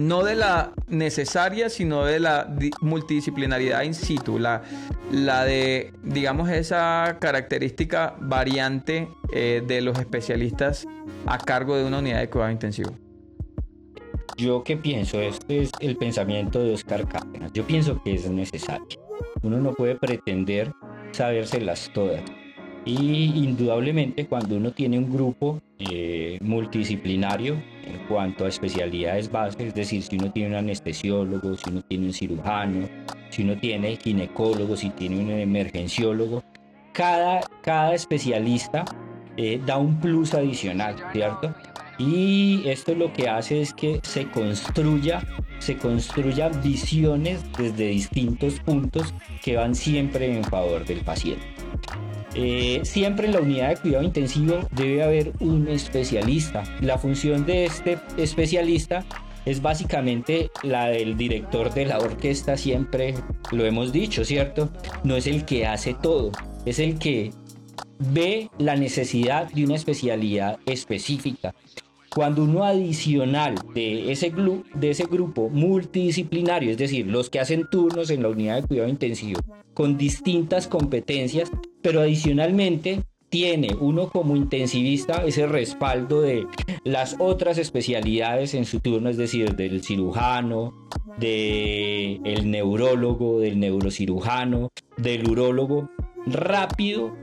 No 0.00 0.24
de 0.24 0.34
la 0.34 0.72
necesaria, 0.88 1.68
sino 1.68 2.06
de 2.06 2.20
la 2.20 2.50
multidisciplinariedad 2.80 3.82
in 3.82 3.92
situ, 3.92 4.38
la, 4.38 4.62
la 5.12 5.44
de, 5.44 5.92
digamos, 6.02 6.48
esa 6.48 7.18
característica 7.20 8.16
variante 8.18 9.10
eh, 9.30 9.62
de 9.66 9.82
los 9.82 9.98
especialistas 9.98 10.86
a 11.26 11.36
cargo 11.36 11.76
de 11.76 11.84
una 11.84 11.98
unidad 11.98 12.20
de 12.20 12.30
cuidado 12.30 12.50
intensivo. 12.50 12.96
Yo 14.38 14.64
qué 14.64 14.78
pienso, 14.78 15.20
este 15.20 15.64
es 15.64 15.70
el 15.80 15.98
pensamiento 15.98 16.60
de 16.60 16.72
Oscar 16.72 17.06
Cárdenas. 17.06 17.52
Yo 17.52 17.66
pienso 17.66 18.02
que 18.02 18.14
es 18.14 18.26
necesario. 18.30 18.86
Uno 19.42 19.58
no 19.58 19.74
puede 19.74 19.96
pretender 19.96 20.72
sabérselas 21.12 21.90
todas. 21.92 22.22
Y 22.84 23.44
indudablemente 23.44 24.26
cuando 24.26 24.56
uno 24.56 24.72
tiene 24.72 24.98
un 24.98 25.12
grupo 25.12 25.60
eh, 25.78 26.38
multidisciplinario 26.40 27.54
en 27.84 27.98
cuanto 28.08 28.44
a 28.44 28.48
especialidades 28.48 29.30
básicas, 29.30 29.68
es 29.68 29.74
decir, 29.74 30.02
si 30.02 30.16
uno 30.16 30.32
tiene 30.32 30.50
un 30.50 30.54
anestesiólogo, 30.56 31.56
si 31.56 31.70
uno 31.70 31.82
tiene 31.82 32.06
un 32.06 32.12
cirujano, 32.12 32.88
si 33.28 33.42
uno 33.42 33.56
tiene 33.58 33.96
ginecólogo, 33.96 34.76
si 34.76 34.90
tiene 34.90 35.20
un 35.20 35.30
emergenciólogo, 35.30 36.42
cada, 36.92 37.40
cada 37.62 37.94
especialista 37.94 38.84
eh, 39.36 39.60
da 39.64 39.76
un 39.76 40.00
plus 40.00 40.34
adicional, 40.34 40.96
¿cierto? 41.12 41.54
Y 41.98 42.62
esto 42.66 42.94
lo 42.94 43.12
que 43.12 43.28
hace 43.28 43.60
es 43.60 43.74
que 43.74 44.00
se 44.02 44.26
construya, 44.30 45.22
se 45.58 45.76
construyan 45.76 46.50
visiones 46.62 47.44
desde 47.58 47.88
distintos 47.88 48.58
puntos 48.60 49.14
que 49.42 49.56
van 49.56 49.74
siempre 49.74 50.34
en 50.34 50.42
favor 50.44 50.84
del 50.86 51.00
paciente. 51.00 51.44
Eh, 52.34 52.80
siempre 52.84 53.26
en 53.26 53.32
la 53.32 53.40
unidad 53.40 53.70
de 53.70 53.76
cuidado 53.76 54.04
intensivo 54.04 54.60
debe 54.72 55.02
haber 55.02 55.32
un 55.40 55.68
especialista. 55.68 56.62
La 56.80 56.98
función 56.98 57.44
de 57.44 57.64
este 57.64 57.98
especialista 58.16 59.04
es 59.44 59.62
básicamente 59.62 60.50
la 60.62 60.86
del 60.86 61.16
director 61.16 61.72
de 61.72 61.86
la 61.86 61.98
orquesta, 61.98 62.56
siempre 62.56 63.14
lo 63.50 63.64
hemos 63.64 63.92
dicho, 63.92 64.24
¿cierto? 64.24 64.70
No 65.02 65.16
es 65.16 65.26
el 65.26 65.44
que 65.44 65.66
hace 65.66 65.94
todo, 65.94 66.30
es 66.66 66.78
el 66.78 66.98
que 66.98 67.30
ve 67.98 68.50
la 68.58 68.76
necesidad 68.76 69.50
de 69.50 69.64
una 69.64 69.74
especialidad 69.76 70.58
específica 70.66 71.54
cuando 72.14 72.44
uno 72.44 72.64
adicional 72.64 73.54
de 73.74 74.10
ese, 74.10 74.30
grupo 75.06 75.48
multidisciplinario, 75.48 76.70
es 76.70 76.78
decir, 76.78 77.06
los 77.06 77.30
que 77.30 77.40
hacen 77.40 77.68
turnos 77.70 78.10
en 78.10 78.22
la 78.22 78.28
unidad 78.28 78.62
de 78.62 78.68
cuidado 78.68 78.88
intensivo 78.88 79.40
con 79.74 79.96
distintas 79.96 80.66
competencias, 80.66 81.50
pero 81.82 82.00
adicionalmente 82.00 83.04
tiene 83.28 83.76
uno 83.80 84.08
como 84.08 84.34
intensivista 84.34 85.24
ese 85.24 85.46
respaldo 85.46 86.20
de 86.20 86.46
las 86.84 87.14
otras 87.20 87.58
especialidades 87.58 88.54
en 88.54 88.64
su 88.64 88.80
turno, 88.80 89.08
es 89.08 89.16
decir, 89.16 89.54
del 89.54 89.84
cirujano, 89.84 90.88
del 91.18 92.20
el 92.24 92.50
neurólogo, 92.50 93.38
del 93.38 93.60
neurocirujano, 93.60 94.70
del 94.96 95.28
urólogo, 95.28 95.88
rápido 96.26 97.16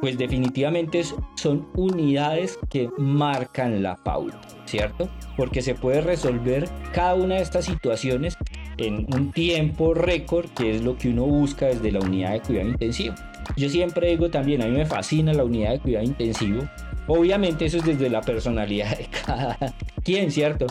pues 0.00 0.16
definitivamente 0.16 1.02
son 1.36 1.68
unidades 1.74 2.58
que 2.70 2.88
marcan 2.96 3.82
la 3.82 3.96
pauta, 3.96 4.40
¿cierto? 4.64 5.08
Porque 5.36 5.62
se 5.62 5.74
puede 5.74 6.00
resolver 6.00 6.68
cada 6.92 7.14
una 7.14 7.36
de 7.36 7.42
estas 7.42 7.66
situaciones 7.66 8.36
en 8.78 9.06
un 9.14 9.32
tiempo 9.32 9.92
récord, 9.94 10.48
que 10.50 10.74
es 10.74 10.82
lo 10.82 10.96
que 10.96 11.10
uno 11.10 11.26
busca 11.26 11.66
desde 11.66 11.92
la 11.92 12.00
unidad 12.00 12.32
de 12.32 12.40
cuidado 12.40 12.68
intensivo. 12.68 13.14
Yo 13.56 13.68
siempre 13.68 14.08
digo 14.08 14.30
también, 14.30 14.62
a 14.62 14.66
mí 14.66 14.72
me 14.72 14.86
fascina 14.86 15.32
la 15.34 15.44
unidad 15.44 15.72
de 15.72 15.80
cuidado 15.80 16.04
intensivo. 16.04 16.62
Obviamente 17.06 17.66
eso 17.66 17.78
es 17.78 17.84
desde 17.84 18.08
la 18.08 18.20
personalidad 18.22 18.96
de 18.96 19.06
cada 19.26 19.58
quien, 20.02 20.30
¿cierto? 20.30 20.66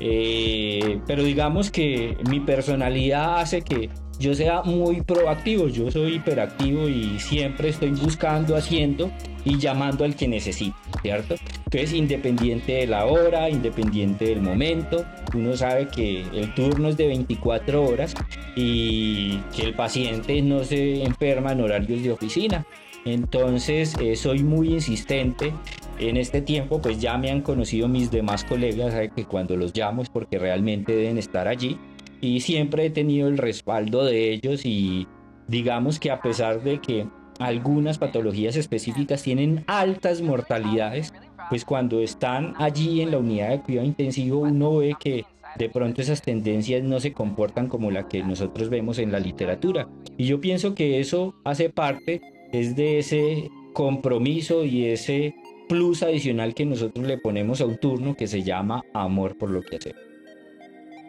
Eh, 0.00 1.00
pero 1.06 1.22
digamos 1.22 1.70
que 1.70 2.16
mi 2.28 2.40
personalidad 2.40 3.40
hace 3.40 3.62
que 3.62 3.88
yo 4.18 4.34
sea 4.34 4.62
muy 4.62 5.00
proactivo, 5.02 5.68
yo 5.68 5.90
soy 5.90 6.16
hiperactivo 6.16 6.88
y 6.88 7.18
siempre 7.18 7.68
estoy 7.68 7.90
buscando, 7.90 8.56
haciendo 8.56 9.10
y 9.44 9.58
llamando 9.58 10.04
al 10.04 10.16
que 10.16 10.26
necesite, 10.26 10.76
¿cierto? 11.02 11.36
Entonces, 11.64 11.92
independiente 11.92 12.72
de 12.72 12.86
la 12.86 13.06
hora, 13.06 13.48
independiente 13.48 14.26
del 14.26 14.40
momento, 14.40 15.04
uno 15.34 15.56
sabe 15.56 15.88
que 15.88 16.22
el 16.32 16.52
turno 16.54 16.88
es 16.88 16.96
de 16.96 17.06
24 17.06 17.82
horas 17.82 18.14
y 18.56 19.38
que 19.54 19.62
el 19.62 19.74
paciente 19.74 20.42
no 20.42 20.64
se 20.64 21.02
enferma 21.04 21.52
en 21.52 21.60
horarios 21.60 22.02
de 22.02 22.10
oficina. 22.10 22.66
Entonces, 23.04 23.94
eh, 24.00 24.16
soy 24.16 24.42
muy 24.42 24.72
insistente 24.74 25.52
en 25.98 26.16
este 26.16 26.40
tiempo 26.40 26.80
pues 26.80 27.00
ya 27.00 27.18
me 27.18 27.30
han 27.30 27.42
conocido 27.42 27.88
mis 27.88 28.10
demás 28.10 28.44
colegas 28.44 28.94
que 29.14 29.24
cuando 29.24 29.56
los 29.56 29.76
llamo 29.76 30.02
es 30.02 30.08
porque 30.08 30.38
realmente 30.38 30.94
deben 30.94 31.18
estar 31.18 31.48
allí 31.48 31.78
y 32.20 32.40
siempre 32.40 32.86
he 32.86 32.90
tenido 32.90 33.28
el 33.28 33.38
respaldo 33.38 34.04
de 34.04 34.32
ellos 34.32 34.64
y 34.64 35.06
digamos 35.46 35.98
que 35.98 36.10
a 36.10 36.20
pesar 36.20 36.62
de 36.62 36.80
que 36.80 37.06
algunas 37.38 37.98
patologías 37.98 38.56
específicas 38.56 39.22
tienen 39.22 39.64
altas 39.66 40.22
mortalidades, 40.22 41.12
pues 41.48 41.64
cuando 41.64 42.00
están 42.00 42.54
allí 42.58 43.00
en 43.00 43.12
la 43.12 43.18
unidad 43.18 43.50
de 43.50 43.62
cuidado 43.62 43.86
intensivo 43.86 44.40
uno 44.40 44.78
ve 44.78 44.94
que 44.98 45.24
de 45.56 45.68
pronto 45.68 46.02
esas 46.02 46.22
tendencias 46.22 46.82
no 46.82 47.00
se 47.00 47.12
comportan 47.12 47.68
como 47.68 47.90
la 47.90 48.08
que 48.08 48.22
nosotros 48.22 48.68
vemos 48.68 48.98
en 48.98 49.12
la 49.12 49.18
literatura. 49.18 49.88
Y 50.16 50.26
yo 50.26 50.40
pienso 50.40 50.74
que 50.74 51.00
eso 51.00 51.34
hace 51.44 51.70
parte 51.70 52.20
es 52.52 52.76
de 52.76 52.98
ese 52.98 53.50
compromiso 53.72 54.64
y 54.64 54.86
ese 54.86 55.34
plus 55.68 56.02
adicional 56.02 56.54
que 56.54 56.64
nosotros 56.64 57.06
le 57.06 57.18
ponemos 57.18 57.60
a 57.60 57.66
un 57.66 57.76
turno 57.76 58.14
que 58.14 58.26
se 58.26 58.42
llama 58.42 58.82
amor 58.94 59.36
por 59.36 59.50
lo 59.50 59.62
que 59.62 59.76
hacemos. 59.76 60.00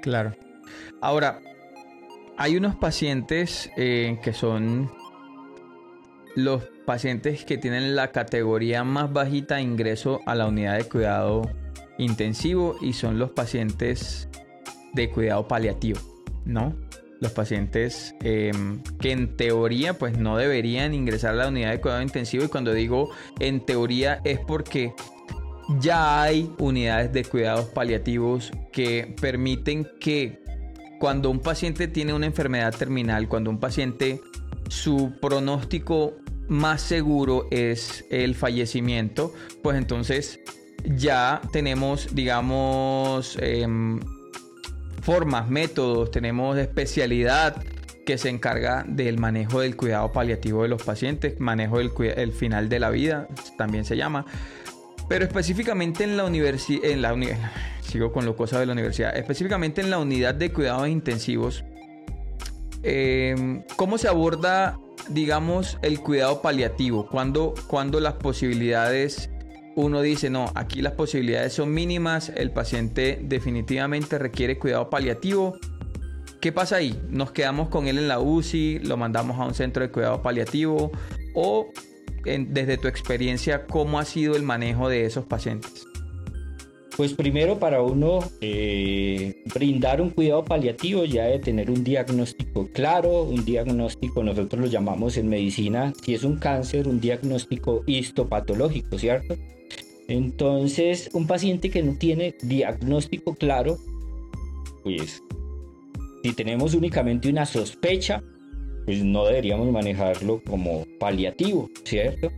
Claro. 0.01 0.48
Ahora, 1.01 1.41
hay 2.37 2.57
unos 2.57 2.75
pacientes 2.75 3.69
eh, 3.77 4.19
que 4.23 4.33
son 4.33 4.91
los 6.35 6.63
pacientes 6.85 7.45
que 7.45 7.57
tienen 7.57 7.95
la 7.95 8.11
categoría 8.11 8.83
más 8.83 9.11
bajita 9.11 9.55
de 9.55 9.61
ingreso 9.61 10.21
a 10.25 10.35
la 10.35 10.47
unidad 10.47 10.77
de 10.77 10.85
cuidado 10.85 11.49
intensivo 11.97 12.77
y 12.81 12.93
son 12.93 13.19
los 13.19 13.31
pacientes 13.31 14.27
de 14.93 15.09
cuidado 15.09 15.47
paliativo, 15.47 15.99
¿no? 16.45 16.75
Los 17.19 17.33
pacientes 17.33 18.15
em, 18.21 18.81
que 18.99 19.11
en 19.11 19.35
teoría 19.35 19.97
pues 19.97 20.17
no 20.17 20.37
deberían 20.37 20.93
ingresar 20.93 21.31
a 21.31 21.37
la 21.37 21.47
unidad 21.49 21.71
de 21.71 21.81
cuidado 21.81 22.01
intensivo 22.01 22.45
y 22.45 22.47
cuando 22.47 22.73
digo 22.73 23.09
en 23.39 23.65
teoría 23.65 24.21
es 24.23 24.39
porque 24.39 24.93
ya 25.79 26.21
hay 26.21 26.49
unidades 26.57 27.11
de 27.11 27.25
cuidados 27.25 27.65
paliativos 27.65 28.51
que 28.71 29.13
permiten 29.19 29.87
que 29.99 30.41
cuando 30.99 31.29
un 31.29 31.39
paciente 31.39 31.87
tiene 31.87 32.13
una 32.13 32.25
enfermedad 32.25 32.75
terminal, 32.75 33.27
cuando 33.27 33.49
un 33.49 33.59
paciente 33.59 34.21
su 34.67 35.13
pronóstico 35.19 36.13
más 36.47 36.81
seguro 36.81 37.47
es 37.51 38.05
el 38.09 38.35
fallecimiento, 38.35 39.33
pues 39.63 39.77
entonces 39.77 40.39
ya 40.83 41.41
tenemos, 41.51 42.13
digamos, 42.13 43.37
em, 43.41 43.99
formas, 45.01 45.49
métodos, 45.49 46.11
tenemos 46.11 46.57
especialidad 46.57 47.63
que 48.05 48.17
se 48.17 48.29
encarga 48.29 48.83
del 48.87 49.19
manejo 49.19 49.61
del 49.61 49.75
cuidado 49.75 50.11
paliativo 50.11 50.63
de 50.63 50.69
los 50.69 50.81
pacientes, 50.81 51.39
manejo 51.39 51.77
del 51.77 51.91
el 52.15 52.31
final 52.31 52.67
de 52.67 52.79
la 52.79 52.89
vida, 52.89 53.27
también 53.57 53.85
se 53.85 53.97
llama. 53.97 54.25
Pero 55.09 55.25
específicamente 55.25 56.03
en 56.03 56.15
la 56.15 56.23
universidad, 56.23 56.85
en 56.85 57.01
la 57.01 57.15
sigo 57.81 58.13
con 58.13 58.25
lo 58.25 58.37
cosas 58.37 58.59
de 58.59 58.67
la 58.67 58.73
universidad, 58.73 59.17
específicamente 59.17 59.81
en 59.81 59.89
la 59.89 59.97
unidad 59.97 60.35
de 60.35 60.53
cuidados 60.53 60.87
intensivos, 60.87 61.65
em, 62.83 63.63
¿cómo 63.75 63.97
se 63.97 64.07
aborda, 64.07 64.79
digamos, 65.09 65.79
el 65.81 65.99
cuidado 65.99 66.41
paliativo? 66.43 67.07
cuando 67.07 67.55
cuando 67.67 67.99
las 67.99 68.13
posibilidades 68.13 69.31
uno 69.75 70.01
dice, 70.01 70.29
no, 70.29 70.51
aquí 70.55 70.81
las 70.81 70.93
posibilidades 70.93 71.53
son 71.53 71.73
mínimas, 71.73 72.31
el 72.35 72.51
paciente 72.51 73.19
definitivamente 73.23 74.19
requiere 74.19 74.59
cuidado 74.59 74.89
paliativo. 74.89 75.57
¿Qué 76.41 76.51
pasa 76.51 76.77
ahí? 76.77 77.01
¿Nos 77.09 77.31
quedamos 77.31 77.69
con 77.69 77.87
él 77.87 77.97
en 77.97 78.07
la 78.07 78.19
UCI? 78.19 78.79
¿Lo 78.79 78.97
mandamos 78.97 79.39
a 79.39 79.45
un 79.45 79.53
centro 79.53 79.81
de 79.81 79.89
cuidado 79.89 80.21
paliativo? 80.21 80.91
¿O 81.33 81.67
desde 82.37 82.77
tu 82.77 82.87
experiencia, 82.87 83.65
cómo 83.65 83.99
ha 83.99 84.05
sido 84.05 84.35
el 84.35 84.43
manejo 84.43 84.89
de 84.89 85.05
esos 85.05 85.25
pacientes? 85.25 85.85
Pues 86.95 87.13
primero 87.13 87.59
para 87.59 87.81
uno 87.81 88.19
eh, 88.41 89.41
brindar 89.53 90.01
un 90.01 90.09
cuidado 90.09 90.43
paliativo 90.43 91.05
ya 91.05 91.23
de 91.23 91.39
tener 91.39 91.71
un 91.71 91.81
diagnóstico 91.81 92.67
claro, 92.73 93.23
un 93.23 93.45
diagnóstico, 93.45 94.21
nosotros 94.21 94.61
lo 94.61 94.67
llamamos 94.67 95.15
en 95.15 95.29
medicina, 95.29 95.93
si 96.03 96.13
es 96.13 96.23
un 96.23 96.37
cáncer, 96.37 96.89
un 96.89 96.99
diagnóstico 96.99 97.83
histopatológico, 97.85 98.97
¿cierto? 98.97 99.37
Entonces, 100.09 101.09
un 101.13 101.25
paciente 101.25 101.69
que 101.69 101.83
no 101.83 101.95
tiene 101.97 102.35
diagnóstico 102.41 103.33
claro, 103.35 103.77
pues 104.83 105.23
si 106.23 106.33
tenemos 106.33 106.73
únicamente 106.73 107.29
una 107.29 107.45
sospecha, 107.45 108.21
pues 108.89 109.03
no 109.03 109.23
deberíamos 109.25 109.71
manejarlo 109.71 110.41
como 110.49 110.83
paliativo, 110.99 111.69
¿cierto? 111.83 112.31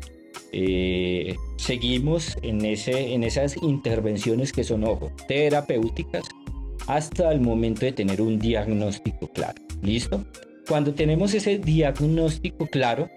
Eh, 0.51 1.33
seguimos 1.55 2.37
en, 2.41 2.65
ese, 2.65 3.13
en 3.13 3.23
esas 3.23 3.55
intervenciones 3.63 4.51
que 4.51 4.65
son, 4.65 4.83
ojo, 4.83 5.13
terapéuticas 5.29 6.25
hasta 6.87 7.31
el 7.31 7.39
momento 7.39 7.85
de 7.85 7.93
tener 7.93 8.21
un 8.21 8.37
diagnóstico 8.37 9.29
claro. 9.29 9.61
¿Listo? 9.81 10.25
Cuando 10.67 10.93
tenemos 10.93 11.33
ese 11.33 11.57
diagnóstico 11.57 12.67
claro 12.67 13.09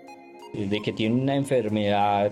eh, 0.55 0.69
de 0.71 0.81
que 0.81 0.93
tiene 0.93 1.21
una 1.21 1.35
enfermedad 1.35 2.31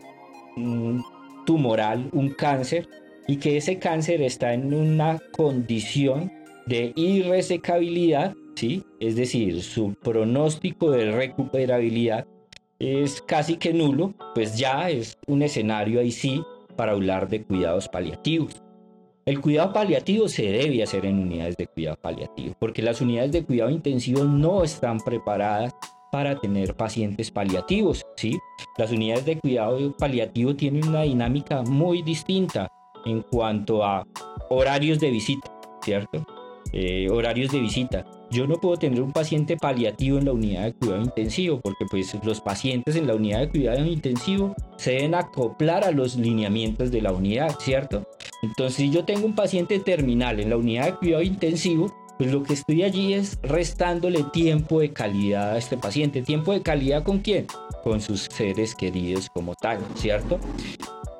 tumoral, 1.46 2.10
un 2.12 2.28
cáncer, 2.28 2.88
y 3.26 3.38
que 3.38 3.56
ese 3.56 3.80
cáncer 3.80 4.22
está 4.22 4.54
en 4.54 4.72
una 4.72 5.20
condición 5.32 6.30
de 6.66 6.92
irresecabilidad, 6.94 8.36
¿sí? 8.54 8.84
es 9.00 9.16
decir, 9.16 9.62
su 9.62 9.94
pronóstico 9.94 10.90
de 10.90 11.10
recuperabilidad 11.10 12.26
es 12.78 13.22
casi 13.22 13.56
que 13.56 13.72
nulo, 13.72 14.14
pues 14.34 14.58
ya 14.58 14.90
es 14.90 15.16
un 15.26 15.42
escenario 15.42 16.00
ahí 16.00 16.10
sí 16.10 16.42
para 16.76 16.92
hablar 16.92 17.28
de 17.28 17.44
cuidados 17.44 17.88
paliativos. 17.88 18.62
El 19.24 19.40
cuidado 19.40 19.72
paliativo 19.72 20.28
se 20.28 20.42
debe 20.50 20.82
hacer 20.82 21.06
en 21.06 21.20
unidades 21.20 21.56
de 21.56 21.68
cuidado 21.68 21.96
paliativo, 22.02 22.56
porque 22.58 22.82
las 22.82 23.00
unidades 23.00 23.30
de 23.30 23.44
cuidado 23.44 23.70
intensivo 23.70 24.24
no 24.24 24.64
están 24.64 24.98
preparadas 24.98 25.72
para 26.10 26.38
tener 26.40 26.74
pacientes 26.74 27.30
paliativos, 27.30 28.04
¿sí? 28.16 28.38
Las 28.76 28.90
unidades 28.90 29.24
de 29.24 29.38
cuidado 29.38 29.96
paliativo 29.96 30.56
tienen 30.56 30.88
una 30.88 31.02
dinámica 31.02 31.62
muy 31.62 32.02
distinta 32.02 32.68
en 33.06 33.22
cuanto 33.22 33.84
a 33.84 34.04
horarios 34.50 34.98
de 34.98 35.10
visita, 35.10 35.50
¿cierto? 35.82 36.26
Eh, 36.72 37.08
horarios 37.08 37.52
de 37.52 37.60
visita. 37.60 38.04
Yo 38.32 38.46
no 38.46 38.56
puedo 38.56 38.78
tener 38.78 39.02
un 39.02 39.12
paciente 39.12 39.58
paliativo 39.58 40.16
en 40.16 40.24
la 40.24 40.32
unidad 40.32 40.64
de 40.64 40.72
cuidado 40.72 41.02
intensivo 41.02 41.60
porque 41.60 41.84
pues 41.90 42.16
los 42.24 42.40
pacientes 42.40 42.96
en 42.96 43.06
la 43.06 43.14
unidad 43.14 43.40
de 43.40 43.50
cuidado 43.50 43.84
intensivo 43.84 44.56
se 44.78 44.92
deben 44.92 45.14
acoplar 45.14 45.84
a 45.84 45.90
los 45.90 46.16
lineamientos 46.16 46.90
de 46.90 47.02
la 47.02 47.12
unidad, 47.12 47.58
¿cierto? 47.60 48.08
Entonces 48.42 48.76
si 48.76 48.90
yo 48.90 49.04
tengo 49.04 49.26
un 49.26 49.34
paciente 49.34 49.78
terminal 49.80 50.40
en 50.40 50.48
la 50.48 50.56
unidad 50.56 50.86
de 50.86 50.94
cuidado 50.94 51.22
intensivo, 51.22 51.94
pues 52.16 52.32
lo 52.32 52.42
que 52.42 52.54
estoy 52.54 52.84
allí 52.84 53.12
es 53.12 53.38
restándole 53.42 54.24
tiempo 54.32 54.80
de 54.80 54.94
calidad 54.94 55.52
a 55.52 55.58
este 55.58 55.76
paciente. 55.76 56.22
¿Tiempo 56.22 56.54
de 56.54 56.62
calidad 56.62 57.02
con 57.02 57.18
quién? 57.18 57.46
Con 57.84 58.00
sus 58.00 58.22
seres 58.22 58.74
queridos 58.74 59.28
como 59.34 59.54
tal, 59.54 59.78
¿cierto? 59.94 60.38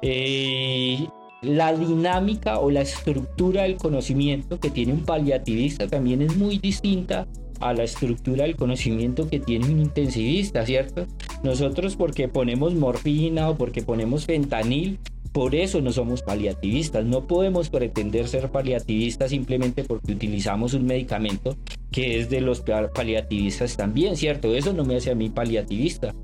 Eh, 0.01 1.07
la 1.43 1.75
dinámica 1.75 2.59
o 2.59 2.71
la 2.71 2.83
estructura 2.83 3.63
del 3.63 3.77
conocimiento 3.77 4.61
que 4.61 4.71
tiene 4.71 4.93
un 4.93 5.05
paliativista 5.05 5.89
también 5.89 6.23
es 6.23 6.37
muy 6.37 6.59
distinta 6.59 7.27
a 7.61 7.75
la 7.75 7.85
estructura 7.85 8.45
del 8.45 8.57
conocimiento 8.57 9.29
que 9.29 9.41
tiene 9.41 9.67
un 9.67 9.81
intensivista, 9.81 10.65
¿cierto? 10.65 11.07
Nosotros 11.43 11.97
porque 11.97 12.29
ponemos 12.29 12.75
morfina 12.75 13.51
o 13.51 13.57
porque 13.57 13.83
ponemos 13.83 14.27
fentanil, 14.27 14.99
por 15.33 15.55
eso 15.55 15.81
no 15.81 15.93
somos 15.93 16.23
paliativistas. 16.23 17.05
No 17.05 17.27
podemos 17.27 17.71
pretender 17.71 18.29
ser 18.29 18.51
paliativistas 18.51 19.31
simplemente 19.31 19.85
porque 19.85 20.13
utilizamos 20.13 20.75
un 20.75 20.87
medicamento 20.87 21.57
que 21.91 22.21
es 22.21 22.31
de 22.31 22.41
los 22.41 22.63
paliativistas 22.95 23.77
también, 23.77 24.17
¿cierto? 24.17 24.55
Eso 24.55 24.73
no 24.73 24.85
me 24.85 24.97
hace 24.97 25.11
a 25.11 25.15
mí 25.15 25.31
paliativista. 25.31 26.15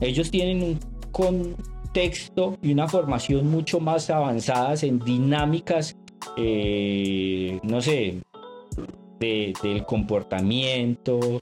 Ellos 0.00 0.30
tienen 0.30 0.62
un 0.62 0.78
contexto 1.88 2.56
y 2.62 2.72
una 2.72 2.86
formación 2.86 3.50
mucho 3.50 3.80
más 3.80 4.10
avanzadas 4.10 4.82
en 4.82 4.98
dinámicas, 4.98 5.96
eh, 6.36 7.58
no 7.62 7.80
sé, 7.80 8.20
del 9.18 9.84
comportamiento, 9.86 11.40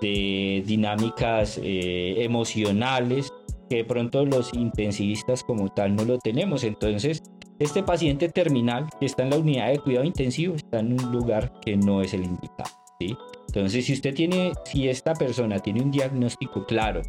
de 0.00 0.62
dinámicas 0.66 1.58
eh, 1.62 2.16
emocionales 2.18 3.32
que 3.68 3.76
de 3.76 3.84
pronto 3.84 4.24
los 4.24 4.54
intensivistas 4.54 5.42
como 5.42 5.68
tal 5.68 5.96
no 5.96 6.04
lo 6.04 6.18
tenemos. 6.18 6.64
Entonces, 6.64 7.22
este 7.58 7.82
paciente 7.82 8.28
terminal 8.28 8.86
que 9.00 9.06
está 9.06 9.24
en 9.24 9.30
la 9.30 9.38
unidad 9.38 9.68
de 9.68 9.78
cuidado 9.78 10.04
intensivo 10.04 10.54
está 10.54 10.78
en 10.80 10.92
un 10.92 11.12
lugar 11.12 11.52
que 11.60 11.76
no 11.76 12.00
es 12.02 12.14
el 12.14 12.24
indicado. 12.24 12.70
¿sí? 13.00 13.16
Entonces, 13.48 13.84
si 13.84 13.94
usted 13.94 14.14
tiene, 14.14 14.52
si 14.64 14.88
esta 14.88 15.12
persona 15.14 15.58
tiene 15.58 15.82
un 15.82 15.90
diagnóstico 15.90 16.64
claro, 16.64 17.02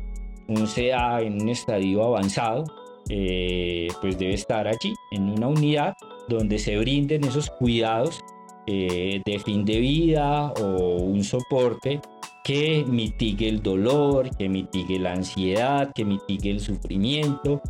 un 0.49 0.65
CA 0.67 1.21
en 1.21 1.41
un 1.41 1.49
estadio 1.49 2.03
avanzado, 2.03 2.65
eh, 3.09 3.87
pues 4.01 4.17
debe 4.17 4.33
estar 4.33 4.67
allí, 4.67 4.93
en 5.11 5.29
una 5.29 5.47
unidad 5.47 5.95
donde 6.27 6.59
se 6.59 6.77
brinden 6.77 7.23
esos 7.23 7.49
cuidados 7.49 8.19
eh, 8.67 9.21
de 9.25 9.39
fin 9.39 9.65
de 9.65 9.79
vida 9.79 10.51
o 10.61 10.97
un 10.97 11.23
soporte 11.23 12.01
que 12.43 12.85
mitigue 12.87 13.49
el 13.49 13.61
dolor, 13.61 14.29
que 14.37 14.47
mitigue 14.47 14.99
la 14.99 15.13
ansiedad, 15.13 15.91
que 15.93 16.05
mitigue 16.05 16.51
el 16.51 16.59
sufrimiento, 16.59 17.61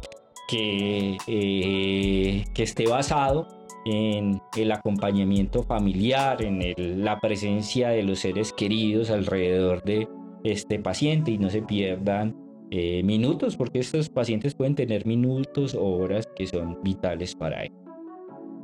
que, 0.47 1.17
eh, 1.27 2.43
que 2.53 2.63
esté 2.63 2.87
basado 2.87 3.47
en 3.85 4.41
el 4.57 4.71
acompañamiento 4.71 5.63
familiar, 5.63 6.41
en 6.41 7.03
la 7.03 7.19
presencia 7.19 7.89
de 7.89 8.03
los 8.03 8.19
seres 8.19 8.51
queridos 8.51 9.09
alrededor 9.09 9.83
de 9.83 10.07
este 10.43 10.79
paciente 10.79 11.31
y 11.31 11.37
no 11.37 11.49
se 11.49 11.61
pierdan 11.61 12.48
eh, 12.71 13.01
minutos, 13.03 13.57
porque 13.57 13.79
estos 13.79 14.09
pacientes 14.09 14.53
pueden 14.53 14.75
tener 14.75 15.05
minutos 15.05 15.73
o 15.73 15.83
horas 15.83 16.27
que 16.35 16.45
son 16.45 16.77
vitales 16.83 17.35
para 17.35 17.63
él. 17.63 17.71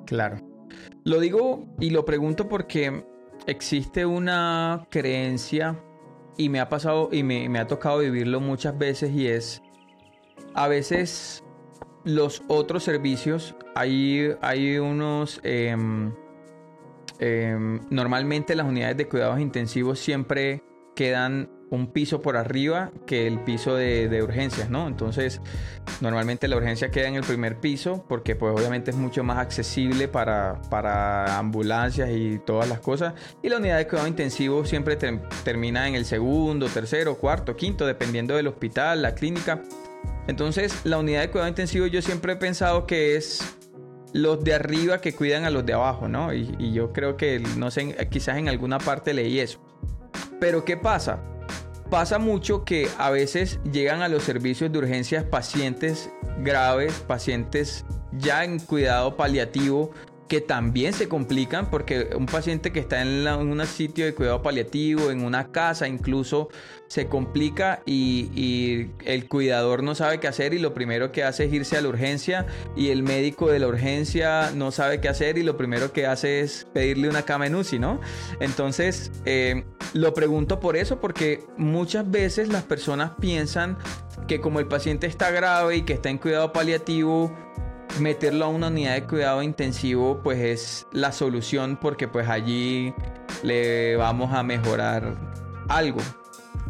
Claro. 0.06 0.38
Lo 1.04 1.20
digo 1.20 1.66
y 1.80 1.90
lo 1.90 2.06
pregunto 2.06 2.48
porque 2.48 3.04
existe 3.48 4.06
una 4.06 4.88
creencia 4.90 5.80
y 6.38 6.50
me 6.50 6.60
ha 6.60 6.70
pasado 6.70 7.10
y 7.12 7.24
me, 7.24 7.58
ha 7.58 7.68
tocado 7.68 8.00
vivirlo 8.00 8.40
muchas 8.40 8.78
veces 8.78 9.12
y 9.12 9.28
es 9.28 9.62
a 10.54 10.68
veces 10.68 11.44
los 12.04 12.44
otros 12.48 12.84
servicios 12.84 13.56
hay, 13.74 14.32
hay 14.42 14.78
unos 14.78 15.40
em, 15.44 16.14
em, 17.20 17.80
normalmente 17.90 18.56
las 18.56 18.68
unidades 18.68 18.98
de 18.98 19.08
cuidados 19.08 19.40
intensivos 19.40 20.00
siempre 20.00 20.64
quedan 20.96 21.50
un 21.76 21.88
piso 21.88 22.22
por 22.22 22.38
arriba 22.38 22.92
que 23.06 23.28
el 23.28 23.40
piso 23.40 23.76
de, 23.76 24.22
urgencias, 24.24 24.70
¿no? 24.70 24.88
Entonces, 24.88 25.42
normalmente 26.02 26.48
la 26.48 26.58
urgencia 26.58 26.90
queda 26.90 27.08
en 27.08 27.16
el 27.16 27.24
primer 27.24 27.60
piso 27.60 28.06
porque 28.08 28.36
pues 28.36 28.54
obviamente 28.56 28.92
es 28.92 28.98
mucho 28.98 29.24
más 29.24 29.38
accesible 29.38 30.08
para, 30.08 30.62
para 30.70 31.38
ambulancias 31.38 32.10
y 32.12 32.40
todas 32.40 32.68
las 32.68 32.80
cosas. 32.80 33.14
Y 33.44 33.50
la 33.50 33.58
unidad 33.58 33.78
de 33.78 33.88
cuidado 33.88 34.08
intensivo 34.08 34.66
siempre 34.66 34.98
termina 35.44 35.88
en 35.88 35.96
el 35.96 36.06
segundo, 36.06 36.68
tercero, 36.68 37.18
cuarto, 37.18 37.56
quinto, 37.56 37.86
dependiendo 37.86 38.36
del 38.36 38.48
hospital, 38.48 39.02
la 39.02 39.14
clínica. 39.14 39.62
Entonces, 40.28 40.86
la 40.86 40.98
unidad 40.98 41.22
de 41.22 41.30
cuidado 41.30 41.50
intensivo 41.50 41.86
yo 41.86 42.02
siempre 42.02 42.34
he 42.34 42.36
pensado 42.38 42.88
que 42.88 43.16
es 43.16 43.44
los 44.14 44.44
de 44.44 44.54
arriba 44.54 45.02
que 45.02 45.14
cuidan 45.14 45.44
a 45.44 45.50
los 45.50 45.66
de 45.66 45.74
abajo, 45.74 46.08
¿no? 46.08 46.34
Y, 46.34 46.56
y 46.58 46.72
yo 46.72 46.94
creo 46.94 47.18
que, 47.18 47.40
no 47.58 47.70
sé, 47.70 47.96
quizás 48.10 48.38
en 48.38 48.48
alguna 48.48 48.80
parte 48.80 49.14
leí 49.14 49.40
eso. 49.40 49.60
Pero 50.40 50.66
¿qué 50.66 50.78
pasa? 50.78 51.20
Pasa 51.90 52.18
mucho 52.18 52.66
que 52.66 52.90
a 52.98 53.12
veces 53.12 53.60
llegan 53.72 54.02
a 54.02 54.08
los 54.08 54.24
servicios 54.24 54.72
de 54.72 54.80
urgencias 54.80 55.24
pacientes 55.24 56.10
graves, 56.40 57.04
pacientes 57.08 57.86
ya 58.12 58.44
en 58.44 58.60
cuidado 58.60 59.16
paliativo, 59.16 59.92
que 60.28 60.42
también 60.42 60.94
se 60.94 61.08
complican 61.08 61.70
porque 61.70 62.10
un 62.18 62.26
paciente 62.26 62.72
que 62.72 62.80
está 62.80 63.02
en, 63.02 63.28
un 63.28 63.66
sitio 63.68 64.06
de 64.06 64.16
cuidado 64.16 64.42
paliativo, 64.42 65.12
en 65.12 65.24
una 65.24 65.52
casa 65.52 65.88
incluso, 65.88 66.50
se 66.88 67.08
complica 67.08 67.82
y, 67.86 68.90
el 69.06 69.28
cuidador 69.28 69.84
no 69.84 69.96
sabe 69.96 70.20
qué 70.20 70.28
hacer 70.28 70.54
y 70.54 70.60
lo 70.60 70.74
primero 70.74 71.12
que 71.12 71.24
hace 71.24 71.46
es 71.46 71.54
irse 71.54 71.78
a 71.78 71.82
la 71.82 71.90
urgencia 71.90 72.46
y 72.76 72.90
el 72.90 73.04
médico 73.04 73.50
de 73.50 73.60
la 73.60 73.68
urgencia 73.68 74.52
no 74.52 74.72
sabe 74.72 75.00
qué 75.02 75.10
hacer 75.10 75.38
y 75.38 75.44
lo 75.44 75.58
primero 75.58 75.92
que 75.92 76.06
hace 76.06 76.42
es 76.42 76.68
pedirle 76.74 77.10
una 77.10 77.24
cama 77.24 77.48
en 77.48 77.56
UCI, 77.56 77.80
¿no? 77.80 78.00
Entonces, 78.40 79.12
eh, 79.26 79.64
lo 79.94 80.14
pregunto 80.14 80.60
por 80.60 80.76
eso 80.76 81.00
porque 81.00 81.44
muchas 81.58 82.10
veces 82.10 82.50
las 82.50 82.64
personas 82.64 83.12
piensan 83.20 83.78
que 84.28 84.40
como 84.40 84.60
el 84.60 84.68
paciente 84.68 85.08
está 85.08 85.32
grave 85.32 85.78
y 85.78 85.82
que 85.84 85.94
está 85.94 86.10
en 86.10 86.18
cuidado 86.18 86.52
paliativo, 86.54 87.32
meterlo 88.00 88.46
a 88.46 88.48
una 88.50 88.68
unidad 88.68 88.96
de 88.96 89.04
cuidado 89.04 89.42
intensivo 89.42 90.20
pues 90.24 90.40
es 90.40 90.88
la 90.92 91.12
solución 91.12 91.78
porque 91.78 92.08
pues 92.08 92.28
allí 92.28 92.94
le 93.44 93.96
vamos 93.96 94.34
a 94.34 94.44
mejorar 94.44 95.16
algo. 95.70 96.00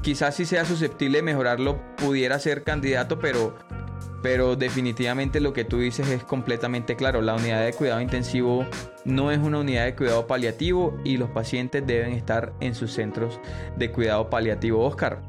Quizás 0.05 0.35
si 0.35 0.45
sea 0.45 0.65
susceptible 0.65 1.17
de 1.17 1.23
mejorarlo 1.23 1.79
pudiera 1.95 2.37
ser 2.37 2.61
candidato, 2.61 3.17
pero, 3.17 3.55
pero 4.21 4.55
definitivamente 4.55 5.39
lo 5.39 5.51
que 5.51 5.65
tú 5.65 5.79
dices 5.79 6.07
es 6.09 6.23
completamente 6.23 6.95
claro. 6.95 7.23
La 7.23 7.33
unidad 7.33 7.65
de 7.65 7.73
cuidado 7.73 7.99
intensivo 8.01 8.67
no 9.03 9.31
es 9.31 9.39
una 9.39 9.61
unidad 9.61 9.85
de 9.85 9.95
cuidado 9.95 10.27
paliativo 10.27 10.95
y 11.03 11.17
los 11.17 11.31
pacientes 11.31 11.87
deben 11.87 12.13
estar 12.13 12.53
en 12.59 12.75
sus 12.75 12.93
centros 12.93 13.39
de 13.77 13.91
cuidado 13.91 14.29
paliativo. 14.29 14.85
Oscar, 14.85 15.23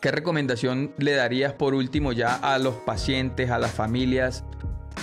¿qué 0.00 0.10
recomendación 0.10 0.94
le 0.96 1.12
darías 1.12 1.52
por 1.52 1.74
último 1.74 2.14
ya 2.14 2.36
a 2.36 2.58
los 2.58 2.74
pacientes, 2.74 3.50
a 3.50 3.58
las 3.58 3.72
familias? 3.72 4.44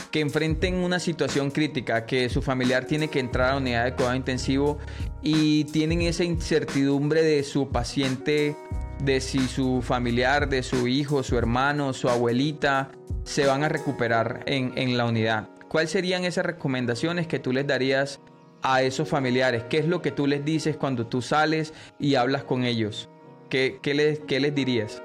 que 0.09 0.21
enfrenten 0.21 0.75
una 0.75 0.99
situación 0.99 1.49
crítica, 1.49 2.05
que 2.05 2.29
su 2.29 2.41
familiar 2.41 2.85
tiene 2.85 3.09
que 3.09 3.19
entrar 3.19 3.49
a 3.49 3.51
la 3.53 3.57
unidad 3.57 3.85
de 3.85 3.93
cuidado 3.93 4.15
intensivo 4.15 4.77
y 5.23 5.65
tienen 5.65 6.01
esa 6.03 6.23
incertidumbre 6.23 7.23
de 7.23 7.43
su 7.43 7.69
paciente, 7.69 8.55
de 9.03 9.19
si 9.19 9.39
su 9.39 9.81
familiar, 9.81 10.47
de 10.47 10.63
su 10.63 10.87
hijo, 10.87 11.23
su 11.23 11.37
hermano, 11.37 11.93
su 11.93 12.09
abuelita 12.09 12.91
se 13.23 13.45
van 13.45 13.63
a 13.63 13.69
recuperar 13.69 14.43
en, 14.45 14.97
la 14.97 15.05
unidad. 15.05 15.49
¿Cuáles 15.67 15.91
serían 15.91 16.23
esas 16.23 16.45
recomendaciones 16.45 17.27
que 17.27 17.39
tú 17.39 17.51
les 17.51 17.67
darías 17.67 18.21
a 18.61 18.81
esos 18.81 19.09
familiares? 19.09 19.65
¿Qué 19.69 19.79
es 19.79 19.87
lo 19.87 20.01
que 20.01 20.11
tú 20.11 20.25
les 20.25 20.45
dices 20.45 20.77
cuando 20.77 21.07
tú 21.07 21.21
sales 21.21 21.73
y 21.99 22.15
hablas 22.15 22.43
con 22.43 22.63
ellos? 22.63 23.09
¿Qué, 23.49 23.79
les, 23.83 24.19
qué 24.21 24.39
les 24.39 24.55
dirías? 24.55 25.03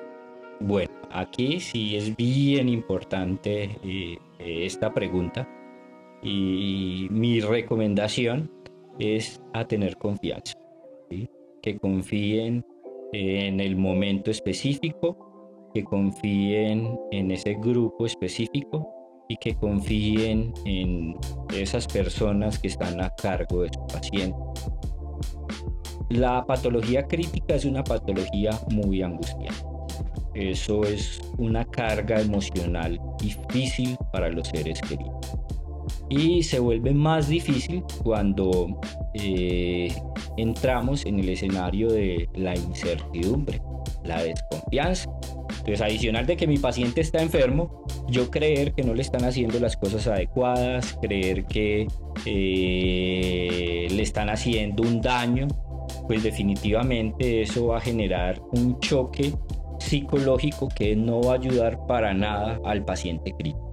Bueno, 0.61 0.93
aquí 1.11 1.61
sí 1.61 1.97
es 1.97 2.17
bien 2.17 2.69
importante 2.69 3.79
eh, 3.83 4.19
esta 4.39 4.95
pregunta 4.95 5.49
y 6.23 7.09
mi 7.11 7.41
recomendación 7.41 8.51
es 8.99 9.41
a 9.53 9.67
tener 9.67 9.97
confianza, 9.97 10.55
que 11.63 11.79
confíen 11.79 12.65
en 13.13 13.61
el 13.61 13.77
momento 13.77 14.31
específico, 14.31 15.71
que 15.75 15.85
confíen 15.85 16.99
en 17.11 17.31
ese 17.31 17.55
grupo 17.55 18.07
específico 18.07 18.89
y 19.29 19.37
que 19.37 19.55
confíen 19.55 20.53
en 20.65 21.17
esas 21.55 21.87
personas 21.87 22.59
que 22.59 22.69
están 22.69 23.01
a 23.01 23.11
cargo 23.11 23.63
de 23.63 23.71
su 23.73 23.87
paciente. 23.87 24.39
La 26.09 26.45
patología 26.47 27.07
crítica 27.07 27.55
es 27.55 27.65
una 27.67 27.85
patología 27.85 28.53
muy 28.71 29.03
angustiante 29.03 29.79
eso 30.39 30.85
es 30.85 31.21
una 31.37 31.65
carga 31.65 32.21
emocional 32.21 33.01
difícil 33.21 33.97
para 34.13 34.31
los 34.31 34.47
seres 34.47 34.81
queridos. 34.83 35.37
Y 36.11 36.43
se 36.43 36.59
vuelve 36.59 36.95
más 36.95 37.29
difícil 37.29 37.83
cuando 38.03 38.81
eh, 39.15 39.95
entramos 40.37 41.05
en 41.05 41.19
el 41.19 41.29
escenario 41.29 41.89
de 41.91 42.29
la 42.35 42.55
incertidumbre, 42.57 43.61
la 44.05 44.23
desconfianza. 44.23 45.11
Entonces, 45.51 45.81
adicional 45.81 46.25
de 46.27 46.37
que 46.37 46.47
mi 46.47 46.57
paciente 46.57 47.03
está 47.03 47.21
enfermo, 47.21 47.85
yo 48.09 48.31
creer 48.31 48.73
que 48.73 48.83
no 48.83 48.95
le 48.95 49.03
están 49.03 49.25
haciendo 49.25 49.61
las 49.61 49.77
cosas 49.77 50.07
adecuadas, 50.07 50.99
creer 51.03 51.45
que 51.45 51.87
eh, 52.25 53.87
le 53.91 54.03
están 54.03 54.31
haciendo 54.31 54.83
un 54.83 55.03
daño, 55.03 55.47
pues 56.07 56.23
definitivamente 56.23 57.43
eso 57.43 57.69
va 57.69 57.79
a 57.79 57.81
generar 57.81 58.41
un 58.53 58.79
choque 58.81 59.35
psicológico 59.79 60.69
que 60.69 60.97
no 60.97 61.21
va 61.21 61.33
a 61.33 61.37
ayudar 61.37 61.87
para 61.87 62.15
nada 62.15 62.61
al 62.65 62.85
paciente 62.85 63.33
crítico. 63.33 63.68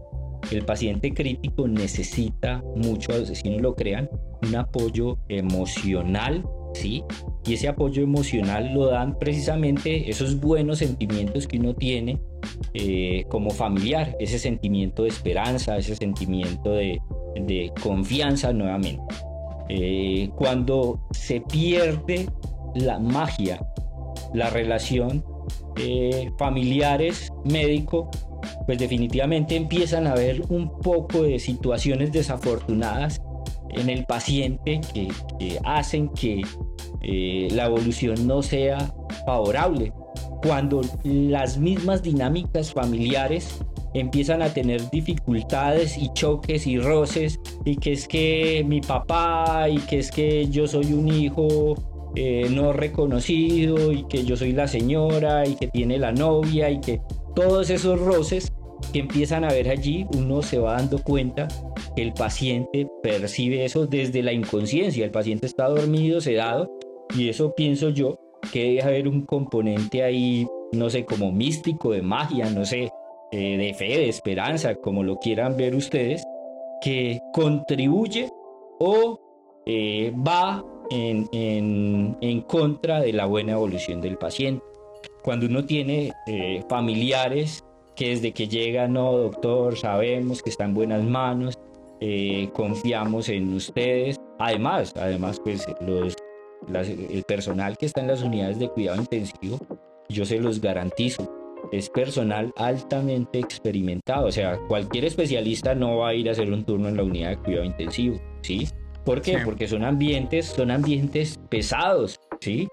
El 0.52 0.64
paciente 0.64 1.14
crítico 1.14 1.68
necesita 1.68 2.64
mucho, 2.76 3.26
si 3.26 3.50
no 3.50 3.60
lo 3.60 3.76
crean, 3.76 4.10
un 4.44 4.56
apoyo 4.56 5.18
emocional, 5.28 6.44
¿sí? 6.74 7.04
Y 7.46 7.54
ese 7.54 7.68
apoyo 7.68 8.04
emocional 8.04 8.74
lo 8.74 8.88
dan 8.88 9.18
precisamente 9.18 10.10
esos 10.10 10.40
buenos 10.40 10.80
sentimientos 10.80 11.48
que 11.48 11.58
uno 11.58 11.74
tiene 11.74 12.20
eh, 12.74 13.26
como 13.30 13.50
familiar, 13.50 14.16
ese 14.20 14.40
sentimiento 14.40 15.04
de 15.04 15.10
esperanza, 15.10 15.78
ese 15.78 15.96
sentimiento 15.96 16.72
de, 16.72 17.02
confianza 17.82 18.54
nuevamente. 18.54 19.04
Eh, 19.70 20.30
cuando 20.36 21.00
se 21.12 21.42
pierde 21.42 22.30
la 22.76 23.00
magia, 23.00 23.60
la 24.34 24.50
relación 24.50 25.24
eh, 25.78 26.32
familiares, 26.38 27.32
médico, 27.44 28.10
pues 28.66 28.78
definitivamente 28.78 29.56
empiezan 29.56 30.08
a 30.08 30.12
haber 30.12 30.42
un 30.50 30.80
poco 30.80 31.24
de 31.24 31.40
situaciones 31.40 32.12
desafortunadas 32.12 33.22
en 33.70 33.90
el 33.90 34.06
paciente 34.06 34.82
que, 34.94 35.10
hacen 35.64 36.10
que 36.10 36.42
eh, 37.02 37.48
la 37.52 37.66
evolución 37.66 38.28
no 38.28 38.42
sea 38.42 38.94
favorable. 39.26 39.94
Cuando 40.42 40.82
las 41.04 41.58
mismas 41.58 42.04
dinámicas 42.04 42.74
familiares 42.74 43.60
empiezan 43.94 44.42
a 44.42 44.54
tener 44.54 44.90
dificultades 44.90 45.98
y 45.98 46.12
choques 46.14 46.68
y 46.68 46.78
roces 46.78 47.40
y 47.64 47.78
que 47.78 47.94
es 47.94 48.08
que 48.08 48.64
mi 48.68 48.82
papá 48.82 49.70
y 49.70 49.78
que 49.80 50.00
es 50.00 50.12
que 50.12 50.48
yo 50.50 50.68
soy 50.68 50.94
un 50.94 51.08
hijo 51.08 51.76
eh, 52.16 52.48
no 52.50 52.74
reconocido 52.74 53.92
y 53.92 54.04
que 54.04 54.24
yo 54.24 54.38
soy 54.38 54.52
la 54.52 54.68
señora 54.68 55.48
y 55.48 55.56
que 55.56 55.68
tiene 55.68 55.98
la 55.98 56.12
novia 56.12 56.70
y 56.70 56.80
que 56.80 57.02
todos 57.36 57.70
esos 57.70 58.00
roces 58.00 58.52
que 58.92 59.00
empiezan 59.00 59.44
a 59.44 59.50
ver 59.50 59.70
allí, 59.70 60.06
uno 60.16 60.42
se 60.42 60.58
va 60.58 60.74
dando 60.74 61.02
cuenta 61.02 61.48
que 61.96 62.02
el 62.02 62.14
paciente 62.14 62.88
percibe 63.04 63.66
eso 63.66 63.86
desde 63.88 64.24
la 64.24 64.34
inconsciencia. 64.34 65.06
El 65.06 65.12
paciente 65.12 65.46
está 65.46 65.68
dormido, 65.68 66.22
sedado, 66.22 66.72
y 67.16 67.30
eso 67.30 67.54
pienso 67.56 67.90
yo 67.90 68.18
que 68.52 68.64
debe 68.64 68.82
haber 68.84 69.08
un 69.08 69.26
componente 69.26 70.04
ahí, 70.04 70.48
no 70.72 70.90
sé, 70.90 71.06
como 71.06 71.32
místico, 71.32 71.92
de 71.92 72.02
magia, 72.02 72.50
no 72.50 72.66
sé, 72.66 72.90
eh, 73.32 73.58
de 73.58 73.74
fe, 73.74 73.98
de 73.98 74.10
esperanza, 74.10 74.76
como 74.76 75.04
lo 75.04 75.18
quieran 75.18 75.58
ver 75.58 75.76
ustedes, 75.76 76.24
que 76.82 77.20
contribuye 77.34 78.30
o 78.80 79.20
eh, 79.66 80.14
va 80.16 80.64
en, 80.92 82.42
contra 82.48 83.02
de 83.02 83.14
la 83.14 83.26
buena 83.26 83.54
evolución 83.54 84.02
del 84.02 84.18
paciente. 84.18 84.64
Cuando 85.26 85.48
uno 85.48 85.66
tiene 85.66 86.14
eh, 86.28 86.62
familiares 86.70 87.66
que 87.96 88.10
desde 88.10 88.32
que 88.32 88.48
llegan, 88.48 88.94
no, 88.94 89.12
doctor, 89.12 89.76
sabemos 89.76 90.44
que 90.44 90.52
está 90.52 90.66
en 90.66 90.76
buenas 90.76 91.04
manos, 91.04 91.58
eh, 92.00 92.48
confiamos 92.54 93.30
en 93.30 93.52
ustedes. 93.56 94.18
Además, 94.38 94.94
además, 94.96 95.42
pues 95.44 95.66
los, 95.82 96.16
el 96.72 97.24
personal 97.24 97.76
que 97.76 97.88
está 97.88 98.02
en 98.02 98.08
las 98.10 98.22
unidades 98.22 98.60
de 98.60 98.70
cuidado 98.70 99.02
intensivo, 99.02 99.58
yo 100.10 100.26
se 100.26 100.38
los 100.38 100.62
garantizo, 100.62 101.28
es 101.72 101.90
personal 101.90 102.54
altamente 102.56 103.40
experimentado. 103.40 104.28
O 104.28 104.32
sea, 104.32 104.60
cualquier 104.68 105.06
especialista 105.06 105.74
no 105.74 105.98
va 105.98 106.10
a 106.10 106.14
ir 106.14 106.30
a 106.30 106.34
hacer 106.34 106.54
un 106.54 106.66
turno 106.66 106.88
en 106.88 106.98
la 106.98 107.04
unidad 107.04 107.30
de 107.32 107.38
cuidado 107.38 107.66
intensivo, 107.66 108.22
¿sí? 108.44 108.68
¿Por 109.04 109.22
qué? 109.22 109.40
Porque 109.44 109.68
son 109.68 109.84
ambientes, 109.84 110.46
son 110.48 110.70
ambientes 110.70 111.40
pesados, 111.50 112.20
¿sí? 112.40 112.68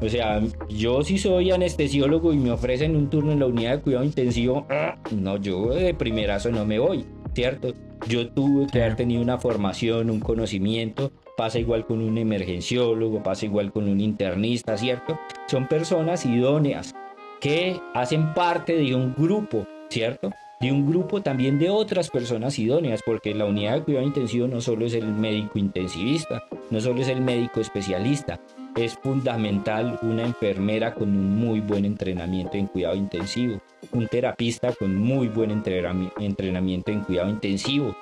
O 0.00 0.08
sea, 0.08 0.42
yo 0.68 1.02
si 1.02 1.18
soy 1.18 1.50
anestesiólogo 1.50 2.32
y 2.32 2.36
me 2.36 2.50
ofrecen 2.50 2.96
un 2.96 3.08
turno 3.08 3.32
en 3.32 3.40
la 3.40 3.46
unidad 3.46 3.76
de 3.76 3.82
cuidado 3.82 4.04
intensivo, 4.04 4.66
no, 5.10 5.36
yo 5.38 5.70
de 5.70 5.94
primerazo 5.94 6.50
no 6.50 6.64
me 6.64 6.78
voy, 6.78 7.04
¿cierto? 7.34 7.72
Yo 8.08 8.28
tuve 8.28 8.66
que 8.66 8.82
haber 8.82 8.96
tenido 8.96 9.22
una 9.22 9.38
formación, 9.38 10.10
un 10.10 10.20
conocimiento, 10.20 11.12
pasa 11.36 11.58
igual 11.58 11.86
con 11.86 12.02
un 12.02 12.18
emergenciólogo, 12.18 13.22
pasa 13.22 13.46
igual 13.46 13.72
con 13.72 13.88
un 13.88 14.00
internista, 14.00 14.76
¿cierto? 14.76 15.18
Son 15.46 15.66
personas 15.66 16.26
idóneas 16.26 16.94
que 17.40 17.80
hacen 17.94 18.34
parte 18.34 18.76
de 18.76 18.94
un 18.94 19.14
grupo, 19.14 19.66
¿cierto? 19.88 20.30
de 20.60 20.72
un 20.72 20.86
grupo 20.86 21.22
también 21.22 21.58
de 21.58 21.70
otras 21.70 22.10
personas 22.10 22.58
idóneas, 22.58 23.02
porque 23.04 23.34
la 23.34 23.44
unidad 23.44 23.74
de 23.74 23.82
cuidado 23.82 24.06
intensivo 24.06 24.48
no 24.48 24.60
solo 24.60 24.86
es 24.86 24.94
el 24.94 25.06
médico 25.06 25.58
intensivista, 25.58 26.42
no 26.70 26.80
solo 26.80 27.02
es 27.02 27.08
el 27.08 27.20
médico 27.20 27.60
especialista, 27.60 28.40
es 28.76 28.94
fundamental 28.94 29.98
una 30.02 30.22
enfermera 30.22 30.94
con 30.94 31.08
un 31.08 31.36
muy 31.36 31.60
buen 31.60 31.84
entrenamiento 31.84 32.56
en 32.56 32.66
cuidado 32.66 32.94
intensivo, 32.94 33.58
un 33.92 34.06
terapista 34.06 34.72
con 34.72 34.94
muy 34.94 35.28
buen 35.28 35.50
entrenamiento 35.50 36.92
en 36.92 37.00
cuidado 37.00 37.30
intensivo. 37.30 37.96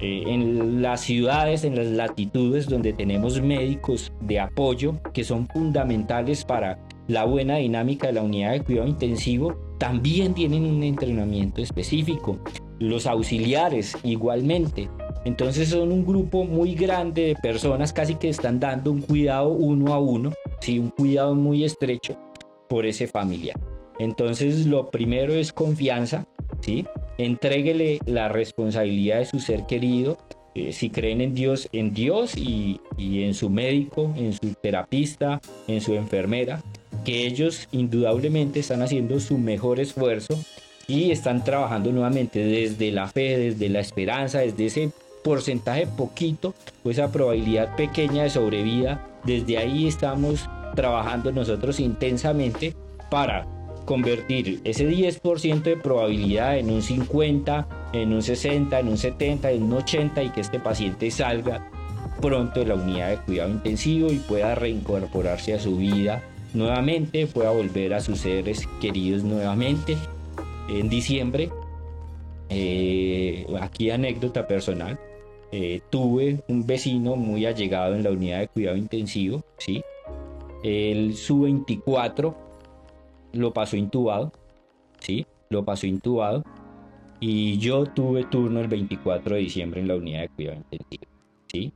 Eh, 0.00 0.24
en 0.26 0.82
las 0.82 1.02
ciudades, 1.02 1.64
en 1.64 1.76
las 1.76 1.86
latitudes 1.86 2.66
donde 2.66 2.92
tenemos 2.92 3.40
médicos 3.40 4.12
de 4.20 4.40
apoyo 4.40 5.00
que 5.12 5.24
son 5.24 5.46
fundamentales 5.48 6.44
para 6.44 6.78
la 7.06 7.24
buena 7.24 7.56
dinámica 7.56 8.06
de 8.08 8.14
la 8.14 8.22
unidad 8.22 8.52
de 8.52 8.60
cuidado 8.62 8.88
intensivo, 8.88 9.54
también 9.78 10.34
tienen 10.34 10.64
un 10.64 10.82
entrenamiento 10.82 11.60
específico. 11.60 12.38
Los 12.78 13.06
auxiliares 13.06 13.96
igualmente. 14.02 14.88
Entonces 15.24 15.70
son 15.70 15.90
un 15.90 16.04
grupo 16.04 16.44
muy 16.44 16.74
grande 16.74 17.22
de 17.22 17.36
personas 17.36 17.92
casi 17.92 18.16
que 18.16 18.28
están 18.28 18.60
dando 18.60 18.90
un 18.90 19.00
cuidado 19.00 19.48
uno 19.48 19.94
a 19.94 19.98
uno, 19.98 20.32
¿sí? 20.60 20.78
un 20.78 20.90
cuidado 20.90 21.34
muy 21.34 21.64
estrecho 21.64 22.16
por 22.68 22.84
ese 22.84 23.06
familiar. 23.06 23.58
Entonces 23.98 24.66
lo 24.66 24.90
primero 24.90 25.32
es 25.32 25.52
confianza, 25.52 26.26
¿sí? 26.60 26.84
Entréguele 27.16 28.00
la 28.06 28.28
responsabilidad 28.28 29.20
de 29.20 29.26
su 29.26 29.38
ser 29.38 29.66
querido. 29.66 30.18
Eh, 30.54 30.72
si 30.72 30.90
creen 30.90 31.20
en 31.20 31.34
Dios, 31.34 31.68
en 31.72 31.94
Dios 31.94 32.36
y, 32.36 32.80
y 32.96 33.22
en 33.22 33.34
su 33.34 33.50
médico, 33.50 34.12
en 34.16 34.32
su 34.32 34.54
terapista, 34.60 35.40
en 35.66 35.80
su 35.80 35.94
enfermera, 35.94 36.62
que 37.04 37.26
ellos 37.26 37.68
indudablemente 37.72 38.60
están 38.60 38.82
haciendo 38.82 39.18
su 39.20 39.38
mejor 39.38 39.80
esfuerzo 39.80 40.38
y 40.86 41.10
están 41.10 41.44
trabajando 41.44 41.92
nuevamente 41.92 42.44
desde 42.44 42.92
la 42.92 43.08
fe, 43.08 43.38
desde 43.38 43.68
la 43.68 43.80
esperanza, 43.80 44.40
desde 44.40 44.66
ese 44.66 44.90
porcentaje 45.24 45.86
poquito 45.86 46.54
o 46.84 46.90
esa 46.90 47.10
probabilidad 47.10 47.74
pequeña 47.74 48.22
de 48.22 48.30
sobrevida. 48.30 49.04
Desde 49.24 49.58
ahí 49.58 49.88
estamos 49.88 50.48
trabajando 50.76 51.32
nosotros 51.32 51.80
intensamente 51.80 52.76
para 53.10 53.46
convertir 53.86 54.60
ese 54.64 54.88
10% 54.88 55.62
de 55.62 55.76
probabilidad 55.76 56.58
en 56.58 56.70
un 56.70 56.82
50, 56.82 57.66
en 57.92 58.12
un 58.12 58.22
60, 58.22 58.78
en 58.78 58.88
un 58.88 58.98
70, 58.98 59.50
en 59.50 59.62
un 59.64 59.72
80 59.74 60.22
y 60.22 60.30
que 60.30 60.40
este 60.40 60.60
paciente 60.60 61.10
salga 61.10 61.68
pronto 62.20 62.60
de 62.60 62.66
la 62.66 62.74
unidad 62.74 63.10
de 63.10 63.16
cuidado 63.18 63.50
intensivo 63.50 64.12
y 64.12 64.16
pueda 64.16 64.54
reincorporarse 64.54 65.54
a 65.54 65.58
su 65.58 65.76
vida 65.76 66.22
nuevamente, 66.54 67.26
pueda 67.26 67.50
volver 67.50 67.94
a 67.94 68.00
sus 68.00 68.20
seres 68.20 68.66
queridos 68.80 69.22
nuevamente. 69.22 69.96
En 70.68 70.88
diciembre, 70.88 71.50
eh, 72.48 73.46
aquí 73.60 73.90
anécdota 73.90 74.46
personal, 74.46 74.98
eh, 75.56 75.82
tuve 75.88 76.42
un 76.48 76.66
vecino 76.66 77.14
muy 77.14 77.46
allegado 77.46 77.94
en 77.94 78.02
la 78.02 78.10
unidad 78.10 78.40
de 78.40 78.48
cuidado 78.48 78.76
intensivo, 78.76 79.44
¿sí? 79.56 79.84
El 80.64 81.14
su 81.14 81.42
24 81.42 82.36
lo 83.34 83.52
pasó 83.52 83.76
intubado, 83.76 84.32
¿sí? 84.98 85.24
Lo 85.50 85.64
pasó 85.64 85.86
intubado 85.86 86.42
y 87.20 87.56
yo 87.58 87.84
tuve 87.86 88.24
turno 88.24 88.58
el 88.58 88.66
24 88.66 89.36
de 89.36 89.42
diciembre 89.42 89.80
en 89.80 89.86
la 89.86 89.94
unidad 89.94 90.22
de 90.22 90.28
cuidado 90.30 90.56
intensivo, 90.56 91.04
¿sí? 91.46 91.72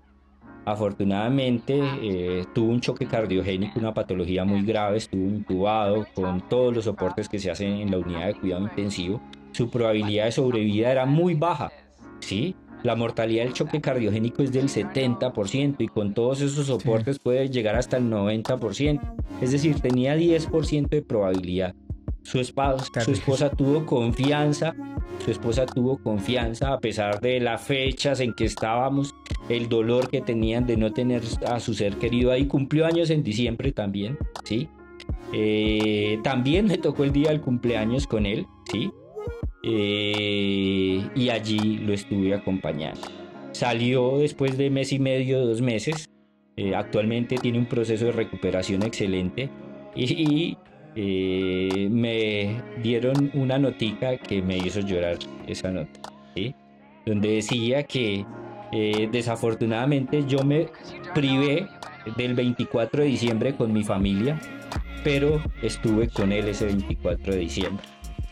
Afortunadamente 0.64 1.80
eh, 2.02 2.46
tuvo 2.52 2.72
un 2.72 2.80
choque 2.80 3.06
cardiogénico, 3.06 3.78
una 3.78 3.94
patología 3.94 4.44
muy 4.44 4.62
grave, 4.62 4.96
estuvo 4.96 5.22
intubado 5.22 6.04
con 6.14 6.40
todos 6.48 6.74
los 6.74 6.84
soportes 6.84 7.28
que 7.28 7.38
se 7.38 7.52
hacen 7.52 7.74
en 7.74 7.92
la 7.92 7.98
unidad 7.98 8.26
de 8.26 8.34
cuidado 8.34 8.62
intensivo. 8.62 9.20
Su 9.52 9.70
probabilidad 9.70 10.24
de 10.24 10.32
sobrevida 10.32 10.90
era 10.90 11.06
muy 11.06 11.34
baja, 11.34 11.70
¿sí? 12.18 12.56
La 12.82 12.94
mortalidad 12.94 13.44
del 13.44 13.52
choque 13.52 13.80
cardiogénico 13.80 14.42
es 14.42 14.52
del 14.52 14.68
70% 14.68 15.76
y 15.78 15.88
con 15.88 16.14
todos 16.14 16.40
esos 16.40 16.66
soportes 16.66 17.18
puede 17.18 17.48
llegar 17.48 17.74
hasta 17.76 17.96
el 17.96 18.04
90%. 18.04 19.00
Es 19.40 19.52
decir, 19.52 19.80
tenía 19.80 20.16
10% 20.16 20.88
de 20.88 21.02
probabilidad. 21.02 21.74
Su, 22.22 22.40
esposa, 22.40 22.84
su 23.00 23.12
esposa 23.12 23.50
tuvo 23.50 23.86
confianza, 23.86 24.74
su 25.24 25.30
esposa 25.30 25.64
tuvo 25.66 25.98
confianza 25.98 26.74
a 26.74 26.78
pesar 26.78 27.20
de 27.20 27.40
las 27.40 27.62
fechas 27.62 28.20
en 28.20 28.34
que 28.34 28.44
estábamos, 28.44 29.14
el 29.48 29.68
dolor 29.68 30.10
que 30.10 30.20
tenían 30.20 30.66
de 30.66 30.76
no 30.76 30.92
tener 30.92 31.22
a 31.46 31.58
su 31.58 31.74
ser 31.74 31.96
querido 31.96 32.30
ahí. 32.30 32.46
Cumplió 32.46 32.86
años 32.86 33.10
en 33.10 33.22
diciembre 33.22 33.72
también, 33.72 34.18
¿sí? 34.44 34.68
Eh, 35.32 36.18
también 36.22 36.66
me 36.66 36.78
tocó 36.78 37.04
el 37.04 37.12
día 37.12 37.30
del 37.30 37.40
cumpleaños 37.40 38.06
con 38.06 38.26
él, 38.26 38.46
¿sí? 38.70 38.90
Eh, 39.62 41.08
y 41.14 41.28
allí 41.30 41.78
lo 41.78 41.92
estuve 41.92 42.34
acompañando. 42.34 43.00
Salió 43.52 44.18
después 44.18 44.56
de 44.56 44.70
mes 44.70 44.92
y 44.92 44.98
medio, 44.98 45.44
dos 45.44 45.60
meses. 45.60 46.08
Eh, 46.56 46.74
actualmente 46.74 47.36
tiene 47.36 47.58
un 47.58 47.66
proceso 47.66 48.06
de 48.06 48.12
recuperación 48.12 48.82
excelente 48.82 49.48
y 49.94 50.56
eh, 50.94 51.88
me 51.90 52.60
dieron 52.82 53.30
una 53.34 53.58
notica 53.58 54.16
que 54.16 54.42
me 54.42 54.58
hizo 54.58 54.80
llorar 54.80 55.18
esa 55.46 55.70
nota, 55.70 56.00
donde 57.06 57.34
decía 57.34 57.84
que 57.84 58.24
eh, 58.72 59.08
desafortunadamente 59.10 60.24
yo 60.26 60.42
me 60.44 60.66
privé 61.14 61.68
del 62.16 62.34
24 62.34 63.02
de 63.02 63.08
diciembre 63.08 63.54
con 63.54 63.72
mi 63.72 63.84
familia, 63.84 64.40
pero 65.04 65.40
estuve 65.62 66.08
con 66.08 66.32
él 66.32 66.48
ese 66.48 66.66
24 66.66 67.32
de 67.32 67.38
diciembre. 67.38 67.84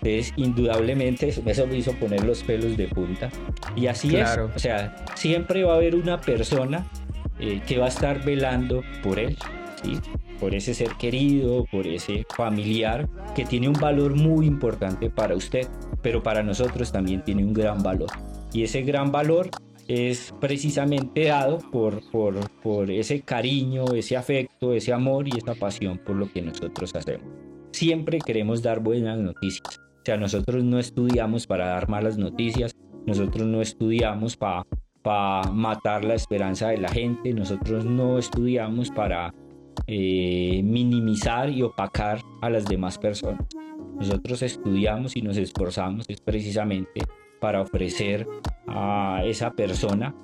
Entonces, 0.06 0.32
indudablemente, 0.36 1.28
eso 1.28 1.66
me 1.66 1.76
hizo 1.76 1.92
poner 1.94 2.24
los 2.24 2.44
pelos 2.44 2.76
de 2.76 2.86
punta. 2.86 3.28
Y 3.74 3.88
así 3.88 4.16
es. 4.16 4.38
O 4.38 4.58
sea, 4.58 5.04
siempre 5.16 5.64
va 5.64 5.72
a 5.72 5.76
haber 5.76 5.96
una 5.96 6.20
persona 6.20 6.86
eh, 7.40 7.60
que 7.66 7.78
va 7.78 7.86
a 7.86 7.88
estar 7.88 8.24
velando 8.24 8.82
por 9.02 9.18
él. 9.18 9.36
¿sí? 9.82 9.98
por 10.38 10.54
ese 10.54 10.74
ser 10.74 10.90
querido, 10.98 11.64
por 11.72 11.86
ese 11.86 12.26
familiar 12.36 13.08
que 13.34 13.46
tiene 13.46 13.68
un 13.68 13.74
valor 13.74 14.14
muy 14.14 14.46
importante 14.46 15.08
para 15.08 15.34
usted, 15.34 15.66
pero 16.02 16.22
para 16.22 16.42
nosotros 16.42 16.92
también 16.92 17.24
tiene 17.24 17.42
un 17.42 17.54
gran 17.54 17.82
valor. 17.82 18.10
Y 18.52 18.62
ese 18.62 18.82
gran 18.82 19.10
valor 19.10 19.48
es 19.88 20.34
precisamente 20.38 21.24
dado 21.24 21.58
por, 21.70 22.02
por, 22.10 22.50
por 22.60 22.90
ese 22.90 23.22
cariño, 23.22 23.86
ese 23.94 24.14
afecto, 24.14 24.74
ese 24.74 24.92
amor 24.92 25.26
y 25.26 25.38
esa 25.38 25.54
pasión 25.54 25.96
por 25.96 26.16
lo 26.16 26.30
que 26.30 26.42
nosotros 26.42 26.94
hacemos. 26.94 27.26
Siempre 27.72 28.18
queremos 28.18 28.62
dar 28.62 28.80
buenas 28.80 29.18
noticias. 29.18 29.80
O 30.06 30.08
sea, 30.08 30.16
nosotros 30.18 30.62
no 30.62 30.78
estudiamos 30.78 31.48
para 31.48 31.66
dar 31.66 31.88
malas 31.88 32.16
noticias, 32.16 32.76
nosotros 33.06 33.44
no 33.44 33.60
estudiamos 33.60 34.36
para 34.36 34.62
para 35.02 35.50
matar 35.50 36.04
la 36.04 36.14
esperanza 36.14 36.68
de 36.68 36.78
la 36.78 36.88
gente, 36.88 37.34
nosotros 37.34 37.84
no 37.84 38.16
estudiamos 38.16 38.92
para 38.92 39.34
eh, 39.88 40.60
minimizar 40.62 41.50
y 41.50 41.62
opacar 41.62 42.20
a 42.40 42.50
las 42.50 42.66
demás 42.66 42.98
personas. 42.98 43.48
Nosotros 43.98 44.42
estudiamos 44.42 45.16
y 45.16 45.22
nos 45.22 45.38
esforzamos 45.38 46.04
es 46.06 46.20
precisamente 46.20 47.02
para 47.40 47.60
ofrecer 47.60 48.28
a 48.68 49.22
esa 49.24 49.50
persona 49.50 50.14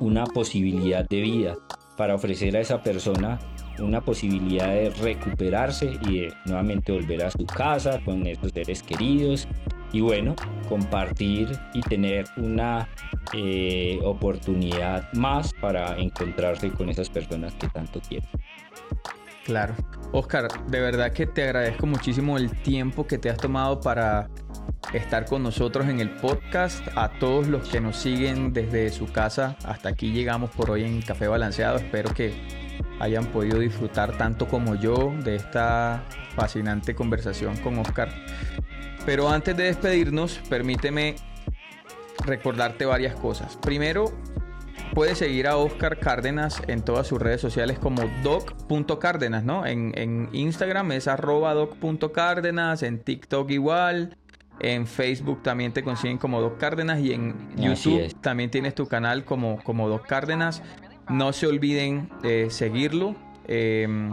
una 0.00 0.24
posibilidad 0.24 1.08
de 1.08 1.20
vida, 1.20 1.54
para 1.96 2.16
ofrecer 2.16 2.56
a 2.56 2.60
esa 2.60 2.82
persona 2.82 3.38
una 3.80 4.00
posibilidad 4.00 4.68
de 4.68 4.90
recuperarse 4.90 5.98
y 6.08 6.20
de 6.20 6.34
nuevamente 6.46 6.92
volver 6.92 7.24
a 7.24 7.30
su 7.30 7.44
casa 7.46 8.00
con 8.04 8.26
esos 8.26 8.52
seres 8.52 8.82
queridos 8.82 9.48
y 9.92 10.00
bueno, 10.00 10.34
compartir 10.68 11.48
y 11.72 11.80
tener 11.80 12.26
una 12.36 12.88
eh, 13.32 13.98
oportunidad 14.02 15.10
más 15.14 15.52
para 15.54 15.98
encontrarse 15.98 16.70
con 16.70 16.88
esas 16.88 17.08
personas 17.08 17.54
que 17.54 17.68
tanto 17.68 18.00
quieren. 18.00 18.28
Claro. 19.44 19.74
Oscar, 20.12 20.48
de 20.66 20.80
verdad 20.80 21.12
que 21.12 21.26
te 21.26 21.44
agradezco 21.44 21.86
muchísimo 21.86 22.36
el 22.36 22.50
tiempo 22.62 23.06
que 23.06 23.16
te 23.16 23.30
has 23.30 23.38
tomado 23.38 23.80
para 23.80 24.28
estar 24.92 25.24
con 25.24 25.42
nosotros 25.42 25.88
en 25.88 26.00
el 26.00 26.10
podcast. 26.10 26.86
A 26.96 27.10
todos 27.18 27.46
los 27.46 27.68
que 27.68 27.80
nos 27.80 27.96
siguen 27.96 28.52
desde 28.52 28.90
su 28.90 29.06
casa, 29.06 29.56
hasta 29.64 29.88
aquí 29.88 30.12
llegamos 30.12 30.50
por 30.50 30.70
hoy 30.70 30.84
en 30.84 31.00
Café 31.00 31.28
Balanceado. 31.28 31.78
Espero 31.78 32.12
que 32.12 32.34
hayan 33.00 33.26
podido 33.26 33.58
disfrutar 33.58 34.16
tanto 34.16 34.48
como 34.48 34.74
yo 34.74 35.12
de 35.24 35.36
esta 35.36 36.04
fascinante 36.34 36.94
conversación 36.94 37.56
con 37.58 37.78
Oscar. 37.78 38.10
Pero 39.06 39.28
antes 39.28 39.56
de 39.56 39.64
despedirnos, 39.64 40.40
permíteme 40.48 41.16
recordarte 42.24 42.84
varias 42.84 43.14
cosas. 43.14 43.56
Primero, 43.56 44.12
puedes 44.94 45.18
seguir 45.18 45.46
a 45.46 45.56
Oscar 45.56 45.98
Cárdenas 45.98 46.62
en 46.66 46.82
todas 46.82 47.06
sus 47.06 47.20
redes 47.20 47.40
sociales 47.40 47.78
como 47.78 48.02
doc.cárdenas, 48.22 49.44
¿no? 49.44 49.64
En, 49.66 50.28
Instagram 50.32 50.92
es 50.92 51.08
arroba 51.08 51.54
doc.cárdenas, 51.54 52.82
en 52.82 52.98
TikTok 53.00 53.50
igual, 53.50 54.16
en 54.60 54.86
Facebook 54.86 55.42
también 55.42 55.72
te 55.72 55.82
consiguen 55.82 56.18
como 56.18 56.40
Doc 56.40 56.58
Cárdenas 56.58 56.98
y 57.00 57.12
en 57.12 57.34
YouTube 57.56 58.12
también 58.20 58.50
tienes 58.50 58.74
tu 58.74 58.86
canal 58.86 59.24
como, 59.24 59.62
como 59.62 59.88
Doc 59.88 60.06
Cárdenas. 60.06 60.62
No 61.08 61.32
se 61.32 61.46
olviden 61.46 62.10
de 62.22 62.50
seguirlo. 62.50 63.14
Em, 63.46 64.12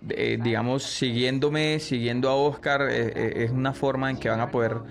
digamos, 0.00 0.82
siguiéndome, 0.82 1.80
siguiendo 1.80 2.28
a 2.28 2.34
Oscar, 2.36 2.82
eh, 2.82 3.12
eh, 3.14 3.32
es 3.44 3.50
una 3.50 3.72
forma 3.72 4.10
en 4.10 4.18
que 4.18 4.28
van 4.28 4.40
a 4.40 4.50
poder 4.50 4.82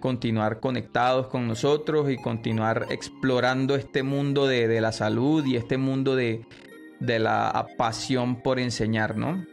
continuar 0.00 0.60
conectados 0.60 1.28
con 1.28 1.46
nosotros 1.46 2.10
y 2.10 2.16
continuar 2.16 2.86
explorando 2.90 3.74
este 3.74 4.02
mundo 4.02 4.46
de, 4.46 4.80
la 4.80 4.92
salud 4.92 5.44
y 5.46 5.56
este 5.56 5.78
mundo 5.78 6.16
de, 6.16 6.46
de 7.00 7.18
la 7.18 7.66
pasión 7.78 8.42
por 8.42 8.58
enseñar, 8.58 9.16
¿no? 9.16 9.44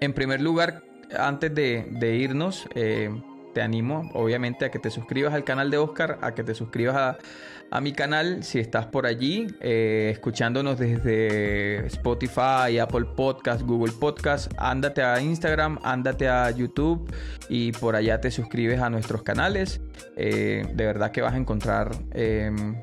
En 0.00 0.14
primer 0.14 0.40
lugar, 0.40 0.82
antes 1.18 1.54
de, 1.54 2.16
irnos, 2.16 2.66
eh, 2.74 3.10
te 3.54 3.62
animo 3.62 4.10
obviamente 4.14 4.64
a 4.64 4.70
que 4.70 4.78
te 4.78 4.90
suscribas 4.90 5.34
al 5.34 5.44
canal 5.44 5.70
de 5.70 5.78
Oscar, 5.78 6.18
a 6.22 6.34
que 6.34 6.44
te 6.44 6.54
suscribas 6.54 6.96
a, 6.96 7.18
mi 7.80 7.92
canal 7.92 8.42
si 8.42 8.58
estás 8.58 8.86
por 8.86 9.06
allí, 9.06 9.46
eh, 9.60 10.10
escuchándonos 10.12 10.78
desde 10.78 11.86
Spotify, 11.86 12.78
Apple 12.80 13.06
Podcast, 13.16 13.62
Google 13.62 13.92
Podcast. 13.92 14.52
Ándate 14.56 15.02
a 15.02 15.20
Instagram, 15.20 15.78
ándate 15.84 16.28
a 16.28 16.50
YouTube 16.50 17.08
y 17.48 17.70
por 17.72 17.94
allá 17.94 18.20
te 18.20 18.32
suscribes 18.32 18.80
a 18.80 18.90
nuestros 18.90 19.22
canales. 19.22 19.80
Eh, 20.16 20.66
de 20.74 20.84
verdad 20.84 21.12
que 21.12 21.22
vas 21.22 21.34
a 21.34 21.36
encontrar 21.36 21.92
em, 22.12 22.74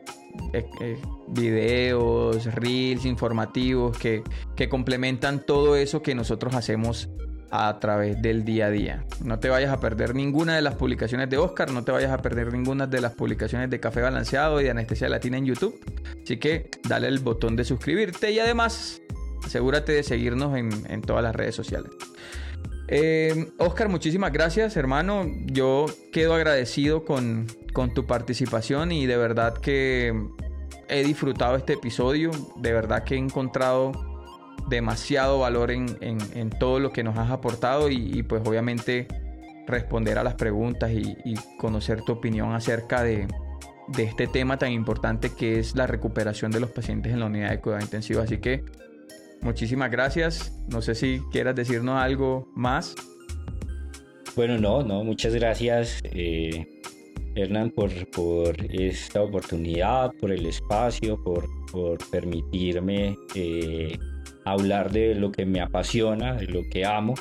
videos, 1.28 2.46
reels 2.56 3.06
informativos 3.06 3.98
que, 3.98 4.24
que 4.56 4.70
complementan 4.70 5.46
todo 5.46 5.76
eso 5.76 6.02
que 6.02 6.16
nosotros 6.16 6.56
hacemos 6.56 7.10
a 7.50 7.80
través 7.80 8.22
del 8.22 8.44
día 8.44 8.68
a 8.68 8.70
día. 8.70 9.06
No 9.24 9.40
te 9.40 9.50
vayas 9.50 9.72
a 9.72 9.80
perder 9.80 10.16
ninguna 10.16 10.56
de 10.56 10.62
las 10.62 10.76
publicaciones 10.76 11.30
de 11.30 11.38
Oscar, 11.38 11.72
no 11.72 11.84
te 11.84 11.92
vayas 11.92 12.12
a 12.12 12.18
perder 12.18 12.52
ninguna 12.52 12.88
de 12.88 13.02
las 13.02 13.14
publicaciones 13.14 13.70
de 13.70 13.80
Café 13.80 14.02
Balanceado 14.02 14.60
y 14.60 14.66
de 14.66 14.72
Anestesia 14.72 15.10
Latina 15.10 15.38
en 15.38 15.46
YouTube. 15.46 15.80
Así 16.24 16.38
que 16.38 16.70
dale 16.88 17.08
el 17.08 17.20
botón 17.20 17.56
de 17.56 17.64
suscribirte 17.64 18.32
y 18.32 18.40
además 18.40 19.02
asegúrate 19.46 19.94
de 19.94 20.04
seguirnos 20.04 20.58
en, 20.58 21.02
todas 21.02 21.24
las 21.24 21.36
redes 21.36 21.56
sociales. 21.56 21.92
Eh, 22.90 23.52
Oscar, 23.58 23.90
muchísimas 23.90 24.32
gracias, 24.32 24.78
hermano. 24.78 25.26
Yo 25.46 25.86
quedo 26.12 26.34
agradecido 26.34 27.06
con, 27.06 27.48
con 27.74 27.94
tu 27.94 28.06
participación 28.06 28.92
y 28.92 29.06
de 29.06 29.18
verdad 29.18 29.58
que 29.58 30.14
he 30.90 31.04
disfrutado 31.04 31.56
este 31.56 31.74
episodio. 31.74 32.32
De 32.58 32.74
verdad 32.74 33.04
que 33.04 33.16
he 33.16 33.18
encontrado 33.18 33.92
demasiado 34.68 35.40
valor 35.40 35.72
en, 35.72 36.50
todo 36.60 36.80
lo 36.80 36.92
que 36.92 37.04
nos 37.04 37.18
has 37.18 37.32
aportado 37.32 37.90
y, 37.90 38.24
pues 38.24 38.42
obviamente 38.46 39.08
responder 39.66 40.18
a 40.18 40.24
las 40.24 40.36
preguntas 40.36 40.92
y, 40.92 41.36
conocer 41.58 42.02
tu 42.02 42.14
opinión 42.14 42.54
acerca 42.54 43.04
de, 43.04 43.28
este 43.98 44.28
tema 44.28 44.58
tan 44.58 44.72
importante 44.74 45.32
que 45.34 45.60
es 45.60 45.76
la 45.76 45.88
recuperación 45.88 46.52
de 46.52 46.60
los 46.60 46.72
pacientes 46.72 47.14
en 47.14 47.22
la 47.22 47.28
unidad 47.28 47.52
de 47.52 47.62
cuidado 47.62 47.82
intensivo. 47.82 48.22
Así 48.22 48.38
que 48.38 48.64
muchísimas 49.42 49.90
gracias. 49.90 50.54
No 50.68 50.82
sé 50.82 50.94
si 50.94 51.22
quieras 51.32 51.56
decirnos 51.56 51.98
algo 51.98 52.52
más. 52.54 52.96
Bueno, 54.36 54.58
no, 54.58 54.84
no, 54.84 55.04
muchas 55.04 55.34
gracias. 55.34 56.02
Eh, 56.04 56.68
Hernán, 57.38 57.70
por, 57.70 57.92
esta 58.72 59.22
oportunidad, 59.22 60.12
por 60.20 60.32
el 60.32 60.46
espacio, 60.48 61.22
por, 61.24 61.48
permitirme 62.10 63.16
eh, 63.36 63.98
hablar 64.52 64.92
de 64.92 65.16
lo 65.16 65.32
que 65.32 65.46
me 65.46 65.62
apasiona, 65.62 66.34
de 66.36 66.48
lo 66.48 66.62
que 66.70 66.86
amo. 66.86 67.16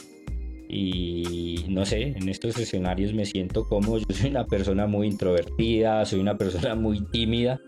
Y 0.69 1.65
no 1.69 1.87
sé, 1.87 2.15
en 2.17 2.29
estos 2.29 2.59
escenarios 2.59 3.15
me 3.15 3.25
siento 3.25 3.69
cómodo. 3.69 3.99
Yo 3.99 4.15
soy 4.15 4.31
una 4.31 4.47
persona 4.47 4.87
muy 4.87 5.07
introvertida, 5.07 6.05
soy 6.05 6.21
una 6.21 6.37
persona 6.37 6.75
muy 6.75 7.05
tímida, 7.07 7.61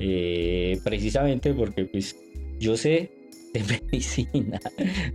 eh, 0.00 0.80
precisamente 0.82 1.54
porque 1.54 1.84
pues 1.84 2.16
yo 2.58 2.76
sé 2.76 3.10
de 3.52 3.62
medicina, 3.92 4.60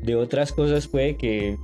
de 0.01 0.15
otras 0.15 0.53
cosas 0.53 0.87
puede 0.87 1.17
que 1.17 1.57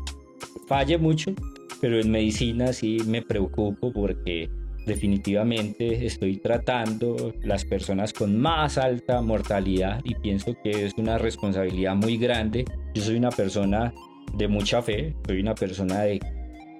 falle 0.67 0.97
mucho, 0.97 1.33
pero 1.79 1.99
en 1.99 2.11
medicina 2.11 2.73
sí 2.73 2.97
me 3.07 3.21
preocupo 3.21 3.93
porque 3.93 4.49
definitivamente 4.85 6.05
estoy 6.05 6.37
tratando 6.37 7.33
las 7.41 7.65
personas 7.65 8.13
con 8.13 8.39
más 8.39 8.77
alta 8.77 9.21
mortalidad 9.21 10.01
y 10.03 10.15
pienso 10.15 10.55
que 10.63 10.85
es 10.85 10.93
una 10.97 11.17
responsabilidad 11.17 11.95
muy 11.95 12.17
grande. 12.17 12.65
Yo 12.93 13.01
soy 13.01 13.15
una 13.15 13.29
persona 13.29 13.93
de 14.33 14.47
mucha 14.47 14.81
fe, 14.81 15.15
soy 15.27 15.39
una 15.39 15.55
persona 15.55 16.01
de 16.01 16.19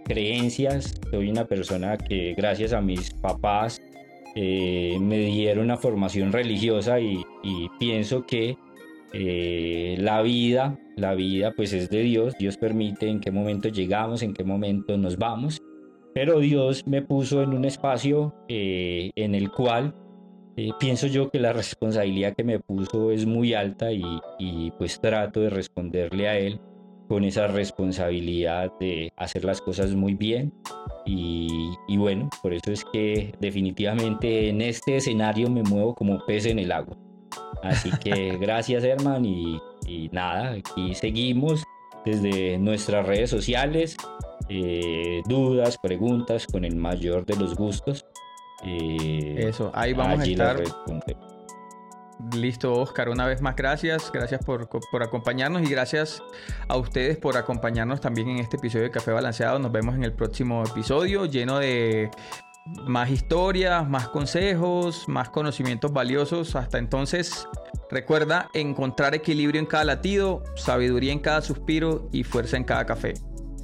creencias, 0.06 1.00
soy 1.12 1.30
una 1.30 1.46
persona 1.46 1.98
que 1.98 2.34
gracias 2.36 2.74
a 2.74 2.82
mis 2.82 3.12
papás 3.14 3.82
eh, 4.36 4.98
me 5.00 5.20
dieron 5.20 5.66
una 5.66 5.78
formación 5.78 6.32
religiosa 6.32 7.00
y, 7.00 7.24
pienso 7.80 8.26
que 8.26 8.58
eh, 9.14 9.96
la 10.00 10.22
vida, 10.22 10.80
la 10.96 11.14
vida 11.14 11.52
pues 11.56 11.74
es 11.74 11.90
de 11.90 12.02
Dios, 12.02 12.34
Dios 12.40 12.58
permite 12.58 13.08
en 13.08 13.20
qué 13.20 13.32
momento 13.32 13.70
llegamos, 13.70 14.24
en 14.24 14.34
qué 14.34 14.44
momento 14.44 14.98
nos 14.98 15.18
vamos 15.18 15.62
pero 16.14 16.40
Dios 16.40 16.86
me 16.86 17.02
puso 17.02 17.42
en 17.42 17.54
un 17.54 17.66
espacio 17.66 18.34
eh, 18.48 19.12
en 19.16 19.36
el 19.36 19.52
cual 19.52 19.96
eh, 20.56 20.70
pienso 20.80 21.08
yo 21.08 21.30
que 21.32 21.40
la 21.40 21.52
responsabilidad 21.52 22.36
que 22.36 22.44
me 22.44 22.60
puso 22.60 23.12
es 23.12 23.26
muy 23.26 23.54
alta 23.56 23.92
y, 23.92 24.72
pues 24.78 25.00
trato 25.00 25.40
de 25.40 25.50
responderle 25.50 26.28
a 26.28 26.38
Él 26.38 26.60
con 27.08 27.24
esa 27.24 27.48
responsabilidad 27.48 28.72
de 28.80 29.12
hacer 29.18 29.44
las 29.46 29.62
cosas 29.62 29.96
muy 29.96 30.14
bien. 30.14 30.54
Y, 31.06 31.76
bueno, 31.98 32.30
por 32.42 32.54
eso 32.54 32.72
es 32.72 32.86
que 32.86 33.34
definitivamente 33.40 34.50
en 34.50 34.62
este 34.62 34.98
escenario 34.98 35.50
me 35.50 35.64
muevo 35.64 35.96
como 35.96 36.24
pez 36.26 36.46
en 36.46 36.60
el 36.60 36.72
agua. 36.72 36.98
Así 37.64 37.90
que 38.04 38.38
gracias, 38.42 38.84
hermano, 38.84 39.28
y, 39.28 39.60
y 39.88 40.10
nada, 40.12 40.52
aquí 40.52 40.94
seguimos 40.94 41.64
desde 42.06 42.58
nuestras 42.60 43.06
redes 43.06 43.30
sociales. 43.30 43.98
Eh, 44.50 45.22
dudas, 45.26 45.78
preguntas, 45.78 46.48
con 46.48 46.66
el 46.66 46.76
mayor 46.76 47.26
de 47.26 47.36
los 47.36 47.56
gustos. 47.56 48.06
Eh, 48.64 49.48
Eso, 49.50 49.72
ahí 49.74 49.94
vamos 49.94 50.20
a 50.20 50.24
estar. 50.24 50.64
Listo, 52.36 52.74
Oscar, 52.74 53.10
una 53.10 53.26
vez 53.26 53.42
más 53.42 53.56
gracias, 53.56 54.10
gracias 54.12 54.46
por, 54.46 54.70
por, 54.70 55.04
acompañarnos 55.04 55.64
y 55.64 55.66
gracias 55.66 56.24
a 56.70 56.78
ustedes 56.78 57.18
por 57.18 57.36
acompañarnos 57.36 58.00
también 58.00 58.30
en 58.30 58.38
este 58.38 58.56
episodio 58.56 58.86
de 58.86 58.92
Café 58.92 59.12
Balanceado. 59.12 59.60
Nos 59.60 59.72
vemos 59.72 59.96
en 59.96 60.04
el 60.04 60.14
próximo 60.14 60.64
episodio 60.64 61.26
lleno 61.26 61.60
de 61.60 62.12
más 62.86 63.10
historias, 63.10 63.90
más 63.90 64.08
consejos, 64.08 65.10
más 65.10 65.30
conocimientos 65.30 65.92
valiosos. 65.92 66.56
Hasta 66.56 66.78
entonces, 66.78 67.46
recuerda 67.92 68.50
encontrar 68.54 69.16
equilibrio 69.16 69.60
en 69.60 69.66
cada 69.66 69.84
latido, 69.84 70.44
sabiduría 70.56 71.12
en 71.12 71.20
cada 71.20 71.42
suspiro 71.42 72.08
y 72.14 72.24
fuerza 72.24 72.56
en 72.56 72.64
cada 72.64 72.86
café 72.86 73.16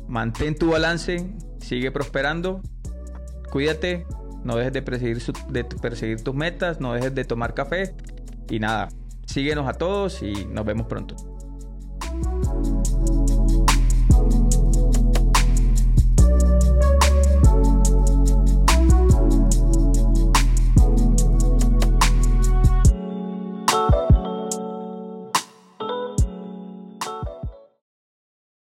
mantén 0.10 0.56
tu 0.56 0.72
balance, 0.72 1.31
sigue 1.60 1.91
prosperando, 1.91 2.61
cuídate, 3.52 4.06
no 4.44 4.56
dejes 4.56 4.73
de 4.73 4.81
perseguir, 4.81 6.23
tus 6.23 6.36
metas, 6.36 6.81
no 6.81 6.94
dejes 6.94 7.14
de 7.14 7.23
tomar 7.26 7.53
café 7.53 7.95
y 8.49 8.60
nada, 8.60 8.90
síguenos 9.26 9.68
a 9.68 9.73
todos 9.73 10.23
y 10.23 10.45
nos 10.45 10.65
vemos 10.65 10.88
pronto. 10.88 11.15